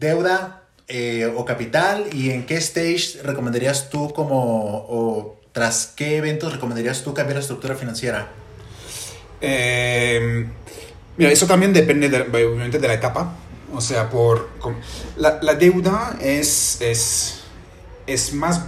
¿Deuda 0.00 0.64
eh, 0.88 1.32
o 1.36 1.44
capital? 1.44 2.06
¿Y 2.12 2.30
en 2.30 2.46
qué 2.46 2.56
stage 2.56 3.22
recomendarías 3.22 3.90
tú 3.90 4.12
como, 4.12 4.84
o 4.88 5.40
tras 5.52 5.92
qué 5.94 6.16
eventos 6.16 6.52
recomendarías 6.52 7.04
tú 7.04 7.14
cambiar 7.14 7.36
la 7.36 7.42
estructura 7.42 7.76
financiera? 7.76 8.26
Eh, 9.40 10.48
mira, 11.16 11.30
eso 11.30 11.46
también 11.46 11.72
depende 11.72 12.08
obviamente 12.08 12.80
de 12.80 12.88
la 12.88 12.94
etapa. 12.94 13.36
O 13.74 13.80
sea, 13.80 14.10
por 14.10 14.48
la, 15.16 15.38
la 15.42 15.54
deuda 15.54 16.16
es, 16.20 16.80
es, 16.80 17.40
es, 18.06 18.32
más, 18.32 18.62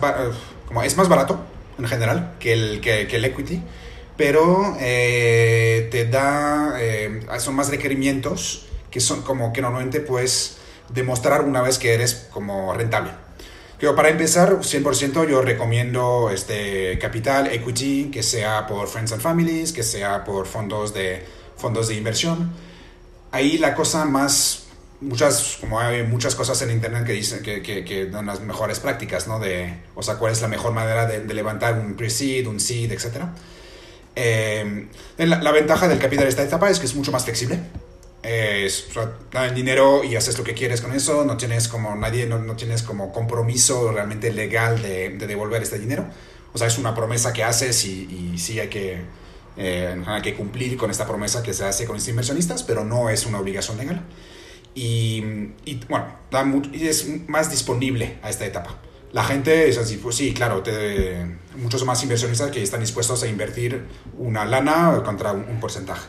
como 0.66 0.82
es 0.82 0.96
más 0.96 1.08
barato 1.08 1.40
en 1.78 1.86
general 1.86 2.34
que 2.40 2.52
el, 2.52 2.80
que, 2.80 3.06
que 3.06 3.16
el 3.16 3.24
equity 3.24 3.62
pero 4.16 4.76
eh, 4.80 5.88
te 5.90 6.06
da, 6.06 6.74
eh, 6.78 7.20
son 7.38 7.54
más 7.54 7.68
requerimientos 7.68 8.66
que 8.90 9.00
son 9.00 9.22
como 9.22 9.52
que 9.52 9.60
normalmente 9.60 10.00
puedes 10.00 10.56
demostrar 10.88 11.42
una 11.42 11.60
vez 11.60 11.78
que 11.78 11.92
eres 11.92 12.28
como 12.30 12.72
rentable. 12.72 13.10
Pero 13.78 13.94
para 13.94 14.08
empezar, 14.08 14.58
100% 14.58 15.28
yo 15.28 15.42
recomiendo 15.42 16.30
este 16.30 16.98
capital, 16.98 17.48
equity, 17.48 18.10
que 18.10 18.22
sea 18.22 18.66
por 18.66 18.88
Friends 18.88 19.12
and 19.12 19.20
Families, 19.20 19.72
que 19.72 19.82
sea 19.82 20.24
por 20.24 20.46
fondos 20.46 20.94
de, 20.94 21.22
fondos 21.58 21.88
de 21.88 21.96
inversión. 21.96 22.52
Ahí 23.32 23.58
la 23.58 23.74
cosa 23.74 24.06
más, 24.06 24.65
muchas, 25.00 25.58
como 25.60 25.80
hay 25.80 26.02
muchas 26.02 26.34
cosas 26.34 26.60
en 26.62 26.70
internet 26.70 27.04
que 27.04 27.12
dicen 27.12 27.42
que, 27.42 27.62
que, 27.62 28.06
dan 28.06 28.26
las 28.26 28.40
mejores 28.40 28.80
prácticas, 28.80 29.26
¿no? 29.28 29.38
De, 29.38 29.74
o 29.94 30.02
sea, 30.02 30.16
cuál 30.16 30.32
es 30.32 30.42
la 30.42 30.48
mejor 30.48 30.72
manera 30.72 31.06
de, 31.06 31.20
de 31.20 31.34
levantar 31.34 31.78
un 31.78 31.94
pre-seed, 31.94 32.46
un 32.46 32.60
seed, 32.60 32.92
etcétera. 32.92 33.32
Eh, 34.18 34.88
la, 35.18 35.52
ventaja 35.52 35.88
del 35.88 35.98
capital 35.98 36.24
de 36.24 36.30
esta 36.30 36.42
etapa 36.42 36.70
es 36.70 36.80
que 36.80 36.86
es 36.86 36.94
mucho 36.94 37.12
más 37.12 37.24
flexible. 37.24 37.60
Es, 38.22 38.88
o 38.96 39.38
el 39.38 39.54
dinero 39.54 40.02
y 40.02 40.16
haces 40.16 40.36
lo 40.36 40.42
que 40.42 40.54
quieres 40.54 40.80
con 40.80 40.92
eso, 40.92 41.24
no 41.24 41.36
tienes 41.36 41.68
como 41.68 41.94
nadie, 41.94 42.26
no, 42.26 42.38
no 42.38 42.56
tienes 42.56 42.82
como 42.82 43.12
compromiso 43.12 43.92
realmente 43.92 44.32
legal 44.32 44.82
de, 44.82 45.10
de, 45.10 45.26
devolver 45.26 45.62
este 45.62 45.78
dinero. 45.78 46.06
O 46.52 46.58
sea, 46.58 46.66
es 46.66 46.78
una 46.78 46.94
promesa 46.94 47.32
que 47.32 47.44
haces 47.44 47.84
y, 47.84 48.32
y 48.34 48.38
sí 48.38 48.58
hay 48.58 48.68
que, 48.68 49.02
eh, 49.58 50.02
hay 50.06 50.22
que 50.22 50.34
cumplir 50.34 50.76
con 50.76 50.90
esta 50.90 51.06
promesa 51.06 51.42
que 51.42 51.52
se 51.52 51.64
hace 51.64 51.84
con 51.84 51.96
los 51.96 52.08
inversionistas, 52.08 52.62
pero 52.62 52.84
no 52.84 53.10
es 53.10 53.26
una 53.26 53.38
obligación 53.38 53.76
legal. 53.76 54.02
Y, 54.76 55.24
y 55.64 55.80
bueno, 55.88 56.06
da 56.30 56.44
es 56.72 57.08
más 57.28 57.50
disponible 57.50 58.18
a 58.22 58.30
esta 58.30 58.46
etapa 58.46 58.78
la 59.16 59.24
gente 59.24 59.66
es 59.66 59.78
así, 59.78 59.96
pues 59.96 60.16
sí, 60.16 60.34
claro, 60.34 60.62
te, 60.62 61.24
muchos 61.56 61.82
más 61.86 62.02
inversionistas 62.02 62.50
que 62.50 62.62
están 62.62 62.80
dispuestos 62.80 63.22
a 63.22 63.26
invertir 63.26 63.86
una 64.18 64.44
lana 64.44 65.02
contra 65.06 65.32
un, 65.32 65.58
porcentaje. 65.58 66.06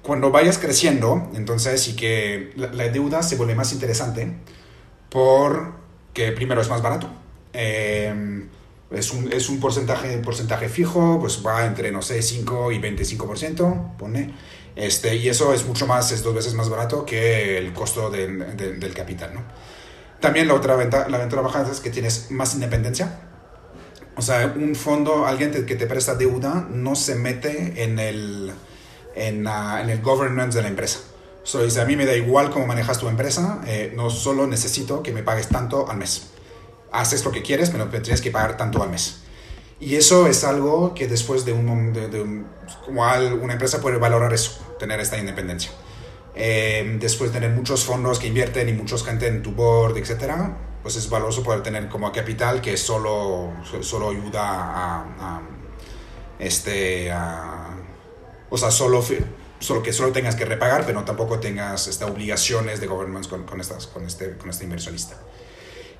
Cuando 0.00 0.30
vayas 0.30 0.56
creciendo, 0.58 1.28
entonces 1.34 1.82
sí 1.82 1.96
que 1.96 2.52
la, 2.54 2.88
deuda 2.88 3.24
se 3.24 3.34
vuelve 3.34 3.56
más 3.56 3.72
interesante 3.72 4.32
porque 5.08 6.30
primero 6.30 6.60
es 6.60 6.68
más 6.68 6.82
barato. 6.82 7.08
Eh, 7.52 8.46
es 8.92 9.12
un, 9.12 9.32
es 9.32 9.48
un 9.48 9.58
porcentaje, 9.58 10.16
porcentaje 10.18 10.68
fijo, 10.68 11.18
pues 11.18 11.44
va 11.44 11.66
entre, 11.66 11.90
no 11.90 12.00
sé, 12.00 12.22
5 12.22 12.70
y 12.70 12.78
25%, 12.78 13.96
pone. 13.96 14.32
Este, 14.80 15.14
y 15.16 15.28
eso 15.28 15.52
es 15.52 15.66
mucho 15.66 15.86
más, 15.86 16.10
es 16.10 16.22
dos 16.22 16.34
veces 16.34 16.54
más 16.54 16.70
barato 16.70 17.04
que 17.04 17.58
el 17.58 17.74
costo 17.74 18.10
del 18.10 18.94
capital, 18.94 19.34
¿no? 19.34 19.42
También 20.20 20.48
la 20.48 20.54
otra 20.54 20.74
ventaja, 20.74 21.08
la 21.08 21.18
ventaja 21.18 21.66
es 21.70 21.80
que 21.80 21.90
tienes 21.90 22.30
más 22.30 22.54
independencia. 22.54 23.20
O 24.16 24.22
sea, 24.22 24.52
un 24.56 24.74
fondo, 24.74 25.26
alguien 25.26 25.50
que 25.66 25.76
te 25.76 25.86
presta 25.86 26.14
deuda, 26.14 26.66
no 26.70 26.94
se 26.94 27.14
mete 27.14 27.84
en 27.84 27.98
el, 27.98 28.52
en, 29.14 29.46
en 29.46 29.90
el 29.90 30.00
governance 30.00 30.56
de 30.56 30.62
la 30.62 30.68
empresa. 30.68 31.00
So, 31.42 31.62
dice, 31.62 31.80
a 31.80 31.84
mí 31.84 31.96
me 31.96 32.06
da 32.06 32.14
igual 32.14 32.50
cómo 32.50 32.66
manejas 32.66 32.98
tu 32.98 33.08
empresa, 33.08 33.60
eh, 33.66 33.92
no 33.94 34.08
solo 34.10 34.46
necesito 34.46 35.02
que 35.02 35.12
me 35.12 35.22
pagues 35.22 35.48
tanto 35.48 35.90
al 35.90 35.98
mes. 35.98 36.28
Haces 36.92 37.24
lo 37.24 37.32
que 37.32 37.42
quieres, 37.42 37.70
pero 37.70 37.86
tienes 37.88 38.20
que 38.20 38.30
pagar 38.30 38.56
tanto 38.56 38.82
al 38.82 38.90
mes. 38.90 39.20
Y 39.80 39.96
eso 39.96 40.26
es 40.26 40.44
algo 40.44 40.94
que 40.94 41.08
después 41.08 41.46
de 41.46 41.54
un, 41.54 41.92
de, 41.92 42.20
un 42.20 42.46
como 42.84 43.02
una 43.42 43.54
empresa 43.54 43.80
puede 43.80 43.96
valorar 43.96 44.32
eso, 44.34 44.60
tener 44.78 45.00
esta 45.00 45.18
independencia. 45.18 45.70
Eh, 46.34 46.96
después 47.00 47.32
de 47.32 47.40
tener 47.40 47.56
muchos 47.56 47.84
fondos 47.84 48.18
que 48.18 48.26
invierten 48.26 48.68
y 48.68 48.72
mucha 48.72 48.98
gente 48.98 49.26
en 49.26 49.42
tu 49.42 49.52
board, 49.52 49.96
etcétera, 49.96 50.56
pues 50.82 50.96
es 50.96 51.08
valioso 51.08 51.42
poder 51.42 51.62
tener 51.62 51.88
como 51.88 52.12
capital 52.12 52.60
que 52.60 52.76
solo, 52.76 53.52
solo 53.80 54.10
ayuda 54.10 54.42
a, 54.42 55.42
este, 56.38 57.10
o 58.48 58.56
sea, 58.56 58.70
solo, 58.70 59.04
solo 59.58 59.82
que 59.82 59.92
solo 59.92 60.12
tengas 60.12 60.36
que 60.36 60.44
repagar, 60.44 60.86
pero 60.86 61.04
tampoco 61.04 61.38
tengas 61.38 61.86
estas 61.86 62.08
obligaciones 62.08 62.80
de 62.80 62.86
governance 62.86 63.28
con, 63.28 63.44
con, 63.44 63.60
estas, 63.60 63.86
con, 63.86 64.06
este, 64.06 64.36
con 64.36 64.50
este 64.50 64.64
inversionista. 64.64 65.16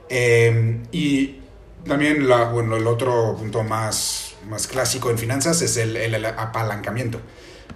Eh, 0.09 0.83
y 0.93 1.41
también 1.87 2.28
la, 2.28 2.45
bueno, 2.45 2.76
el 2.76 2.87
otro 2.87 3.37
punto 3.37 3.62
más, 3.62 4.35
más 4.49 4.66
clásico 4.66 5.11
en 5.11 5.18
finanzas 5.18 5.62
es 5.62 5.76
el, 5.76 5.97
el 5.97 6.24
apalancamiento 6.24 7.20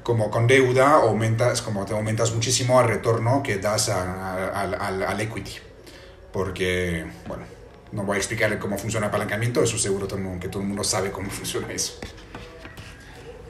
como 0.05 0.31
con 0.31 0.47
deuda 0.47 0.97
aumentas, 0.97 1.63
como 1.63 1.85
te 1.87 1.95
aumentas 1.95 2.33
muchísimo 2.33 2.81
el 2.81 2.89
retorno 2.89 3.43
que 3.43 3.59
das 3.59 3.89
al 3.89 5.21
equity. 5.21 5.53
Porque, 6.31 7.07
bueno, 7.27 7.45
no 7.91 8.05
voy 8.05 8.17
a 8.17 8.19
explicar 8.19 8.57
cómo 8.59 8.77
funciona 8.77 9.07
el 9.07 9.09
apalancamiento, 9.09 9.63
eso 9.63 9.79
seguro 9.79 10.07
que 10.07 10.49
todo 10.49 10.61
el 10.61 10.69
mundo 10.69 10.85
sabe 10.85 11.11
cómo 11.11 11.31
funciona 11.31 11.73
eso. 11.73 11.95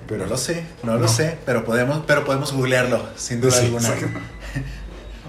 Pero, 0.06 0.24
no 0.24 0.30
lo 0.30 0.36
sé, 0.36 0.64
no, 0.82 0.96
lo 0.96 1.08
sé, 1.08 1.38
pero 1.46 1.64
podemos, 1.64 2.04
pero 2.06 2.24
podemos 2.24 2.52
googlearlo, 2.52 3.02
sin 3.16 3.40
duda 3.40 3.58
alguna. 3.58 3.88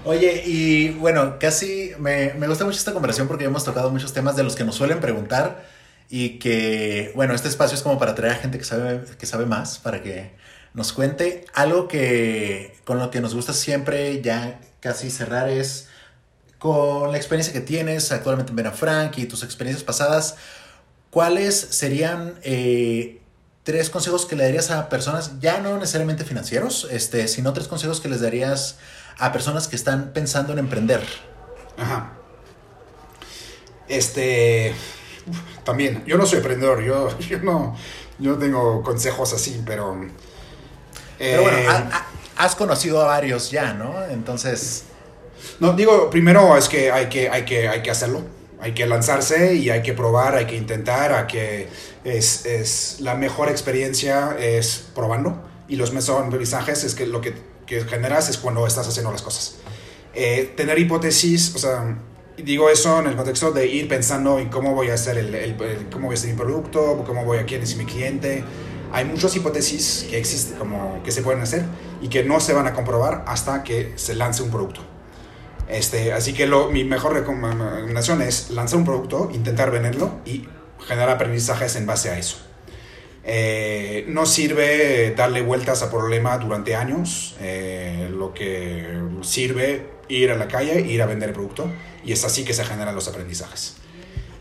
Oye, 0.06 0.44
y 0.46 0.90
bueno, 0.90 1.36
casi 1.40 1.90
me, 1.98 2.32
me 2.34 2.46
gusta 2.46 2.64
mucho 2.64 2.78
esta 2.78 2.92
conversación 2.92 3.26
porque 3.26 3.44
hemos 3.44 3.64
tocado 3.64 3.90
muchos 3.90 4.12
temas 4.12 4.36
de 4.36 4.44
los 4.44 4.54
que 4.54 4.62
nos 4.62 4.76
suelen 4.76 5.00
preguntar 5.00 5.64
y 6.08 6.38
que, 6.38 7.10
bueno, 7.16 7.34
este 7.34 7.48
espacio 7.48 7.74
es 7.74 7.82
como 7.82 7.98
para 7.98 8.14
traer 8.14 8.34
a 8.34 8.36
gente 8.36 8.56
que 8.56 8.62
sabe, 8.62 9.02
que 9.18 9.26
sabe 9.26 9.46
más, 9.46 9.80
para 9.80 10.04
que 10.04 10.30
nos 10.74 10.92
cuente 10.92 11.44
algo 11.54 11.88
que 11.88 12.76
con 12.84 13.00
lo 13.00 13.10
que 13.10 13.20
nos 13.20 13.34
gusta 13.34 13.52
siempre 13.52 14.22
ya 14.22 14.60
casi 14.78 15.10
cerrar 15.10 15.48
es 15.48 15.88
con 16.60 17.10
la 17.10 17.16
experiencia 17.16 17.52
que 17.52 17.60
tienes 17.60 18.12
actualmente 18.12 18.52
en 18.52 18.72
Frank 18.74 19.18
y 19.18 19.26
tus 19.26 19.42
experiencias 19.42 19.82
pasadas, 19.82 20.36
¿cuáles 21.10 21.58
serían 21.58 22.38
eh, 22.44 23.20
tres 23.66 23.90
consejos 23.90 24.26
que 24.26 24.36
le 24.36 24.44
darías 24.44 24.70
a 24.70 24.88
personas, 24.88 25.40
ya 25.40 25.58
no 25.58 25.76
necesariamente 25.76 26.24
financieros, 26.24 26.86
este, 26.92 27.26
sino 27.26 27.52
tres 27.52 27.66
consejos 27.66 28.00
que 28.00 28.08
les 28.08 28.20
darías 28.20 28.76
a 29.18 29.32
personas 29.32 29.66
que 29.66 29.74
están 29.74 30.12
pensando 30.12 30.52
en 30.52 30.60
emprender? 30.60 31.02
Ajá. 31.76 32.12
Este, 33.88 34.72
también, 35.64 36.04
yo 36.06 36.16
no 36.16 36.26
soy 36.26 36.38
emprendedor, 36.38 36.80
yo, 36.84 37.18
yo 37.18 37.40
no, 37.40 37.76
yo 38.20 38.36
tengo 38.38 38.84
consejos 38.84 39.32
así, 39.32 39.60
pero 39.66 40.00
pero 41.18 41.42
bueno, 41.42 41.58
eh, 41.58 41.68
has 42.36 42.54
conocido 42.54 43.02
a 43.02 43.06
varios 43.06 43.50
ya, 43.50 43.72
¿no? 43.72 43.94
Entonces... 44.10 44.84
No, 45.58 45.72
digo, 45.72 46.08
primero 46.08 46.56
es 46.56 46.68
que 46.68 46.92
hay 46.92 47.06
que, 47.06 47.28
hay 47.30 47.44
que, 47.44 47.68
hay 47.68 47.82
que 47.82 47.90
hacerlo. 47.90 48.22
Hay 48.60 48.72
que 48.72 48.86
lanzarse 48.86 49.54
y 49.54 49.70
hay 49.70 49.82
que 49.82 49.92
probar, 49.92 50.34
hay 50.34 50.46
que 50.46 50.56
intentar, 50.56 51.12
a 51.12 51.26
que 51.26 51.68
es, 52.06 52.46
es, 52.46 53.00
la 53.00 53.14
mejor 53.14 53.48
experiencia 53.48 54.36
es 54.38 54.86
probando 54.94 55.42
y 55.68 55.74
los 55.74 55.90
aprendizajes 56.08 56.84
es 56.84 56.94
que 56.94 57.06
lo 57.06 57.20
que, 57.20 57.34
que, 57.66 57.84
generas 57.84 58.28
es 58.28 58.38
cuando 58.38 58.66
estás 58.66 58.86
haciendo 58.86 59.10
las 59.10 59.22
cosas. 59.22 59.56
Eh, 60.14 60.54
tener 60.56 60.78
hipótesis, 60.78 61.52
o 61.56 61.58
sea, 61.58 61.98
digo 62.36 62.70
eso 62.70 63.00
en 63.00 63.08
el 63.08 63.16
contexto 63.16 63.50
de 63.50 63.66
ir 63.66 63.88
pensando 63.88 64.38
en 64.38 64.48
cómo 64.50 64.72
voy 64.72 64.90
a 64.90 64.94
hacer 64.94 65.18
el, 65.18 65.34
el, 65.34 65.56
cómo 65.90 66.06
voy 66.06 66.14
a 66.14 66.18
hacer 66.18 66.30
mi 66.30 66.36
producto, 66.36 67.02
cómo 67.04 67.24
voy 67.24 67.38
a 67.38 67.44
quién 67.44 67.62
es 67.62 67.76
mi 67.76 67.84
cliente, 67.84 68.44
hay 68.92 69.04
muchas 69.04 69.34
hipótesis 69.34 70.06
que 70.08 70.16
existen, 70.16 70.58
como 70.58 71.02
que 71.02 71.10
se 71.10 71.22
pueden 71.22 71.40
hacer 71.40 71.64
y 72.00 72.08
que 72.08 72.22
no 72.22 72.38
se 72.38 72.52
van 72.52 72.68
a 72.68 72.72
comprobar 72.72 73.24
hasta 73.26 73.64
que 73.64 73.94
se 73.96 74.14
lance 74.14 74.44
un 74.44 74.50
producto. 74.50 74.80
Este, 75.68 76.12
así 76.12 76.32
que 76.32 76.46
lo, 76.46 76.70
mi 76.70 76.84
mejor 76.84 77.14
recomendación 77.14 78.22
es 78.22 78.50
lanzar 78.50 78.78
un 78.78 78.84
producto, 78.84 79.28
intentar 79.34 79.72
venderlo 79.72 80.20
y 80.24 80.46
generar 80.86 81.10
aprendizajes 81.10 81.76
en 81.76 81.86
base 81.86 82.10
a 82.10 82.18
eso. 82.18 82.46
Eh, 83.28 84.04
no 84.06 84.24
sirve 84.24 85.12
darle 85.16 85.42
vueltas 85.42 85.82
a 85.82 85.90
problema 85.90 86.38
durante 86.38 86.76
años, 86.76 87.34
eh, 87.40 88.08
lo 88.08 88.32
que 88.32 89.00
sirve 89.22 89.88
ir 90.08 90.30
a 90.30 90.36
la 90.36 90.46
calle, 90.46 90.80
ir 90.82 91.02
a 91.02 91.06
vender 91.06 91.30
el 91.30 91.34
producto 91.34 91.68
y 92.04 92.12
es 92.12 92.24
así 92.24 92.44
que 92.44 92.54
se 92.54 92.64
generan 92.64 92.94
los 92.94 93.08
aprendizajes. 93.08 93.78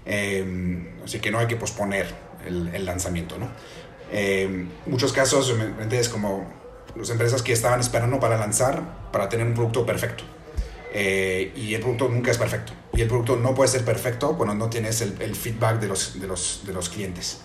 Eh, 0.06 0.94
así 1.04 1.20
que 1.20 1.32
no 1.32 1.40
hay 1.40 1.48
que 1.48 1.56
posponer 1.56 2.06
el, 2.46 2.86
lanzamiento. 2.86 3.38
¿no? 3.40 3.50
Muchos 4.86 5.12
casos, 5.14 5.52
es 5.90 6.10
como 6.10 6.48
las 6.96 7.10
empresas 7.10 7.42
que 7.42 7.54
estaban 7.54 7.80
esperando 7.80 8.20
para 8.20 8.38
lanzar, 8.38 9.10
para 9.12 9.30
tener 9.30 9.48
un 9.48 9.56
producto 9.56 9.84
perfecto. 9.84 10.24
Eh, 10.98 11.52
y 11.58 11.74
el 11.74 11.82
producto 11.82 12.08
nunca 12.08 12.32
es 12.32 12.38
perfecto. 12.38 12.72
Y 12.93 13.02
el 13.02 13.10
producto 13.10 13.36
no 13.36 13.54
puede 13.54 13.70
ser 13.70 13.84
perfecto 13.84 14.38
cuando 14.38 14.56
no 14.56 14.70
tienes 14.70 15.02
el, 15.02 15.36
feedback 15.36 15.82
de 15.82 15.89
los, 15.89 16.22
de 16.22 16.26
los, 16.26 16.62
de 16.66 16.72
los 16.72 16.88
clientes. 16.88 17.39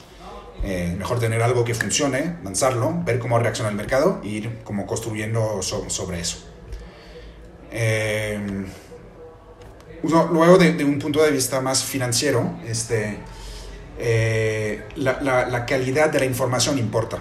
Eh, 0.62 0.94
mejor 0.96 1.18
tener 1.18 1.42
algo 1.42 1.64
que 1.64 1.74
funcione, 1.74 2.36
lanzarlo, 2.44 3.02
ver 3.04 3.18
cómo 3.18 3.40
reacciona 3.40 3.68
el 3.70 3.74
mercado 3.74 4.20
e 4.22 4.28
ir 4.28 4.58
como 4.62 4.86
construyendo 4.86 5.62
sobre 5.62 6.20
eso. 6.20 6.46
Eh, 7.72 8.38
luego, 10.04 10.56
de, 10.56 10.84
un 10.84 11.00
punto 11.00 11.20
de 11.20 11.32
vista 11.32 11.60
más 11.60 11.82
financiero, 11.82 12.56
este, 12.68 13.18
la, 14.94 15.20
la, 15.20 15.66
calidad 15.66 16.10
de 16.10 16.20
la 16.20 16.24
información 16.24 16.78
importa. 16.78 17.18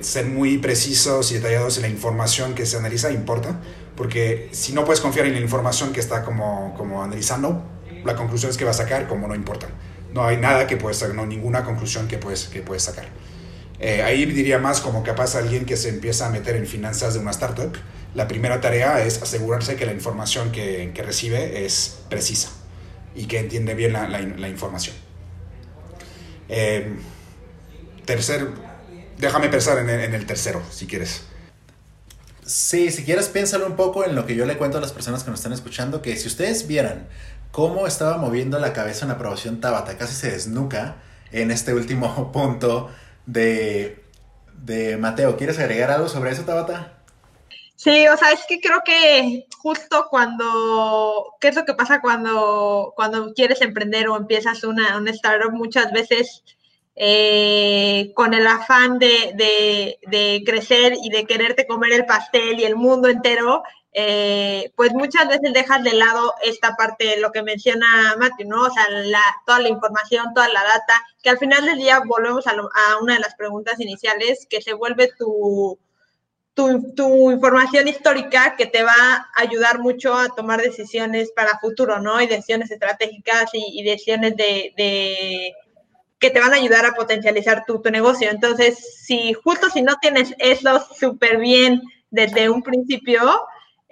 ser 0.00 0.26
muy 0.26 0.58
precisos 0.58 1.30
y 1.30 1.34
detallados 1.34 1.76
en 1.76 1.82
la 1.82 1.88
información 1.88 2.54
que 2.56 2.66
se 2.66 2.76
analiza 2.76 3.12
importa 3.12 3.60
porque 4.00 4.48
si 4.52 4.72
no 4.72 4.86
puedes 4.86 5.02
confiar 5.02 5.26
en 5.26 5.34
la 5.34 5.40
información 5.40 5.92
que 5.92 6.00
está 6.00 6.24
como, 6.24 6.72
como 6.74 7.02
analizando, 7.02 7.62
la 8.02 8.16
conclusión 8.16 8.50
es 8.50 8.56
que 8.56 8.64
va 8.64 8.70
a 8.70 8.72
sacar 8.72 9.06
como 9.06 9.28
no 9.28 9.34
importa. 9.34 9.68
No 10.14 10.24
hay 10.24 10.38
nada 10.38 10.66
que 10.66 10.78
puedes 10.78 10.96
sacar, 10.96 11.14
no 11.14 11.26
ninguna 11.26 11.64
conclusión 11.64 12.08
que 12.08 12.16
puedes, 12.16 12.46
que 12.46 12.62
puedes 12.62 12.82
sacar. 12.82 13.08
Eh, 13.78 14.02
ahí 14.02 14.24
diría 14.24 14.58
más 14.58 14.80
como 14.80 15.02
capaz 15.02 15.34
alguien 15.34 15.66
que 15.66 15.76
se 15.76 15.90
empieza 15.90 16.24
a 16.24 16.30
meter 16.30 16.56
en 16.56 16.66
finanzas 16.66 17.12
de 17.12 17.20
una 17.20 17.30
startup. 17.30 17.76
La 18.14 18.26
primera 18.26 18.62
tarea 18.62 19.04
es 19.04 19.20
asegurarse 19.20 19.76
que 19.76 19.84
la 19.84 19.92
información 19.92 20.50
que, 20.50 20.92
que 20.94 21.02
recibe 21.02 21.66
es 21.66 21.98
precisa 22.08 22.48
y 23.14 23.26
que 23.26 23.38
entiende 23.38 23.74
bien 23.74 23.92
la, 23.92 24.08
la, 24.08 24.48
información. 24.48 24.96
Eh, 26.48 26.90
tercer, 28.06 28.48
déjame 29.18 29.50
pensar 29.50 29.76
en 29.76 29.90
en 29.90 30.14
el 30.14 30.24
tercero, 30.24 30.62
si 30.70 30.86
quieres. 30.86 31.24
Sí, 32.50 32.90
si 32.90 33.04
quieres 33.04 33.28
piénsalo 33.28 33.64
un 33.64 33.76
poco 33.76 34.04
en 34.04 34.16
lo 34.16 34.26
que 34.26 34.34
yo 34.34 34.44
le 34.44 34.58
cuento 34.58 34.78
a 34.78 34.80
las 34.80 34.90
personas 34.90 35.22
que 35.22 35.30
nos 35.30 35.38
están 35.38 35.52
escuchando, 35.52 36.02
que 36.02 36.16
si 36.16 36.26
ustedes 36.26 36.66
vieran 36.66 37.06
cómo 37.52 37.86
estaba 37.86 38.16
moviendo 38.16 38.58
la 38.58 38.72
cabeza 38.72 39.04
en 39.04 39.12
aprobación 39.12 39.60
Tabata, 39.60 39.96
casi 39.96 40.16
se 40.16 40.32
desnuca 40.32 40.96
en 41.30 41.52
este 41.52 41.74
último 41.74 42.32
punto 42.32 42.90
de, 43.24 44.04
de 44.54 44.96
Mateo. 44.96 45.36
¿Quieres 45.36 45.60
agregar 45.60 45.92
algo 45.92 46.08
sobre 46.08 46.32
eso, 46.32 46.42
Tabata? 46.42 46.98
Sí, 47.76 48.08
o 48.08 48.16
sea, 48.16 48.32
es 48.32 48.40
que 48.48 48.60
creo 48.60 48.82
que 48.84 49.46
justo 49.56 50.08
cuando, 50.10 51.36
¿qué 51.40 51.48
es 51.48 51.54
lo 51.54 51.64
que 51.64 51.74
pasa 51.74 52.00
cuando, 52.00 52.92
cuando 52.96 53.32
quieres 53.32 53.60
emprender 53.62 54.08
o 54.08 54.16
empiezas 54.16 54.64
una, 54.64 54.98
una 54.98 55.12
startup? 55.12 55.52
Muchas 55.52 55.92
veces 55.92 56.42
eh, 56.96 58.12
con 58.14 58.34
el 58.34 58.46
afán 58.46 58.98
de, 58.98 59.98
crecer 60.44 60.94
y 61.02 61.10
de 61.10 61.24
quererte 61.24 61.66
comer 61.66 61.92
el 61.92 62.06
pastel 62.06 62.58
y 62.58 62.64
el 62.64 62.76
mundo 62.76 63.08
entero, 63.08 63.62
eh, 63.92 64.72
pues 64.76 64.92
muchas 64.92 65.28
veces 65.28 65.52
dejas 65.52 65.82
de 65.82 65.94
lado 65.94 66.34
esta 66.42 66.76
parte, 66.76 67.18
lo 67.18 67.32
que 67.32 67.42
menciona 67.42 68.16
Matthew, 68.18 68.48
¿no? 68.48 68.66
O 68.66 68.70
sea, 68.70 68.86
toda 69.46 69.60
la 69.60 69.68
información, 69.68 70.32
toda 70.34 70.48
la 70.48 70.62
data, 70.62 71.02
que 71.22 71.30
al 71.30 71.38
final 71.38 71.64
del 71.64 71.78
día 71.78 72.02
volvemos 72.06 72.46
a, 72.46 72.54
una 73.00 73.14
de 73.14 73.20
las 73.20 73.34
preguntas 73.34 73.80
iniciales, 73.80 74.46
que 74.48 74.60
se 74.62 74.74
vuelve 74.74 75.10
tu, 75.18 75.78
tu, 76.54 77.30
información 77.30 77.88
histórica 77.88 78.56
que 78.56 78.66
te 78.66 78.82
va 78.82 78.92
a 78.92 79.26
ayudar 79.36 79.78
mucho 79.78 80.14
a 80.14 80.28
tomar 80.28 80.60
decisiones 80.60 81.32
para 81.32 81.58
futuro, 81.60 82.00
¿no? 82.00 82.20
Y 82.20 82.26
decisiones 82.26 82.70
estratégicas 82.70 83.50
y, 83.54 83.82
decisiones 83.82 84.36
de 84.36 85.54
que 86.20 86.30
te 86.30 86.38
van 86.38 86.52
a 86.52 86.56
ayudar 86.56 86.84
a 86.86 86.94
potencializar 86.94 87.64
tu, 87.66 87.80
tu 87.80 87.90
negocio. 87.90 88.30
Entonces, 88.30 89.02
si 89.02 89.32
justo 89.32 89.70
si 89.70 89.82
no 89.82 89.96
tienes 90.00 90.34
eso 90.38 90.86
súper 90.98 91.38
bien 91.38 91.82
desde 92.10 92.50
un 92.50 92.62
principio, 92.62 93.20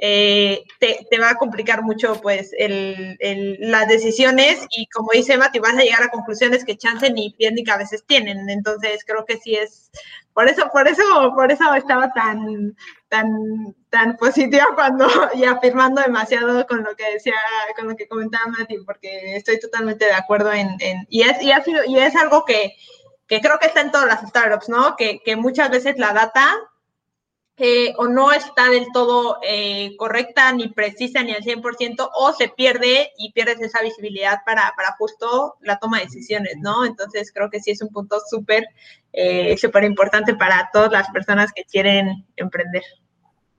eh, 0.01 0.63
te, 0.79 1.07
te, 1.11 1.19
va 1.19 1.31
a 1.31 1.35
complicar 1.35 1.83
mucho 1.83 2.21
pues 2.21 2.53
el, 2.57 3.17
las 3.61 3.89
decisiones 3.89 4.65
y 4.71 4.87
como 4.87 5.11
dice 5.13 5.37
Mati, 5.37 5.59
vas 5.59 5.77
a 5.77 5.83
llegar 5.83 6.05
a 6.05 6.11
conclusiones 6.11 6.65
que 6.65 6.77
chance 6.77 7.11
ni 7.11 7.31
pie 7.31 7.51
ni 7.51 7.65
cabezas 7.65 8.05
tienen. 8.07 8.49
Entonces 8.49 9.05
creo 9.05 9.25
que 9.25 9.39
sí 9.39 9.57
es, 9.57 9.91
por 10.39 10.49
eso, 10.49 10.71
por 10.73 10.87
eso, 10.87 11.03
por 11.35 11.51
eso 11.51 11.75
estaba 11.75 12.13
tan, 12.13 12.77
tan, 13.09 13.75
tan 13.91 14.17
positiva 14.19 14.69
cuando 14.77 15.09
y 15.35 15.43
afirmando 15.45 16.01
demasiado 16.01 16.65
con 16.69 16.85
lo 16.85 16.95
que 16.95 17.15
decía, 17.15 17.35
con 17.77 17.89
lo 17.89 17.97
que 17.97 18.07
comentaba 18.07 18.47
Mati, 18.47 18.79
porque 18.87 19.35
estoy 19.35 19.59
totalmente 19.59 20.05
de 20.05 20.13
acuerdo 20.13 20.53
en, 20.53 20.77
y 21.09 21.23
es, 21.23 21.43
y 21.43 21.99
es 21.99 22.15
algo 22.15 22.45
que, 22.45 22.77
que 23.27 23.41
creo 23.41 23.59
que 23.59 23.67
está 23.67 23.81
en 23.81 23.91
todas 23.91 24.07
las 24.07 24.29
startups, 24.29 24.69
¿no? 24.69 24.95
Que, 24.95 25.21
que 25.25 25.35
muchas 25.35 25.71
veces 25.71 25.99
la 25.99 26.13
data 26.13 26.55
eh, 27.61 27.93
o 27.97 28.07
no 28.07 28.31
está 28.31 28.71
del 28.71 28.87
todo 28.93 29.39
eh, 29.43 29.97
correcta 29.97 30.53
ni 30.53 30.69
precisa 30.69 31.25
ni 31.25 31.33
al 31.33 31.43
100% 31.43 32.09
o 32.15 32.33
se 32.33 32.49
pierde 32.49 33.11
y 33.19 33.33
pierdes 33.33 33.61
esa 33.61 33.83
visibilidad 33.83 34.39
para, 34.47 34.73
para 34.77 34.95
justo 34.97 35.57
la 35.63 35.81
toma 35.81 35.99
de 35.99 36.05
decisiones, 36.05 36.55
¿no? 36.61 36.85
Entonces 36.85 37.33
creo 37.35 37.51
que 37.51 37.61
sí 37.61 37.73
es 37.73 37.83
un 37.83 37.89
punto 37.89 38.21
súper, 38.31 38.65
eh, 39.13 39.57
súper 39.59 39.83
importante 39.83 40.37
para 40.37 40.71
todas 40.73 40.93
las 40.93 41.11
personas 41.11 41.51
que 41.53 41.65
quieren 41.65 42.25
emprender 42.37 42.85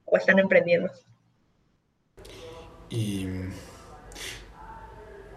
o 0.06 0.16
están 0.16 0.40
emprendiendo. 0.40 0.90
Y, 2.90 3.28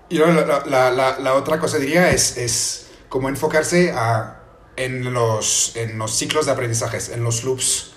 la, 0.09 1.35
otra 1.35 1.59
cosa 1.59 1.79
diría 1.79 2.11
es, 2.11 2.37
es 2.39 2.93
como 3.09 3.29
enfocarse 3.29 3.91
a, 3.91 4.41
en, 4.77 5.13
los, 5.13 5.75
en 5.75 5.99
los 5.99 6.15
ciclos 6.15 6.47
de 6.47 6.53
aprendizajes, 6.53 7.09
en 7.09 7.25
los 7.25 7.43
loops 7.43 7.92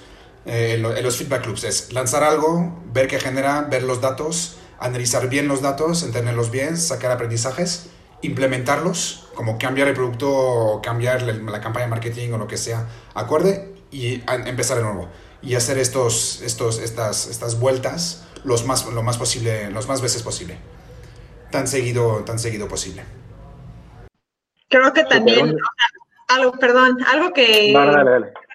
eh, 0.46 0.76
en, 0.76 1.04
los 1.04 1.18
feedback 1.18 1.46
loops. 1.46 1.64
Es 1.64 1.94
lanzar 1.94 2.24
algo, 2.24 2.82
ver 2.94 3.08
qué 3.08 3.20
genera, 3.20 3.62
ver 3.62 3.84
los 3.84 4.02
datos, 4.02 4.58
analizar 4.80 5.28
bien 5.28 5.48
los 5.48 5.62
datos, 5.62 6.04
entenderlos 6.04 6.52
bien, 6.52 6.78
sacar 6.78 7.12
aprendizajes, 7.12 7.88
implementarlos, 8.22 9.28
como 9.34 9.58
cambiar 9.58 9.88
el 9.88 9.94
producto 9.94 10.32
o 10.32 10.82
cambiar 10.82 11.24
la, 11.24 11.60
campaña 11.62 11.86
de 11.86 11.92
marketing 11.92 12.32
o 12.32 12.38
lo 12.38 12.48
que 12.48 12.58
sea, 12.58 12.88
acorde 13.14 13.74
y 13.92 14.22
empezar 14.28 14.78
de 14.78 14.84
nuevo. 14.84 15.10
Y 15.42 15.56
hacer 15.56 15.78
estos, 15.78 16.42
estos, 16.42 16.80
estas, 16.80 17.28
estas 17.28 17.60
vueltas 17.60 18.26
los 18.44 18.66
más, 18.66 18.86
lo 18.86 19.04
más 19.04 19.18
posible, 19.18 19.70
los 19.72 19.88
más 19.88 20.02
veces 20.02 20.24
posible. 20.24 20.58
Tan 21.52 21.68
seguido, 21.68 22.24
tan 22.24 22.40
seguido 22.40 22.68
posible. 22.68 23.04
Creo 24.70 24.94
que 24.94 25.04
también, 25.04 25.58
algo, 26.28 26.52
perdón, 26.54 26.98
algo 27.08 27.34
que 27.34 27.74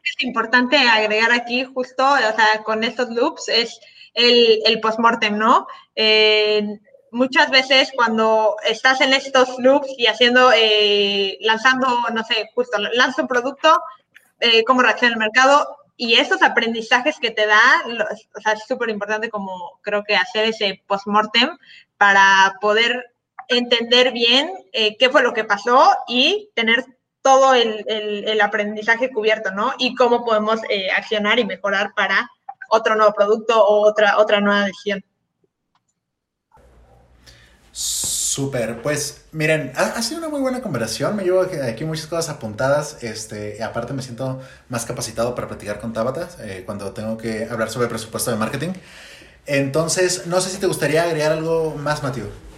es 0.02 0.22
importante 0.24 0.76
agregar 0.76 1.32
aquí 1.32 1.64
justo, 1.64 2.04
o 2.04 2.16
sea, 2.18 2.62
con 2.64 2.84
estos 2.84 3.10
loops 3.10 3.48
es 3.48 3.80
el, 4.14 4.60
el 4.64 4.80
post-mortem, 4.80 5.36
¿no? 5.36 5.66
Eh, 5.94 6.66
muchas 7.12 7.50
veces 7.50 7.90
cuando 7.94 8.56
estás 8.64 9.00
en 9.00 9.12
estos 9.12 9.58
loops 9.58 9.88
y 9.98 10.06
haciendo, 10.06 10.52
eh, 10.54 11.38
lanzando, 11.40 11.88
no 12.12 12.24
sé, 12.24 12.48
justo 12.54 12.78
lanza 12.78 13.22
un 13.22 13.28
producto, 13.28 13.80
eh, 14.40 14.64
cómo 14.64 14.82
reacciona 14.82 15.14
el 15.14 15.20
mercado 15.20 15.76
y 15.96 16.14
esos 16.14 16.42
aprendizajes 16.42 17.18
que 17.20 17.30
te 17.30 17.46
da, 17.46 17.60
o 18.34 18.40
sea, 18.40 18.52
es 18.54 18.64
súper 18.66 18.88
importante 18.88 19.28
como 19.28 19.78
creo 19.82 20.02
que 20.02 20.16
hacer 20.16 20.46
ese 20.46 20.82
post-mortem 20.86 21.50
para 21.98 22.54
poder 22.60 23.12
entender 23.48 24.12
bien 24.12 24.50
qué 24.72 25.10
fue 25.10 25.22
lo 25.22 25.34
que 25.34 25.44
pasó 25.44 25.92
y 26.08 26.48
tener 26.54 26.86
todo 27.22 27.54
el, 27.54 27.84
el, 27.86 28.40
aprendizaje 28.40 29.10
cubierto, 29.10 29.50
¿no? 29.50 29.72
Y 29.78 29.94
cómo 29.94 30.24
podemos 30.24 30.60
eh, 30.68 30.90
accionar 30.90 31.38
y 31.38 31.44
mejorar 31.44 31.92
para 31.94 32.30
otro 32.70 32.94
nuevo 32.94 33.12
producto 33.12 33.62
o 33.62 33.86
otra, 33.86 34.18
otra 34.18 34.40
nueva 34.40 34.64
decisión. 34.64 35.04
Súper, 37.72 38.80
pues 38.82 39.26
miren, 39.32 39.72
ha, 39.76 40.00
sido 40.02 40.18
una 40.18 40.28
muy 40.28 40.40
buena 40.40 40.60
conversación, 40.60 41.16
me 41.16 41.24
llevo 41.24 41.40
aquí 41.40 41.84
muchas 41.84 42.06
cosas 42.06 42.28
apuntadas, 42.28 43.02
este, 43.02 43.62
aparte 43.62 43.92
me 43.92 44.02
siento 44.02 44.40
más 44.68 44.84
capacitado 44.84 45.34
para 45.34 45.48
platicar 45.48 45.80
con 45.80 45.92
Tabata 45.92 46.28
eh, 46.40 46.62
cuando 46.64 46.92
tengo 46.92 47.16
que 47.16 47.48
hablar 47.50 47.70
sobre 47.70 47.88
presupuesto 47.88 48.30
de 48.30 48.36
marketing. 48.36 48.70
Entonces, 49.46 50.26
no 50.26 50.40
sé 50.40 50.50
si 50.50 50.58
te 50.58 50.66
gustaría 50.66 51.02
agregar 51.02 51.32
algo 51.32 51.74
más, 51.76 52.02
Mateo. 52.02 52.49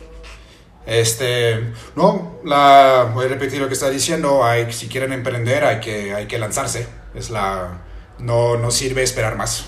Este, 0.87 1.73
no, 1.95 2.41
la, 2.45 3.11
voy 3.15 3.27
a 3.27 3.29
repetir 3.29 3.61
lo 3.61 3.69
que 3.69 3.75
está 3.75 3.89
diciendo, 3.89 4.45
hay, 4.45 4.73
si 4.73 4.89
quieren 4.89 5.13
emprender 5.13 5.65
hay 5.65 5.81
que, 5.81 6.13
hay 6.13 6.27
que 6.27 6.39
lanzarse, 6.39 6.89
es 7.15 7.31
la, 7.31 7.83
no, 8.19 8.57
no 8.57 8.71
sirve 8.71 9.03
esperar 9.03 9.37
más. 9.37 9.67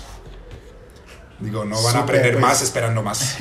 Digo, 1.39 1.65
no 1.65 1.81
van 1.81 1.97
a 1.97 1.99
aprender 1.99 2.33
pues. 2.33 2.41
más 2.41 2.61
esperando 2.61 3.03
más. 3.03 3.37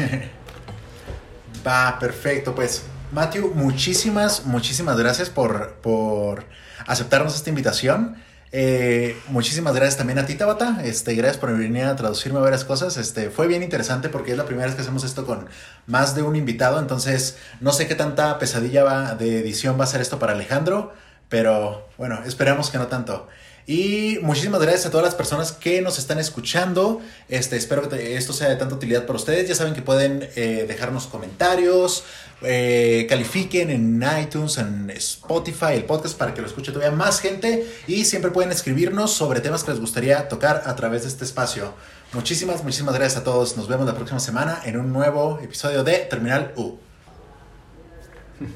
Va, 1.67 1.99
perfecto, 1.99 2.55
pues. 2.55 2.85
Matthew, 3.13 3.53
muchísimas, 3.55 4.45
muchísimas 4.45 4.99
gracias 4.99 5.31
por, 5.31 5.75
por 5.75 6.45
aceptarnos 6.87 7.35
esta 7.37 7.49
invitación. 7.49 8.17
Eh, 8.57 9.21
muchísimas 9.27 9.75
gracias 9.75 9.97
también 9.97 10.21
a 10.21 10.27
ti, 10.27 10.37
Tabata. 10.37 10.81
Este, 10.85 11.13
gracias 11.17 11.39
por 11.39 11.59
venir 11.59 11.87
a 11.87 11.97
traducirme 11.97 12.39
varias 12.39 12.65
cosas. 12.65 12.97
Este, 12.99 13.29
fue 13.29 13.49
bien 13.49 13.65
interesante 13.65 14.09
porque 14.09 14.31
es 14.31 14.39
la 14.39 14.47
primera 14.47 14.67
vez 14.67 14.77
que 14.77 14.83
hacemos 14.83 15.03
esto 15.03 15.27
con 15.27 15.49
más 15.89 16.15
de 16.15 16.23
un 16.23 16.37
invitado. 16.37 16.79
Entonces, 16.79 17.37
no 17.61 17.73
sé 17.73 17.89
qué 17.89 17.97
tanta 17.97 18.39
pesadilla 18.39 18.85
va, 18.85 19.17
de 19.17 19.41
edición 19.41 19.77
va 19.77 19.83
a 19.83 19.89
ser 19.89 20.01
esto 20.01 20.21
para 20.21 20.35
Alejandro, 20.35 20.93
pero 21.29 21.89
bueno, 21.99 22.21
esperamos 22.25 22.71
que 22.71 22.79
no 22.79 22.87
tanto. 22.87 23.27
Y 23.67 24.19
muchísimas 24.21 24.61
gracias 24.61 24.87
a 24.87 24.91
todas 24.91 25.05
las 25.05 25.15
personas 25.15 25.51
que 25.51 25.81
nos 25.81 25.99
están 25.99 26.19
escuchando. 26.19 27.01
Este, 27.29 27.57
espero 27.57 27.89
que 27.89 28.17
esto 28.17 28.33
sea 28.35 28.51
de 28.51 28.57
tanta 28.57 28.75
utilidad 28.75 29.07
para 29.07 29.17
ustedes. 29.17 29.49
Ya 29.49 29.55
saben 29.55 29.75
que 29.75 29.83
pueden 29.83 30.29
eh, 30.37 30.67
dejarnos 30.69 31.07
comentarios, 31.07 32.05
eh, 32.43 33.07
califiquen 33.09 33.71
en 33.71 34.05
iTunes, 34.21 34.59
en 34.59 34.91
Spotify, 34.91 35.75
el 35.75 35.85
podcast 35.85 36.17
para 36.19 36.35
que 36.35 36.41
lo 36.41 36.47
escuche 36.47 36.73
todavía 36.73 36.95
más 36.97 37.21
gente. 37.21 37.67
Y 37.87 38.05
siempre 38.05 38.31
pueden 38.31 38.53
escribirnos 38.53 39.13
sobre 39.13 39.41
temas 39.41 39.65
que 39.65 39.71
les 39.71 39.81
gustaría 39.81 40.29
tocar 40.29 40.63
a 40.67 40.77
través 40.77 41.03
de 41.03 41.09
este 41.09 41.25
espacio. 41.25 41.75
Muchísimas, 42.13 42.63
muchísimas 42.63 42.95
gracias 42.95 43.21
a 43.21 43.25
todos. 43.25 43.57
Nos 43.57 43.69
vemos 43.69 43.87
la 43.87 43.95
próxima 43.95 44.21
semana 44.21 44.61
en 44.65 44.79
un 44.79 44.93
nuevo 44.93 45.39
episodio 45.43 45.83
de 45.85 45.99
Terminal 45.99 46.53
U. 46.57 46.79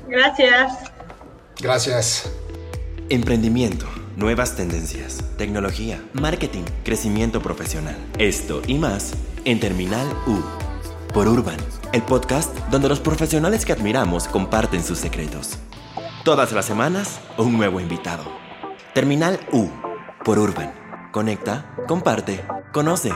Gracias. 0.09 0.72
Gracias. 1.61 2.31
Emprendimiento, 3.09 3.87
nuevas 4.16 4.55
tendencias, 4.55 5.18
tecnología, 5.39 6.03
marketing, 6.12 6.64
crecimiento 6.85 7.43
profesional. 7.43 7.97
Esto 8.18 8.62
y 8.66 8.74
más 8.74 9.14
en 9.45 9.61
Terminal 9.61 10.07
U. 10.26 10.57
Por 11.12 11.26
Urban, 11.26 11.56
el 11.92 12.02
podcast 12.02 12.54
donde 12.70 12.88
los 12.88 13.00
profesionales 13.00 13.64
que 13.64 13.72
admiramos 13.72 14.28
comparten 14.28 14.84
sus 14.84 14.98
secretos. 14.98 15.59
Todas 16.24 16.52
las 16.52 16.66
semanas, 16.66 17.20
un 17.38 17.56
nuevo 17.56 17.80
invitado. 17.80 18.24
Terminal 18.94 19.40
U. 19.52 19.68
Por 20.24 20.38
Urban. 20.38 20.72
Conecta, 21.11 21.74
comparte, 21.88 22.44
conoce. 22.72 23.11